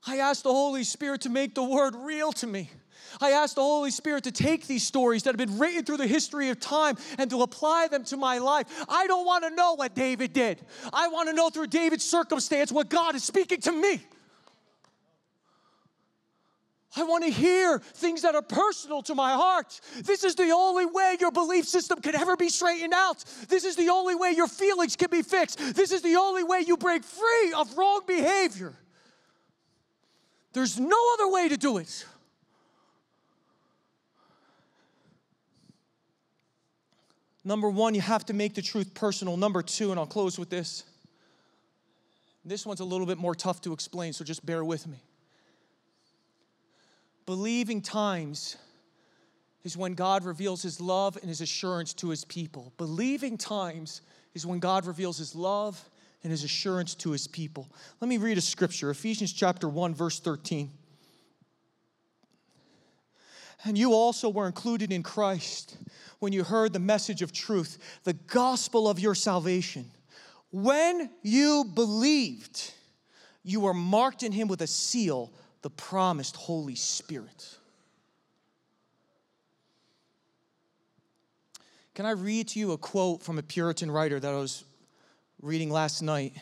I 0.06 0.18
ask 0.18 0.42
the 0.42 0.52
Holy 0.52 0.84
Spirit 0.84 1.22
to 1.22 1.30
make 1.30 1.54
the 1.54 1.62
word 1.62 1.94
real 1.96 2.32
to 2.32 2.46
me. 2.46 2.68
I 3.18 3.30
ask 3.30 3.54
the 3.54 3.62
Holy 3.62 3.90
Spirit 3.92 4.24
to 4.24 4.30
take 4.30 4.66
these 4.66 4.86
stories 4.86 5.22
that 5.22 5.30
have 5.30 5.38
been 5.38 5.58
written 5.58 5.86
through 5.86 5.96
the 5.96 6.06
history 6.06 6.50
of 6.50 6.60
time 6.60 6.98
and 7.16 7.30
to 7.30 7.40
apply 7.40 7.88
them 7.90 8.04
to 8.04 8.18
my 8.18 8.36
life. 8.36 8.66
I 8.90 9.06
don't 9.06 9.24
want 9.24 9.42
to 9.44 9.50
know 9.50 9.72
what 9.72 9.94
David 9.94 10.34
did. 10.34 10.60
I 10.92 11.08
want 11.08 11.30
to 11.30 11.34
know 11.34 11.48
through 11.48 11.68
David's 11.68 12.04
circumstance 12.04 12.70
what 12.70 12.90
God 12.90 13.14
is 13.14 13.24
speaking 13.24 13.62
to 13.62 13.72
me. 13.72 14.02
I 16.98 17.04
want 17.04 17.24
to 17.24 17.30
hear 17.30 17.78
things 17.78 18.22
that 18.22 18.34
are 18.34 18.42
personal 18.42 19.02
to 19.02 19.14
my 19.14 19.32
heart. 19.32 19.80
This 20.02 20.24
is 20.24 20.34
the 20.34 20.50
only 20.50 20.84
way 20.84 21.16
your 21.20 21.30
belief 21.30 21.66
system 21.66 22.00
can 22.00 22.16
ever 22.16 22.36
be 22.36 22.48
straightened 22.48 22.92
out. 22.92 23.24
This 23.48 23.64
is 23.64 23.76
the 23.76 23.88
only 23.88 24.16
way 24.16 24.32
your 24.32 24.48
feelings 24.48 24.96
can 24.96 25.08
be 25.08 25.22
fixed. 25.22 25.58
This 25.76 25.92
is 25.92 26.02
the 26.02 26.16
only 26.16 26.42
way 26.42 26.64
you 26.66 26.76
break 26.76 27.04
free 27.04 27.52
of 27.56 27.76
wrong 27.78 28.00
behavior. 28.06 28.74
There's 30.52 30.78
no 30.78 30.98
other 31.14 31.30
way 31.30 31.48
to 31.48 31.56
do 31.56 31.76
it. 31.76 32.04
Number 37.44 37.70
one, 37.70 37.94
you 37.94 38.00
have 38.00 38.26
to 38.26 38.34
make 38.34 38.54
the 38.54 38.62
truth 38.62 38.92
personal. 38.92 39.36
Number 39.36 39.62
two, 39.62 39.90
and 39.90 40.00
I'll 40.00 40.06
close 40.06 40.38
with 40.38 40.50
this. 40.50 40.84
This 42.44 42.66
one's 42.66 42.80
a 42.80 42.84
little 42.84 43.06
bit 43.06 43.18
more 43.18 43.34
tough 43.34 43.60
to 43.62 43.72
explain, 43.72 44.12
so 44.12 44.24
just 44.24 44.44
bear 44.44 44.64
with 44.64 44.86
me. 44.86 44.98
Believing 47.28 47.82
times 47.82 48.56
is 49.62 49.76
when 49.76 49.92
God 49.92 50.24
reveals 50.24 50.62
his 50.62 50.80
love 50.80 51.18
and 51.18 51.28
his 51.28 51.42
assurance 51.42 51.92
to 51.92 52.08
his 52.08 52.24
people. 52.24 52.72
Believing 52.78 53.36
times 53.36 54.00
is 54.32 54.46
when 54.46 54.60
God 54.60 54.86
reveals 54.86 55.18
his 55.18 55.34
love 55.34 55.78
and 56.22 56.30
his 56.30 56.42
assurance 56.42 56.94
to 56.94 57.10
his 57.10 57.26
people. 57.26 57.68
Let 58.00 58.08
me 58.08 58.16
read 58.16 58.38
a 58.38 58.40
scripture 58.40 58.88
Ephesians 58.88 59.30
chapter 59.30 59.68
1, 59.68 59.94
verse 59.94 60.20
13. 60.20 60.70
And 63.62 63.76
you 63.76 63.92
also 63.92 64.30
were 64.30 64.46
included 64.46 64.90
in 64.90 65.02
Christ 65.02 65.76
when 66.20 66.32
you 66.32 66.44
heard 66.44 66.72
the 66.72 66.78
message 66.78 67.20
of 67.20 67.30
truth, 67.30 68.00
the 68.04 68.14
gospel 68.14 68.88
of 68.88 68.98
your 68.98 69.14
salvation. 69.14 69.90
When 70.50 71.10
you 71.20 71.66
believed, 71.74 72.72
you 73.42 73.60
were 73.60 73.74
marked 73.74 74.22
in 74.22 74.32
him 74.32 74.48
with 74.48 74.62
a 74.62 74.66
seal 74.66 75.30
the 75.62 75.70
promised 75.70 76.36
Holy 76.36 76.74
Spirit. 76.74 77.56
Can 81.94 82.06
I 82.06 82.12
read 82.12 82.48
to 82.48 82.60
you 82.60 82.72
a 82.72 82.78
quote 82.78 83.22
from 83.22 83.38
a 83.38 83.42
Puritan 83.42 83.90
writer 83.90 84.20
that 84.20 84.32
I 84.32 84.36
was 84.36 84.62
reading 85.42 85.68
last 85.68 86.00
night 86.00 86.34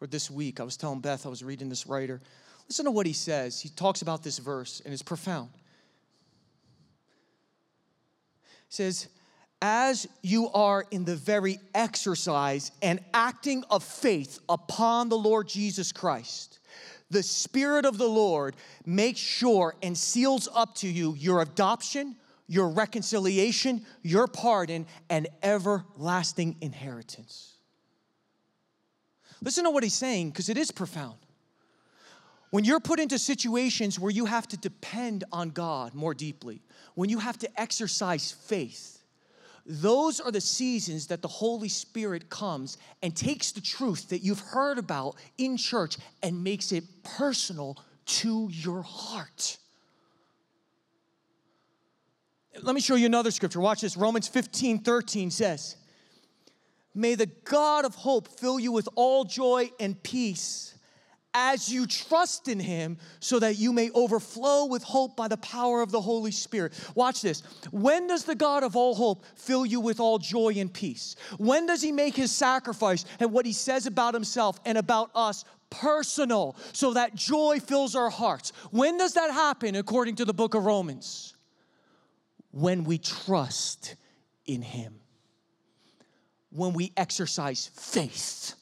or 0.00 0.08
this 0.08 0.28
week? 0.30 0.58
I 0.58 0.64
was 0.64 0.76
telling 0.76 1.00
Beth 1.00 1.26
I 1.26 1.28
was 1.28 1.44
reading 1.44 1.68
this 1.68 1.86
writer. 1.86 2.20
Listen 2.68 2.86
to 2.86 2.90
what 2.90 3.06
he 3.06 3.12
says. 3.12 3.60
He 3.60 3.68
talks 3.68 4.02
about 4.02 4.24
this 4.24 4.38
verse 4.38 4.82
and 4.84 4.92
it's 4.92 5.02
profound. 5.02 5.50
He 8.68 8.74
says, 8.74 9.06
as 9.62 10.08
you 10.22 10.48
are 10.48 10.84
in 10.90 11.04
the 11.04 11.16
very 11.16 11.58
exercise 11.74 12.72
and 12.82 13.00
acting 13.14 13.64
of 13.70 13.84
faith 13.84 14.40
upon 14.48 15.08
the 15.08 15.16
Lord 15.16 15.48
Jesus 15.48 15.92
Christ, 15.92 16.58
the 17.10 17.22
Spirit 17.22 17.84
of 17.84 17.98
the 17.98 18.08
Lord 18.08 18.56
makes 18.84 19.20
sure 19.20 19.74
and 19.82 19.96
seals 19.96 20.48
up 20.54 20.74
to 20.76 20.88
you 20.88 21.14
your 21.14 21.40
adoption, 21.42 22.16
your 22.48 22.68
reconciliation, 22.68 23.84
your 24.02 24.26
pardon, 24.26 24.86
and 25.08 25.28
everlasting 25.42 26.56
inheritance. 26.60 27.54
Listen 29.42 29.64
to 29.64 29.70
what 29.70 29.82
he's 29.82 29.94
saying 29.94 30.30
because 30.30 30.48
it 30.48 30.56
is 30.56 30.70
profound. 30.70 31.18
When 32.50 32.64
you're 32.64 32.80
put 32.80 33.00
into 33.00 33.18
situations 33.18 33.98
where 33.98 34.10
you 34.10 34.24
have 34.24 34.48
to 34.48 34.56
depend 34.56 35.24
on 35.32 35.50
God 35.50 35.94
more 35.94 36.14
deeply, 36.14 36.62
when 36.94 37.10
you 37.10 37.18
have 37.18 37.38
to 37.38 37.60
exercise 37.60 38.32
faith, 38.32 38.95
those 39.68 40.20
are 40.20 40.30
the 40.30 40.40
seasons 40.40 41.08
that 41.08 41.22
the 41.22 41.28
Holy 41.28 41.68
Spirit 41.68 42.30
comes 42.30 42.78
and 43.02 43.16
takes 43.16 43.50
the 43.50 43.60
truth 43.60 44.10
that 44.10 44.20
you've 44.20 44.40
heard 44.40 44.78
about 44.78 45.16
in 45.38 45.56
church 45.56 45.96
and 46.22 46.44
makes 46.44 46.70
it 46.70 46.84
personal 47.02 47.76
to 48.06 48.48
your 48.52 48.82
heart. 48.82 49.58
Let 52.62 52.74
me 52.74 52.80
show 52.80 52.94
you 52.94 53.06
another 53.06 53.32
scripture. 53.32 53.60
Watch 53.60 53.80
this. 53.80 53.96
Romans 53.96 54.28
15 54.28 54.78
13 54.78 55.30
says, 55.30 55.76
May 56.94 57.16
the 57.16 57.26
God 57.26 57.84
of 57.84 57.94
hope 57.96 58.28
fill 58.38 58.58
you 58.60 58.72
with 58.72 58.88
all 58.94 59.24
joy 59.24 59.70
and 59.80 60.00
peace 60.02 60.75
as 61.38 61.70
you 61.70 61.86
trust 61.86 62.48
in 62.48 62.58
him 62.58 62.96
so 63.20 63.38
that 63.38 63.58
you 63.58 63.70
may 63.70 63.90
overflow 63.90 64.64
with 64.64 64.82
hope 64.82 65.14
by 65.16 65.28
the 65.28 65.36
power 65.36 65.82
of 65.82 65.92
the 65.92 66.00
Holy 66.00 66.30
Spirit. 66.30 66.72
Watch 66.94 67.20
this. 67.20 67.42
When 67.70 68.06
does 68.06 68.24
the 68.24 68.34
God 68.34 68.62
of 68.62 68.74
all 68.74 68.94
hope 68.94 69.22
fill 69.34 69.66
you 69.66 69.78
with 69.78 70.00
all 70.00 70.18
joy 70.18 70.54
and 70.56 70.72
peace? 70.72 71.14
When 71.36 71.66
does 71.66 71.82
he 71.82 71.92
make 71.92 72.16
his 72.16 72.32
sacrifice 72.32 73.04
and 73.20 73.32
what 73.32 73.44
he 73.44 73.52
says 73.52 73.84
about 73.84 74.14
himself 74.14 74.58
and 74.64 74.78
about 74.78 75.10
us 75.14 75.44
personal 75.68 76.56
so 76.72 76.94
that 76.94 77.14
joy 77.14 77.60
fills 77.60 77.94
our 77.94 78.08
hearts? 78.08 78.52
When 78.70 78.96
does 78.96 79.12
that 79.12 79.30
happen 79.30 79.76
according 79.76 80.16
to 80.16 80.24
the 80.24 80.34
book 80.34 80.54
of 80.54 80.64
Romans? 80.64 81.34
When 82.50 82.84
we 82.84 82.96
trust 82.96 83.94
in 84.46 84.62
him. 84.62 85.00
When 86.50 86.72
we 86.72 86.92
exercise 86.96 87.70
faith 87.74 88.54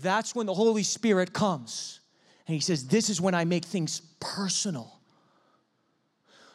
that's 0.00 0.34
when 0.34 0.46
the 0.46 0.54
Holy 0.54 0.82
Spirit 0.82 1.32
comes. 1.32 2.00
And 2.46 2.54
he 2.54 2.60
says, 2.60 2.86
This 2.86 3.10
is 3.10 3.20
when 3.20 3.34
I 3.34 3.44
make 3.44 3.64
things 3.64 4.00
personal. 4.20 4.98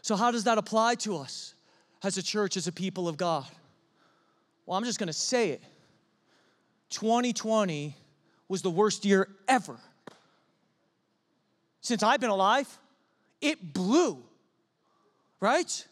So, 0.01 0.15
how 0.15 0.31
does 0.31 0.45
that 0.45 0.57
apply 0.57 0.95
to 0.95 1.17
us 1.17 1.53
as 2.03 2.17
a 2.17 2.23
church, 2.23 2.57
as 2.57 2.67
a 2.67 2.71
people 2.71 3.07
of 3.07 3.17
God? 3.17 3.45
Well, 4.65 4.77
I'm 4.77 4.83
just 4.83 4.99
gonna 4.99 5.13
say 5.13 5.51
it 5.51 5.63
2020 6.89 7.95
was 8.47 8.61
the 8.61 8.69
worst 8.69 9.05
year 9.05 9.27
ever. 9.47 9.77
Since 11.81 12.03
I've 12.03 12.19
been 12.19 12.29
alive, 12.29 12.67
it 13.41 13.73
blew, 13.73 14.23
right? 15.39 15.87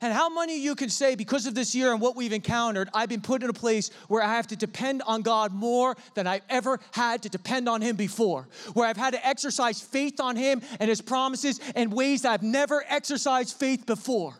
And 0.00 0.12
how 0.12 0.28
many 0.28 0.56
of 0.56 0.62
you 0.62 0.74
can 0.74 0.88
say, 0.88 1.14
because 1.14 1.46
of 1.46 1.54
this 1.54 1.74
year 1.74 1.92
and 1.92 2.00
what 2.00 2.16
we've 2.16 2.32
encountered, 2.32 2.88
I've 2.94 3.08
been 3.08 3.20
put 3.20 3.42
in 3.42 3.50
a 3.50 3.54
place 3.54 3.90
where 4.08 4.22
I 4.22 4.28
have 4.28 4.46
to 4.48 4.56
depend 4.56 5.02
on 5.06 5.22
God 5.22 5.52
more 5.52 5.96
than 6.14 6.26
I've 6.26 6.42
ever 6.48 6.80
had 6.92 7.22
to 7.22 7.28
depend 7.28 7.68
on 7.68 7.80
Him 7.80 7.96
before, 7.96 8.48
where 8.74 8.86
I've 8.86 8.96
had 8.96 9.14
to 9.14 9.26
exercise 9.26 9.80
faith 9.80 10.20
on 10.20 10.36
Him 10.36 10.62
and 10.80 10.88
His 10.88 11.00
promises 11.00 11.60
in 11.74 11.90
ways 11.90 12.24
I've 12.24 12.42
never 12.42 12.84
exercised 12.88 13.56
faith 13.56 13.86
before. 13.86 14.38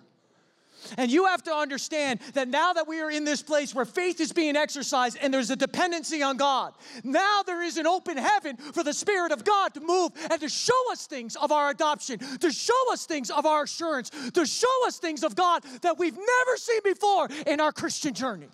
And 0.96 1.10
you 1.10 1.26
have 1.26 1.42
to 1.44 1.54
understand 1.54 2.20
that 2.34 2.48
now 2.48 2.72
that 2.72 2.88
we 2.88 3.00
are 3.00 3.10
in 3.10 3.24
this 3.24 3.42
place 3.42 3.74
where 3.74 3.84
faith 3.84 4.20
is 4.20 4.32
being 4.32 4.56
exercised 4.56 5.18
and 5.20 5.32
there's 5.32 5.50
a 5.50 5.56
dependency 5.56 6.22
on 6.22 6.36
God, 6.36 6.74
now 7.04 7.42
there 7.44 7.62
is 7.62 7.76
an 7.76 7.86
open 7.86 8.16
heaven 8.16 8.56
for 8.56 8.82
the 8.82 8.92
Spirit 8.92 9.32
of 9.32 9.44
God 9.44 9.74
to 9.74 9.80
move 9.80 10.12
and 10.30 10.40
to 10.40 10.48
show 10.48 10.92
us 10.92 11.06
things 11.06 11.36
of 11.36 11.52
our 11.52 11.70
adoption, 11.70 12.18
to 12.38 12.50
show 12.50 12.92
us 12.92 13.06
things 13.06 13.30
of 13.30 13.46
our 13.46 13.64
assurance, 13.64 14.10
to 14.32 14.46
show 14.46 14.86
us 14.86 14.98
things 14.98 15.22
of 15.22 15.34
God 15.34 15.62
that 15.82 15.98
we've 15.98 16.16
never 16.16 16.56
seen 16.56 16.80
before 16.84 17.28
in 17.46 17.60
our 17.60 17.72
Christian 17.72 18.14
journey. 18.14 18.48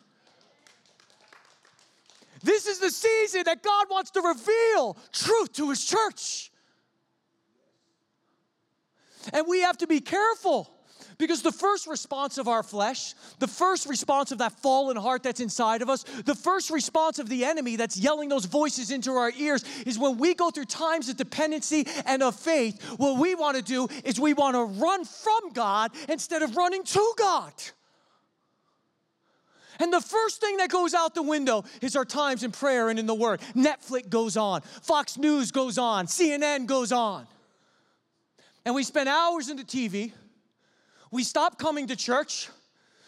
This 2.42 2.66
is 2.66 2.78
the 2.78 2.90
season 2.90 3.44
that 3.46 3.62
God 3.62 3.86
wants 3.90 4.10
to 4.12 4.20
reveal 4.20 4.98
truth 5.12 5.52
to 5.54 5.70
His 5.70 5.84
church. 5.84 6.50
And 9.32 9.46
we 9.48 9.60
have 9.62 9.78
to 9.78 9.86
be 9.86 10.00
careful 10.00 10.73
because 11.18 11.42
the 11.42 11.52
first 11.52 11.86
response 11.86 12.38
of 12.38 12.48
our 12.48 12.62
flesh, 12.62 13.14
the 13.38 13.46
first 13.46 13.88
response 13.88 14.32
of 14.32 14.38
that 14.38 14.52
fallen 14.60 14.96
heart 14.96 15.22
that's 15.22 15.40
inside 15.40 15.82
of 15.82 15.88
us, 15.88 16.02
the 16.02 16.34
first 16.34 16.70
response 16.70 17.18
of 17.18 17.28
the 17.28 17.44
enemy 17.44 17.76
that's 17.76 17.96
yelling 17.96 18.28
those 18.28 18.46
voices 18.46 18.90
into 18.90 19.12
our 19.12 19.32
ears 19.38 19.64
is 19.86 19.98
when 19.98 20.18
we 20.18 20.34
go 20.34 20.50
through 20.50 20.64
times 20.64 21.08
of 21.08 21.16
dependency 21.16 21.86
and 22.06 22.22
of 22.22 22.34
faith, 22.34 22.82
what 22.96 23.18
we 23.18 23.34
want 23.34 23.56
to 23.56 23.62
do 23.62 23.88
is 24.04 24.18
we 24.18 24.34
want 24.34 24.54
to 24.54 24.64
run 24.80 25.04
from 25.04 25.52
God 25.52 25.92
instead 26.08 26.42
of 26.42 26.56
running 26.56 26.84
to 26.84 27.14
God. 27.16 27.52
And 29.80 29.92
the 29.92 30.00
first 30.00 30.40
thing 30.40 30.58
that 30.58 30.70
goes 30.70 30.94
out 30.94 31.14
the 31.14 31.22
window 31.22 31.64
is 31.80 31.96
our 31.96 32.04
times 32.04 32.44
in 32.44 32.52
prayer 32.52 32.90
and 32.90 32.98
in 32.98 33.06
the 33.06 33.14
Word. 33.14 33.40
Netflix 33.56 34.08
goes 34.08 34.36
on, 34.36 34.60
Fox 34.60 35.18
News 35.18 35.50
goes 35.50 35.78
on, 35.78 36.06
CNN 36.06 36.66
goes 36.66 36.92
on. 36.92 37.26
And 38.64 38.74
we 38.74 38.82
spend 38.82 39.08
hours 39.08 39.50
in 39.50 39.56
the 39.56 39.64
TV 39.64 40.12
we 41.14 41.22
stop 41.22 41.58
coming 41.58 41.86
to 41.86 41.96
church. 41.96 42.48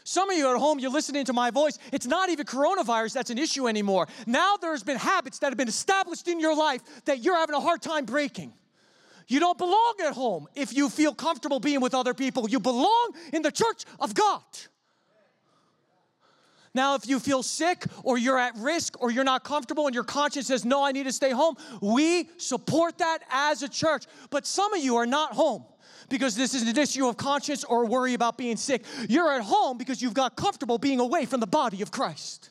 Some 0.05 0.31
of 0.31 0.37
you 0.37 0.49
at 0.49 0.57
home, 0.57 0.79
you're 0.79 0.93
listening 0.93 1.25
to 1.25 1.33
my 1.33 1.51
voice. 1.51 1.79
It's 1.93 2.07
not 2.07 2.31
even 2.31 2.47
coronavirus 2.47 3.15
that's 3.15 3.31
an 3.31 3.39
issue 3.39 3.67
anymore. 3.67 4.07
Now 4.25 4.57
there's 4.57 4.85
been 4.85 4.97
habits 4.97 5.41
that 5.41 5.49
have 5.49 5.59
been 5.59 5.67
established 5.67 6.29
in 6.29 6.39
your 6.39 6.57
life 6.57 6.81
that 7.07 7.25
you're 7.25 7.37
having 7.37 7.57
a 7.57 7.61
hard 7.61 7.83
time 7.83 8.05
breaking. 8.05 8.55
You 9.27 9.41
don't 9.41 9.59
belong 9.59 9.95
at 10.05 10.13
home 10.13 10.47
if 10.55 10.73
you 10.73 10.89
feel 10.89 11.13
comfortable 11.13 11.59
being 11.59 11.81
with 11.81 11.93
other 11.93 12.15
people. 12.15 12.49
You 12.49 12.61
belong 12.61 13.15
in 13.33 13.43
the 13.43 13.51
church 13.51 13.83
of 13.99 14.15
God. 14.15 14.45
Now, 16.73 16.95
if 16.95 17.09
you 17.09 17.19
feel 17.19 17.43
sick 17.43 17.85
or 18.05 18.19
you're 18.19 18.39
at 18.39 18.55
risk 18.59 19.03
or 19.03 19.11
you're 19.11 19.25
not 19.25 19.43
comfortable 19.43 19.87
and 19.87 19.95
your 19.95 20.05
conscience 20.05 20.47
says, 20.47 20.65
no, 20.65 20.85
I 20.85 20.93
need 20.93 21.05
to 21.05 21.13
stay 21.13 21.31
home, 21.31 21.57
we 21.81 22.29
support 22.37 22.99
that 22.99 23.21
as 23.31 23.65
a 23.65 23.69
church. 23.69 24.05
But 24.31 24.47
some 24.47 24.73
of 24.75 24.85
you 24.85 24.97
are 24.97 25.07
not 25.07 25.33
home 25.33 25.65
because 26.09 26.37
this 26.37 26.55
is 26.55 26.63
an 26.63 26.79
issue 26.79 27.07
of 27.07 27.17
conscience 27.17 27.65
or 27.65 27.87
worry 27.87 28.15
about 28.15 28.39
being 28.39 28.57
sick. 28.57 28.85
You're 29.09 29.33
at 29.33 29.43
home 29.43 29.79
because 29.79 30.01
you've 30.01 30.15
got 30.15 30.37
comfortable 30.37 30.79
being 30.79 31.01
away 31.01 31.25
from 31.25 31.41
the 31.41 31.47
body 31.47 31.83
of 31.83 31.91
Christ. 31.91 32.51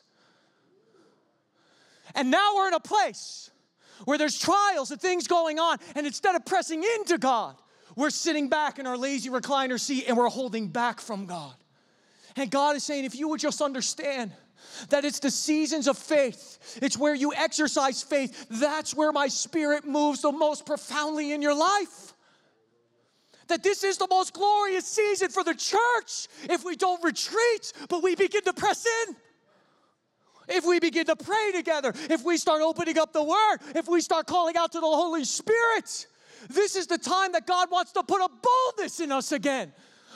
And 2.14 2.30
now 2.30 2.56
we're 2.56 2.68
in 2.68 2.74
a 2.74 2.80
place 2.80 3.50
where 4.04 4.18
there's 4.18 4.38
trials 4.38 4.90
and 4.90 5.00
things 5.00 5.26
going 5.26 5.58
on, 5.58 5.78
and 5.94 6.06
instead 6.06 6.34
of 6.34 6.44
pressing 6.44 6.82
into 6.82 7.18
God, 7.18 7.56
we're 7.94 8.10
sitting 8.10 8.48
back 8.48 8.78
in 8.78 8.86
our 8.86 8.96
lazy 8.96 9.30
recliner 9.30 9.80
seat 9.80 10.04
and 10.06 10.16
we're 10.16 10.28
holding 10.28 10.68
back 10.68 11.00
from 11.00 11.26
God. 11.26 11.54
And 12.36 12.50
God 12.50 12.76
is 12.76 12.84
saying, 12.84 13.04
if 13.04 13.14
you 13.14 13.28
would 13.28 13.40
just 13.40 13.62
understand 13.62 14.32
that 14.90 15.06
it's 15.06 15.20
the 15.20 15.30
seasons 15.30 15.88
of 15.88 15.96
faith, 15.96 16.78
it's 16.82 16.98
where 16.98 17.14
you 17.14 17.32
exercise 17.32 18.02
faith, 18.02 18.46
that's 18.50 18.94
where 18.94 19.12
my 19.12 19.28
spirit 19.28 19.86
moves 19.86 20.20
the 20.20 20.32
most 20.32 20.66
profoundly 20.66 21.32
in 21.32 21.40
your 21.40 21.54
life 21.54 22.12
that 23.48 23.62
this 23.62 23.84
is 23.84 23.98
the 23.98 24.06
most 24.08 24.32
glorious 24.32 24.86
season 24.86 25.28
for 25.28 25.44
the 25.44 25.54
church 25.54 26.28
if 26.50 26.64
we 26.64 26.76
don't 26.76 27.02
retreat, 27.02 27.72
but 27.88 28.02
we 28.02 28.14
begin 28.14 28.42
to 28.42 28.52
press 28.52 28.86
in. 29.08 29.16
If 30.48 30.64
we 30.64 30.78
begin 30.78 31.06
to 31.06 31.16
pray 31.16 31.52
together, 31.52 31.92
if 32.08 32.24
we 32.24 32.36
start 32.36 32.62
opening 32.62 32.98
up 32.98 33.12
the 33.12 33.22
Word, 33.22 33.58
if 33.74 33.88
we 33.88 34.00
start 34.00 34.26
calling 34.26 34.56
out 34.56 34.72
to 34.72 34.80
the 34.80 34.86
Holy 34.86 35.24
Spirit, 35.24 36.06
this 36.48 36.76
is 36.76 36.86
the 36.86 36.98
time 36.98 37.32
that 37.32 37.46
God 37.46 37.70
wants 37.70 37.92
to 37.92 38.02
put 38.02 38.20
a 38.20 38.28
boldness 38.28 39.00
in 39.00 39.10
us 39.10 39.32
again, 39.32 39.72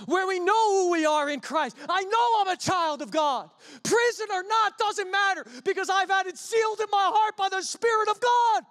where 0.07 0.27
we 0.29 0.39
know 0.39 0.85
who 0.85 0.93
we 0.93 1.05
are 1.05 1.29
in 1.29 1.41
Christ. 1.41 1.77
I 1.89 2.03
know 2.03 2.41
I'm 2.41 2.49
a 2.49 2.57
child 2.57 3.03
of 3.03 3.11
God. 3.11 3.51
Prison 3.83 4.27
or 4.33 4.45
not 4.45 4.79
doesn't 4.79 5.11
matter 5.11 5.45
because 5.65 5.91
I've 5.91 6.11
had 6.11 6.27
it 6.27 6.39
sealed 6.39 6.81
in 6.81 6.87
my 6.93 7.11
heart 7.13 7.37
by 7.37 7.49
the 7.49 7.63
Spirit 7.63 8.09
of 8.09 8.21
God. 8.21 8.63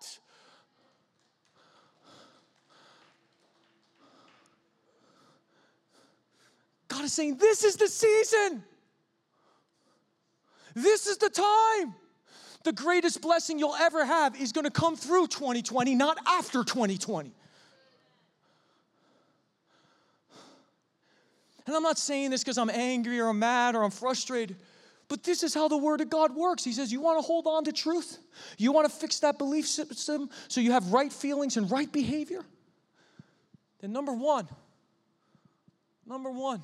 God 6.89 7.05
is 7.05 7.13
saying, 7.13 7.37
This 7.37 7.63
is 7.63 7.75
the 7.77 7.87
season. 7.87 8.63
This 10.75 11.07
is 11.07 11.17
the 11.17 11.29
time. 11.29 11.95
The 12.63 12.73
greatest 12.73 13.21
blessing 13.21 13.57
you'll 13.57 13.75
ever 13.75 14.05
have 14.05 14.39
is 14.39 14.51
going 14.51 14.65
to 14.65 14.71
come 14.71 14.95
through 14.95 15.27
2020, 15.27 15.95
not 15.95 16.17
after 16.27 16.63
2020. 16.63 17.33
And 21.65 21.75
I'm 21.75 21.83
not 21.83 21.97
saying 21.97 22.31
this 22.31 22.43
because 22.43 22.57
I'm 22.57 22.69
angry 22.69 23.19
or 23.19 23.27
I'm 23.27 23.39
mad 23.39 23.75
or 23.75 23.83
I'm 23.83 23.91
frustrated, 23.91 24.57
but 25.07 25.23
this 25.23 25.43
is 25.43 25.53
how 25.53 25.67
the 25.67 25.77
Word 25.77 26.01
of 26.01 26.09
God 26.09 26.35
works. 26.35 26.63
He 26.63 26.73
says, 26.73 26.91
You 26.91 26.99
want 26.99 27.19
to 27.19 27.21
hold 27.21 27.45
on 27.47 27.63
to 27.65 27.71
truth? 27.71 28.17
You 28.57 28.71
want 28.71 28.89
to 28.89 28.95
fix 28.95 29.19
that 29.19 29.37
belief 29.37 29.67
system 29.67 30.29
so 30.47 30.61
you 30.61 30.71
have 30.71 30.91
right 30.91 31.13
feelings 31.13 31.57
and 31.57 31.69
right 31.69 31.91
behavior? 31.91 32.43
Then, 33.81 33.93
number 33.93 34.13
one, 34.13 34.49
number 36.05 36.31
one, 36.31 36.63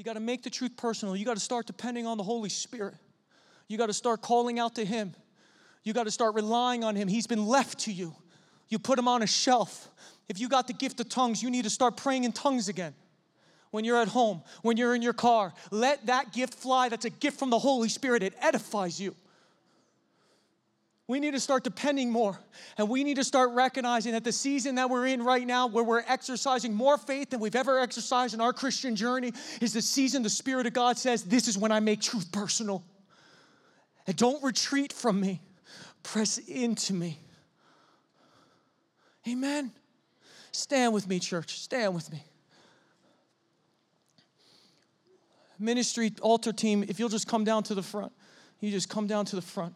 you 0.00 0.04
got 0.04 0.14
to 0.14 0.20
make 0.20 0.42
the 0.42 0.48
truth 0.48 0.78
personal. 0.78 1.14
You 1.14 1.26
got 1.26 1.36
to 1.36 1.42
start 1.42 1.66
depending 1.66 2.06
on 2.06 2.16
the 2.16 2.22
Holy 2.22 2.48
Spirit. 2.48 2.94
You 3.68 3.76
got 3.76 3.88
to 3.88 3.92
start 3.92 4.22
calling 4.22 4.58
out 4.58 4.76
to 4.76 4.84
Him. 4.86 5.14
You 5.84 5.92
got 5.92 6.04
to 6.04 6.10
start 6.10 6.34
relying 6.34 6.82
on 6.84 6.96
Him. 6.96 7.06
He's 7.06 7.26
been 7.26 7.44
left 7.44 7.80
to 7.80 7.92
you. 7.92 8.14
You 8.70 8.78
put 8.78 8.98
Him 8.98 9.06
on 9.06 9.22
a 9.22 9.26
shelf. 9.26 9.90
If 10.26 10.40
you 10.40 10.48
got 10.48 10.66
the 10.68 10.72
gift 10.72 11.00
of 11.00 11.10
tongues, 11.10 11.42
you 11.42 11.50
need 11.50 11.64
to 11.64 11.70
start 11.70 11.98
praying 11.98 12.24
in 12.24 12.32
tongues 12.32 12.70
again. 12.70 12.94
When 13.72 13.84
you're 13.84 14.00
at 14.00 14.08
home, 14.08 14.42
when 14.62 14.78
you're 14.78 14.94
in 14.94 15.02
your 15.02 15.12
car, 15.12 15.52
let 15.70 16.06
that 16.06 16.32
gift 16.32 16.54
fly. 16.54 16.88
That's 16.88 17.04
a 17.04 17.10
gift 17.10 17.38
from 17.38 17.50
the 17.50 17.58
Holy 17.58 17.90
Spirit. 17.90 18.22
It 18.22 18.32
edifies 18.40 18.98
you. 18.98 19.14
We 21.10 21.18
need 21.18 21.32
to 21.32 21.40
start 21.40 21.64
depending 21.64 22.12
more. 22.12 22.38
And 22.78 22.88
we 22.88 23.02
need 23.02 23.16
to 23.16 23.24
start 23.24 23.50
recognizing 23.50 24.12
that 24.12 24.22
the 24.22 24.30
season 24.30 24.76
that 24.76 24.88
we're 24.88 25.08
in 25.08 25.24
right 25.24 25.44
now, 25.44 25.66
where 25.66 25.82
we're 25.82 26.04
exercising 26.06 26.72
more 26.72 26.96
faith 26.96 27.30
than 27.30 27.40
we've 27.40 27.56
ever 27.56 27.80
exercised 27.80 28.32
in 28.32 28.40
our 28.40 28.52
Christian 28.52 28.94
journey, 28.94 29.32
is 29.60 29.72
the 29.72 29.82
season 29.82 30.22
the 30.22 30.30
Spirit 30.30 30.68
of 30.68 30.72
God 30.72 30.98
says, 30.98 31.24
This 31.24 31.48
is 31.48 31.58
when 31.58 31.72
I 31.72 31.80
make 31.80 32.00
truth 32.00 32.30
personal. 32.30 32.84
And 34.06 34.14
don't 34.14 34.40
retreat 34.44 34.92
from 34.92 35.20
me, 35.20 35.40
press 36.04 36.38
into 36.38 36.94
me. 36.94 37.18
Amen. 39.26 39.72
Stand 40.52 40.94
with 40.94 41.08
me, 41.08 41.18
church. 41.18 41.58
Stand 41.58 41.92
with 41.92 42.12
me. 42.12 42.22
Ministry 45.58 46.12
altar 46.22 46.52
team, 46.52 46.84
if 46.86 47.00
you'll 47.00 47.08
just 47.08 47.26
come 47.26 47.42
down 47.42 47.64
to 47.64 47.74
the 47.74 47.82
front, 47.82 48.12
you 48.60 48.70
just 48.70 48.88
come 48.88 49.08
down 49.08 49.24
to 49.24 49.34
the 49.34 49.42
front. 49.42 49.74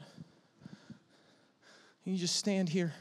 You 2.04 2.18
just 2.18 2.36
stand 2.36 2.68
here. 2.68 2.92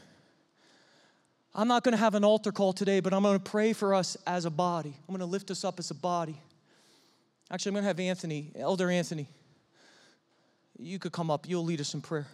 I'm 1.54 1.68
not 1.68 1.84
going 1.84 1.92
to 1.92 1.98
have 1.98 2.14
an 2.14 2.24
altar 2.24 2.50
call 2.50 2.72
today, 2.72 3.00
but 3.00 3.12
I'm 3.12 3.22
going 3.22 3.38
to 3.38 3.50
pray 3.50 3.72
for 3.72 3.94
us 3.94 4.16
as 4.26 4.44
a 4.44 4.50
body. 4.50 4.94
I'm 5.08 5.14
going 5.14 5.20
to 5.20 5.26
lift 5.26 5.50
us 5.50 5.64
up 5.64 5.78
as 5.78 5.90
a 5.90 5.94
body. 5.94 6.40
Actually, 7.50 7.70
I'm 7.70 7.74
going 7.74 7.82
to 7.84 7.88
have 7.88 8.00
Anthony, 8.00 8.50
Elder 8.58 8.90
Anthony. 8.90 9.28
You 10.78 10.98
could 10.98 11.12
come 11.12 11.30
up, 11.30 11.48
you'll 11.48 11.64
lead 11.64 11.80
us 11.80 11.94
in 11.94 12.00
prayer. 12.00 12.26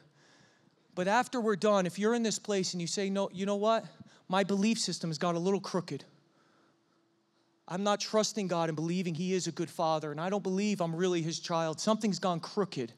But 0.94 1.08
after 1.08 1.40
we're 1.40 1.56
done, 1.56 1.86
if 1.86 1.98
you're 1.98 2.14
in 2.14 2.22
this 2.22 2.38
place 2.38 2.72
and 2.72 2.80
you 2.80 2.86
say, 2.86 3.10
No, 3.10 3.28
you 3.32 3.46
know 3.46 3.56
what? 3.56 3.84
My 4.28 4.44
belief 4.44 4.78
system 4.78 5.10
has 5.10 5.18
got 5.18 5.34
a 5.34 5.38
little 5.38 5.60
crooked. 5.60 6.04
I'm 7.68 7.82
not 7.82 8.00
trusting 8.00 8.48
God 8.48 8.68
and 8.68 8.76
believing 8.76 9.14
He 9.14 9.34
is 9.34 9.46
a 9.46 9.52
good 9.52 9.70
father, 9.70 10.10
and 10.10 10.20
I 10.20 10.30
don't 10.30 10.42
believe 10.42 10.80
I'm 10.80 10.94
really 10.94 11.20
His 11.20 11.38
child. 11.40 11.80
Something's 11.80 12.18
gone 12.18 12.40
crooked, 12.40 12.92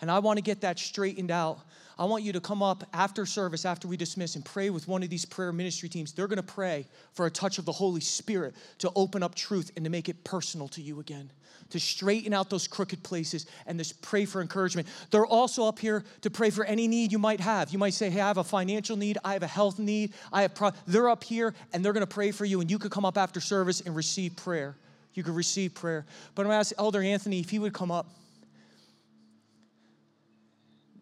and 0.00 0.10
I 0.10 0.18
want 0.18 0.38
to 0.38 0.42
get 0.42 0.60
that 0.62 0.78
straightened 0.78 1.30
out. 1.30 1.60
I 1.98 2.04
want 2.04 2.24
you 2.24 2.32
to 2.34 2.40
come 2.40 2.62
up 2.62 2.84
after 2.92 3.24
service, 3.24 3.64
after 3.64 3.88
we 3.88 3.96
dismiss, 3.96 4.36
and 4.36 4.44
pray 4.44 4.68
with 4.68 4.86
one 4.86 5.02
of 5.02 5.08
these 5.08 5.24
prayer 5.24 5.50
ministry 5.50 5.88
teams. 5.88 6.12
They're 6.12 6.26
going 6.26 6.36
to 6.36 6.42
pray 6.42 6.86
for 7.14 7.24
a 7.24 7.30
touch 7.30 7.58
of 7.58 7.64
the 7.64 7.72
Holy 7.72 8.02
Spirit 8.02 8.54
to 8.78 8.90
open 8.94 9.22
up 9.22 9.34
truth 9.34 9.72
and 9.76 9.84
to 9.84 9.90
make 9.90 10.10
it 10.10 10.22
personal 10.22 10.68
to 10.68 10.82
you 10.82 11.00
again, 11.00 11.30
to 11.70 11.80
straighten 11.80 12.34
out 12.34 12.50
those 12.50 12.68
crooked 12.68 13.02
places 13.02 13.46
and 13.66 13.78
just 13.78 14.02
pray 14.02 14.26
for 14.26 14.42
encouragement. 14.42 14.86
They're 15.10 15.24
also 15.24 15.64
up 15.64 15.78
here 15.78 16.04
to 16.20 16.28
pray 16.28 16.50
for 16.50 16.66
any 16.66 16.86
need 16.86 17.12
you 17.12 17.18
might 17.18 17.40
have. 17.40 17.70
You 17.70 17.78
might 17.78 17.94
say, 17.94 18.10
Hey, 18.10 18.20
I 18.20 18.28
have 18.28 18.36
a 18.36 18.44
financial 18.44 18.98
need, 18.98 19.16
I 19.24 19.32
have 19.32 19.42
a 19.42 19.46
health 19.46 19.78
need, 19.78 20.12
I 20.30 20.42
have. 20.42 20.54
Pro-. 20.54 20.72
They're 20.86 21.08
up 21.08 21.24
here 21.24 21.54
and 21.72 21.82
they're 21.82 21.94
going 21.94 22.06
to 22.06 22.14
pray 22.14 22.30
for 22.30 22.44
you, 22.44 22.60
and 22.60 22.70
you 22.70 22.78
could 22.78 22.90
come 22.90 23.06
up 23.06 23.16
after 23.16 23.40
service 23.40 23.80
and 23.80 23.96
receive 23.96 24.36
prayer. 24.36 24.76
You 25.14 25.22
could 25.22 25.34
receive 25.34 25.72
prayer. 25.72 26.04
But 26.34 26.42
I'm 26.42 26.48
going 26.48 26.56
to 26.56 26.58
ask 26.58 26.74
Elder 26.76 27.00
Anthony 27.02 27.40
if 27.40 27.48
he 27.48 27.58
would 27.58 27.72
come 27.72 27.90
up. 27.90 28.06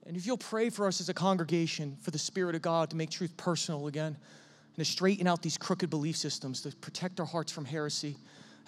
And 0.06 0.16
if 0.16 0.26
you'll 0.26 0.36
pray 0.36 0.70
for 0.70 0.86
us 0.86 1.00
as 1.00 1.08
a 1.08 1.14
congregation, 1.14 1.96
for 2.02 2.10
the 2.10 2.18
Spirit 2.18 2.54
of 2.54 2.62
God 2.62 2.90
to 2.90 2.96
make 2.96 3.10
truth 3.10 3.36
personal 3.36 3.86
again, 3.86 4.16
and 4.76 4.84
to 4.84 4.84
straighten 4.84 5.26
out 5.26 5.42
these 5.42 5.56
crooked 5.56 5.88
belief 5.88 6.16
systems, 6.16 6.60
to 6.62 6.76
protect 6.76 7.20
our 7.20 7.26
hearts 7.26 7.50
from 7.50 7.64
heresy, 7.64 8.16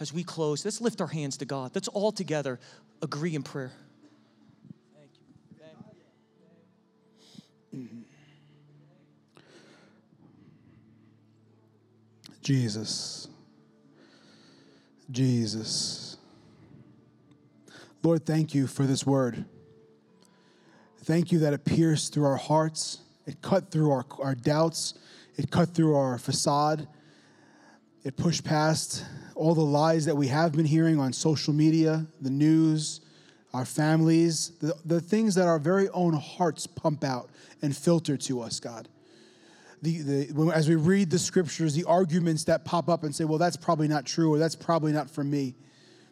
as 0.01 0.13
we 0.13 0.23
close, 0.23 0.65
let's 0.65 0.81
lift 0.81 1.01
our 1.01 1.07
hands 1.07 1.37
to 1.39 1.45
God. 1.45 1.73
Let's 1.75 1.89
all 1.89 2.13
together 2.13 2.61
agree 3.03 3.35
in 3.35 3.43
prayer. 3.43 3.73
Thank 4.95 5.11
you. 5.15 5.25
Thank 7.73 7.91
you. 7.93 8.05
Jesus. 12.43 13.29
Jesus. 15.11 16.17
Lord, 18.03 18.25
thank 18.25 18.55
you 18.55 18.67
for 18.67 18.85
this 18.85 19.05
word. 19.05 19.45
Thank 21.07 21.31
you 21.31 21.39
that 21.39 21.53
it 21.53 21.65
pierced 21.65 22.13
through 22.13 22.25
our 22.25 22.37
hearts, 22.37 22.99
it 23.27 23.41
cut 23.41 23.71
through 23.71 23.93
our, 23.93 24.05
our 24.21 24.35
doubts, 24.35 24.95
it 25.37 25.53
cut 25.53 25.73
through 25.73 25.95
our 25.95 26.19
facade, 26.19 26.89
it 28.03 28.17
pushed 28.17 28.43
past 28.43 29.05
all 29.37 29.55
the 29.55 29.61
lies 29.61 30.05
that 30.07 30.17
we 30.17 30.27
have 30.27 30.51
been 30.51 30.65
hearing 30.65 30.99
on 30.99 31.13
social 31.13 31.55
media, 31.55 32.05
the 32.21 32.31
news, 32.31 33.03
our 33.55 33.65
families, 33.65 34.51
the, 34.61 34.75
the 34.85 35.01
things 35.01 35.37
that 35.37 35.47
our 35.47 35.61
very 35.61 35.89
own 35.91 36.13
hearts 36.15 36.67
pump 36.67 37.05
out 37.05 37.31
and 37.63 37.77
filter 37.77 38.17
to 38.17 38.41
us, 38.41 38.59
God. 38.59 38.89
The, 39.83 39.99
the, 40.01 40.51
as 40.53 40.69
we 40.69 40.75
read 40.75 41.11
the 41.11 41.21
scriptures, 41.21 41.73
the 41.73 41.85
arguments 41.85 42.43
that 42.45 42.65
pop 42.65 42.89
up 42.89 43.05
and 43.05 43.15
say, 43.15 43.25
well, 43.25 43.39
that's 43.39 43.57
probably 43.57 43.87
not 43.87 44.07
true, 44.07 44.35
or 44.35 44.39
that's 44.39 44.57
probably 44.57 44.91
not 44.91 45.09
for 45.09 45.23
me. 45.23 45.55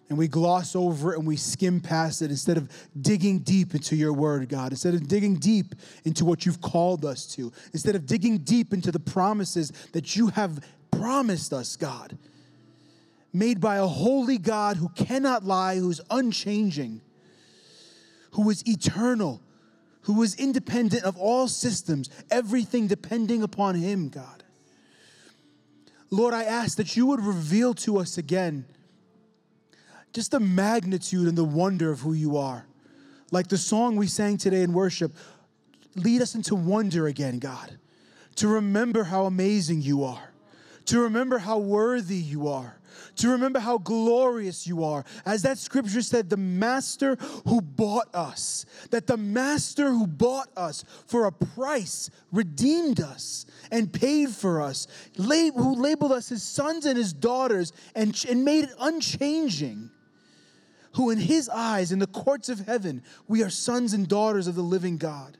And 0.09 0.19
we 0.19 0.29
gloss 0.29 0.77
over 0.77 1.15
it 1.15 1.19
and 1.19 1.27
we 1.27 1.37
skim 1.37 1.81
past 1.81 2.21
it 2.21 2.31
instead 2.31 2.57
of 2.57 2.71
digging 3.01 3.39
deep 3.39 3.75
into 3.75 3.97
your 3.97 4.13
word, 4.13 4.49
God. 4.49 4.73
Instead 4.73 4.95
of 4.95 5.09
digging 5.09 5.37
deep 5.37 5.75
into 6.05 6.25
what 6.25 6.45
you've 6.45 6.61
called 6.61 7.05
us 7.05 7.27
to. 7.35 7.51
Instead 7.73 7.97
of 7.97 8.05
digging 8.05 8.39
deep 8.39 8.75
into 8.75 8.93
the 8.93 9.01
promises 9.01 9.71
that 9.93 10.15
you 10.15 10.29
have 10.29 10.65
promised 10.91 11.53
us, 11.53 11.77
God. 11.77 12.19
Made 13.33 13.61
by 13.61 13.77
a 13.77 13.87
holy 13.87 14.39
God 14.39 14.77
who 14.77 14.91
cannot 14.91 15.45
lie, 15.45 15.77
who's 15.77 16.01
unchanging, 16.11 17.01
who 18.33 18.49
is 18.51 18.63
eternal, 18.69 19.41
who 20.03 20.23
is 20.23 20.35
independent 20.35 21.03
of 21.05 21.17
all 21.17 21.49
systems, 21.49 22.11
everything 22.31 22.87
depending 22.87 23.43
upon 23.43 23.75
him, 23.75 24.11
God. 24.11 24.45
Lord, 26.11 26.35
I 26.35 26.45
ask 26.45 26.77
that 26.77 26.95
you 26.95 27.07
would 27.07 27.21
reveal 27.21 27.75
to 27.75 27.99
us 27.99 28.19
again 28.19 28.67
just 30.15 30.31
the 30.31 30.41
magnitude 30.41 31.27
and 31.27 31.37
the 31.37 31.45
wonder 31.45 31.91
of 31.91 32.01
who 32.01 32.13
you 32.13 32.37
are. 32.37 32.65
Like 33.33 33.49
the 33.49 33.59
song 33.59 33.97
we 33.97 34.07
sang 34.07 34.39
today 34.39 34.63
in 34.63 34.73
worship, 34.73 35.13
lead 35.97 36.23
us 36.23 36.37
into 36.37 36.55
wonder 36.55 37.09
again, 37.09 37.41
God, 37.41 37.79
to 38.37 38.47
remember 38.47 39.05
how 39.05 39.27
amazing 39.27 39.83
you 39.83 40.05
are, 40.05 40.33
to 40.87 41.01
remember 41.01 41.39
how 41.39 41.59
worthy 41.59 42.15
you 42.15 42.47
are, 42.47 42.79
to 43.17 43.29
remember 43.31 43.59
how 43.59 43.79
glorious 43.79 44.69
you 44.69 44.85
are. 44.85 45.05
As 45.27 45.43
that 45.43 45.59
scripture 45.59 46.03
said, 46.03 46.31
the 46.31 46.37
master 46.37 47.17
who 47.45 47.61
bought 47.61 48.15
us, 48.15 48.67
that 48.91 49.09
the 49.09 49.17
master 49.17 49.91
who 49.91 50.07
bought 50.07 50.49
us 50.57 50.85
for 51.07 51.27
a 51.27 51.33
price 51.33 52.09
redeemed 52.31 53.01
us 53.01 53.47
and 53.73 53.93
paid 53.93 54.31
for 54.31 54.63
us, 54.63 54.87
who 55.17 55.75
labeled 55.75 56.13
us 56.13 56.29
his 56.29 56.45
sons 56.45 56.87
and 56.87 56.97
his 56.97 57.13
daughters 57.13 57.73
and, 57.97 58.25
and 58.29 58.45
made 58.45 58.65
it 58.65 58.75
unchanging 58.79 59.91
who 60.95 61.11
in 61.11 61.19
his 61.19 61.49
eyes, 61.49 61.93
in 61.93 61.99
the 61.99 62.07
courts 62.07 62.49
of 62.49 62.61
heaven, 62.61 63.03
we 63.29 63.43
are 63.43 63.51
sons 63.51 63.93
and 63.93 64.09
daughters 64.09 64.47
of 64.47 64.55
the 64.55 64.63
living 64.63 64.97
God. 64.97 65.37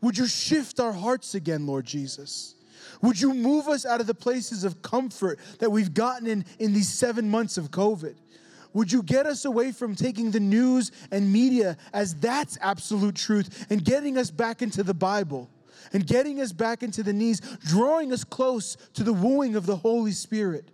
Would 0.00 0.18
you 0.18 0.26
shift 0.26 0.80
our 0.80 0.92
hearts 0.92 1.34
again, 1.34 1.66
Lord 1.66 1.84
Jesus? 1.84 2.54
Would 3.02 3.20
you 3.20 3.34
move 3.34 3.68
us 3.68 3.84
out 3.84 4.00
of 4.00 4.06
the 4.06 4.14
places 4.14 4.64
of 4.64 4.82
comfort 4.82 5.38
that 5.58 5.70
we've 5.70 5.92
gotten 5.92 6.26
in 6.26 6.44
in 6.58 6.72
these 6.72 6.88
seven 6.88 7.28
months 7.28 7.58
of 7.58 7.70
COVID? 7.70 8.14
Would 8.72 8.92
you 8.92 9.02
get 9.02 9.26
us 9.26 9.44
away 9.44 9.72
from 9.72 9.94
taking 9.94 10.30
the 10.30 10.40
news 10.40 10.92
and 11.10 11.32
media 11.32 11.76
as 11.92 12.14
that's 12.14 12.56
absolute 12.60 13.16
truth 13.16 13.66
and 13.70 13.84
getting 13.84 14.16
us 14.16 14.30
back 14.30 14.62
into 14.62 14.82
the 14.82 14.94
Bible 14.94 15.50
and 15.92 16.06
getting 16.06 16.40
us 16.40 16.52
back 16.52 16.82
into 16.82 17.02
the 17.02 17.12
knees, 17.12 17.40
drawing 17.66 18.12
us 18.12 18.22
close 18.22 18.76
to 18.94 19.02
the 19.02 19.12
wooing 19.12 19.56
of 19.56 19.66
the 19.66 19.76
Holy 19.76 20.12
Spirit? 20.12 20.70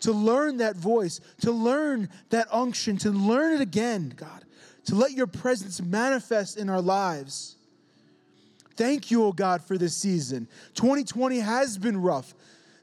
To 0.00 0.12
learn 0.12 0.58
that 0.58 0.76
voice, 0.76 1.20
to 1.40 1.50
learn 1.50 2.08
that 2.30 2.48
unction, 2.52 2.96
to 2.98 3.10
learn 3.10 3.54
it 3.54 3.60
again, 3.60 4.12
God, 4.16 4.44
to 4.86 4.94
let 4.94 5.12
your 5.12 5.26
presence 5.26 5.80
manifest 5.80 6.56
in 6.56 6.68
our 6.68 6.80
lives. 6.80 7.56
Thank 8.76 9.10
you, 9.10 9.24
oh 9.24 9.32
God, 9.32 9.62
for 9.62 9.76
this 9.76 9.96
season. 9.96 10.48
2020 10.74 11.40
has 11.40 11.76
been 11.78 12.00
rough. 12.00 12.32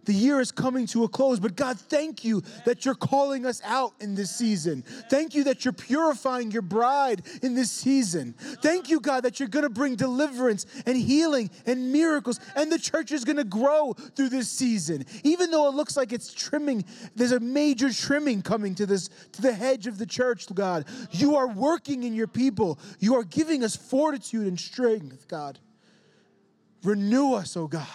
The 0.05 0.13
year 0.13 0.39
is 0.39 0.51
coming 0.51 0.85
to 0.87 1.03
a 1.03 1.07
close, 1.07 1.39
but 1.39 1.55
God, 1.55 1.79
thank 1.79 2.23
you 2.23 2.41
that 2.65 2.85
you're 2.85 2.95
calling 2.95 3.45
us 3.45 3.61
out 3.63 3.93
in 3.99 4.15
this 4.15 4.35
season. 4.35 4.83
Thank 5.09 5.35
you 5.35 5.43
that 5.45 5.65
you're 5.65 5.73
purifying 5.73 6.51
your 6.51 6.61
bride 6.61 7.23
in 7.41 7.55
this 7.55 7.71
season. 7.71 8.35
Thank 8.61 8.89
you, 8.89 8.99
God, 8.99 9.23
that 9.23 9.39
you're 9.39 9.49
going 9.49 9.63
to 9.63 9.69
bring 9.69 9.95
deliverance 9.95 10.65
and 10.85 10.97
healing 10.97 11.49
and 11.65 11.91
miracles, 11.91 12.39
and 12.55 12.71
the 12.71 12.79
church 12.79 13.11
is 13.11 13.23
going 13.23 13.37
to 13.37 13.43
grow 13.43 13.93
through 13.93 14.29
this 14.29 14.49
season. 14.49 15.05
Even 15.23 15.51
though 15.51 15.67
it 15.67 15.75
looks 15.75 15.97
like 15.97 16.13
it's 16.13 16.33
trimming, 16.33 16.85
there's 17.15 17.31
a 17.31 17.39
major 17.39 17.91
trimming 17.91 18.41
coming 18.41 18.75
to 18.75 18.85
this 18.85 19.09
to 19.33 19.41
the 19.41 19.53
hedge 19.53 19.87
of 19.87 19.97
the 19.97 20.05
church, 20.05 20.45
God. 20.53 20.85
You 21.11 21.35
are 21.35 21.47
working 21.47 22.03
in 22.03 22.13
your 22.13 22.27
people. 22.27 22.79
You 22.99 23.15
are 23.15 23.23
giving 23.23 23.63
us 23.63 23.75
fortitude 23.75 24.47
and 24.47 24.59
strength, 24.59 25.27
God. 25.27 25.59
Renew 26.83 27.33
us, 27.33 27.57
oh 27.57 27.67
God. 27.67 27.87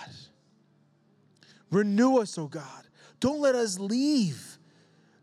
Renew 1.70 2.18
us, 2.18 2.36
oh 2.38 2.46
God. 2.46 2.84
Don't 3.20 3.40
let 3.40 3.54
us 3.54 3.78
leave. 3.78 4.58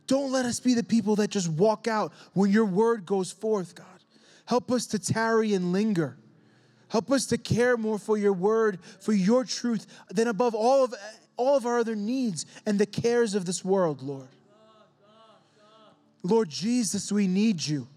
Don't 0.06 0.32
let 0.32 0.46
us 0.46 0.60
be 0.60 0.74
the 0.74 0.84
people 0.84 1.18
that 1.18 1.30
just 1.30 1.50
walk 1.50 1.88
out 1.88 2.14
when 2.34 2.52
your 2.52 2.66
word 2.66 3.06
goes 3.06 3.32
forth, 3.32 3.76
God. 3.76 3.86
Help 4.46 4.72
us 4.72 4.86
to 4.88 5.00
tarry 5.00 5.54
and 5.54 5.74
linger. 5.74 6.18
Help 6.90 7.12
us 7.12 7.26
to 7.28 7.38
care 7.38 7.76
more 7.76 8.00
for 8.00 8.18
your 8.18 8.32
word, 8.32 8.80
for 9.02 9.12
your 9.12 9.44
truth, 9.44 9.86
than 10.10 10.30
above 10.30 10.56
all 10.56 10.86
of, 10.86 10.96
all 11.36 11.58
of 11.58 11.66
our 11.66 11.80
other 11.80 11.96
needs 11.96 12.46
and 12.66 12.80
the 12.80 12.86
cares 12.86 13.36
of 13.36 13.46
this 13.46 13.66
world, 13.66 14.02
Lord. 14.02 14.30
Lord 16.24 16.50
Jesus, 16.50 17.12
we 17.12 17.28
need 17.28 17.66
you. 17.66 17.88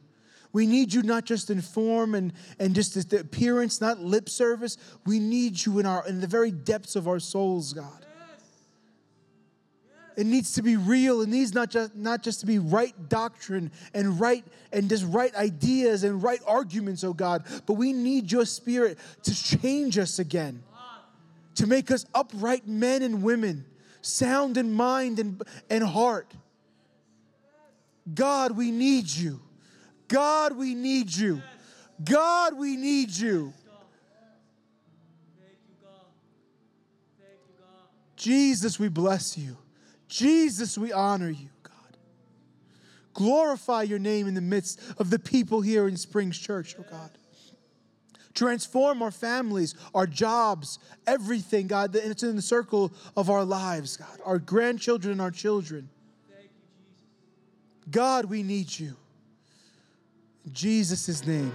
We 0.52 0.66
need 0.66 0.92
you 0.92 1.02
not 1.02 1.24
just 1.24 1.50
in 1.50 1.60
form 1.60 2.16
and, 2.16 2.32
and 2.58 2.74
just 2.74 3.10
the 3.10 3.20
appearance, 3.20 3.80
not 3.80 4.00
lip 4.00 4.28
service. 4.28 4.76
We 5.06 5.20
need 5.20 5.64
you 5.64 5.78
in 5.78 5.86
our 5.86 6.06
in 6.08 6.20
the 6.20 6.26
very 6.26 6.50
depths 6.50 6.96
of 6.96 7.06
our 7.06 7.20
souls, 7.20 7.72
God. 7.72 8.06
It 10.20 10.26
needs 10.26 10.52
to 10.52 10.62
be 10.62 10.76
real. 10.76 11.22
It 11.22 11.30
needs 11.30 11.54
not 11.54 11.70
just 11.70 11.94
not 11.94 12.22
just 12.22 12.40
to 12.40 12.46
be 12.46 12.58
right 12.58 12.94
doctrine 13.08 13.72
and 13.94 14.20
right 14.20 14.44
and 14.70 14.86
just 14.86 15.06
right 15.06 15.34
ideas 15.34 16.04
and 16.04 16.22
right 16.22 16.40
arguments, 16.46 17.02
oh 17.04 17.14
God, 17.14 17.46
but 17.64 17.72
we 17.72 17.94
need 17.94 18.30
your 18.30 18.44
spirit 18.44 18.98
to 19.22 19.34
change 19.34 19.96
us 19.96 20.18
again. 20.18 20.62
To 21.54 21.66
make 21.66 21.90
us 21.90 22.04
upright 22.14 22.68
men 22.68 23.00
and 23.00 23.22
women, 23.22 23.64
sound 24.02 24.58
in 24.58 24.74
mind 24.74 25.20
and, 25.20 25.42
and 25.70 25.82
heart. 25.82 26.34
God, 28.12 28.54
we 28.54 28.70
need 28.70 29.08
you. 29.08 29.40
God, 30.06 30.54
we 30.54 30.74
need 30.74 31.10
you. 31.10 31.40
God, 32.04 32.58
we 32.58 32.76
need 32.76 33.08
you. 33.08 33.54
Jesus, 38.16 38.78
we 38.78 38.88
bless 38.88 39.38
you. 39.38 39.56
Jesus, 40.10 40.76
we 40.76 40.92
honor 40.92 41.30
you, 41.30 41.48
God. 41.62 41.96
Glorify 43.14 43.84
your 43.84 44.00
name 44.00 44.26
in 44.26 44.34
the 44.34 44.40
midst 44.40 44.80
of 44.98 45.08
the 45.08 45.20
people 45.20 45.60
here 45.60 45.86
in 45.86 45.96
Springs 45.96 46.36
Church, 46.36 46.74
oh 46.78 46.84
God. 46.90 47.10
Transform 48.34 49.02
our 49.02 49.10
families, 49.10 49.74
our 49.94 50.06
jobs, 50.06 50.78
everything, 51.06 51.68
God, 51.68 51.94
it's 51.94 52.22
in 52.22 52.36
the 52.36 52.42
circle 52.42 52.92
of 53.16 53.30
our 53.30 53.44
lives, 53.44 53.96
God, 53.96 54.18
our 54.24 54.38
grandchildren 54.38 55.12
and 55.12 55.20
our 55.20 55.30
children. 55.30 55.88
God, 57.90 58.26
we 58.26 58.42
need 58.42 58.78
you. 58.78 58.96
In 60.44 60.52
Jesus' 60.52 61.26
name. 61.26 61.52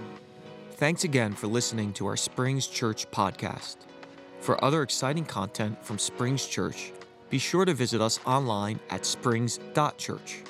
Thanks 0.72 1.04
again 1.04 1.32
for 1.32 1.46
listening 1.46 1.92
to 1.94 2.06
our 2.06 2.16
Springs 2.16 2.66
Church 2.66 3.10
podcast. 3.10 3.76
For 4.40 4.62
other 4.62 4.82
exciting 4.82 5.24
content 5.24 5.82
from 5.82 5.98
Springs 5.98 6.46
Church, 6.46 6.92
be 7.30 7.38
sure 7.38 7.64
to 7.64 7.74
visit 7.74 8.00
us 8.00 8.20
online 8.24 8.80
at 8.90 9.04
springs.church. 9.04 10.42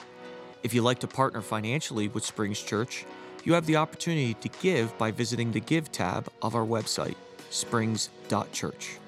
If 0.62 0.74
you'd 0.74 0.82
like 0.82 0.98
to 1.00 1.06
partner 1.06 1.42
financially 1.42 2.08
with 2.08 2.24
Springs 2.24 2.60
Church, 2.60 3.04
you 3.44 3.54
have 3.54 3.66
the 3.66 3.76
opportunity 3.76 4.34
to 4.34 4.48
give 4.60 4.96
by 4.98 5.12
visiting 5.12 5.52
the 5.52 5.60
Give 5.60 5.90
tab 5.92 6.28
of 6.42 6.56
our 6.56 6.66
website, 6.66 7.14
springs.church. 7.50 8.98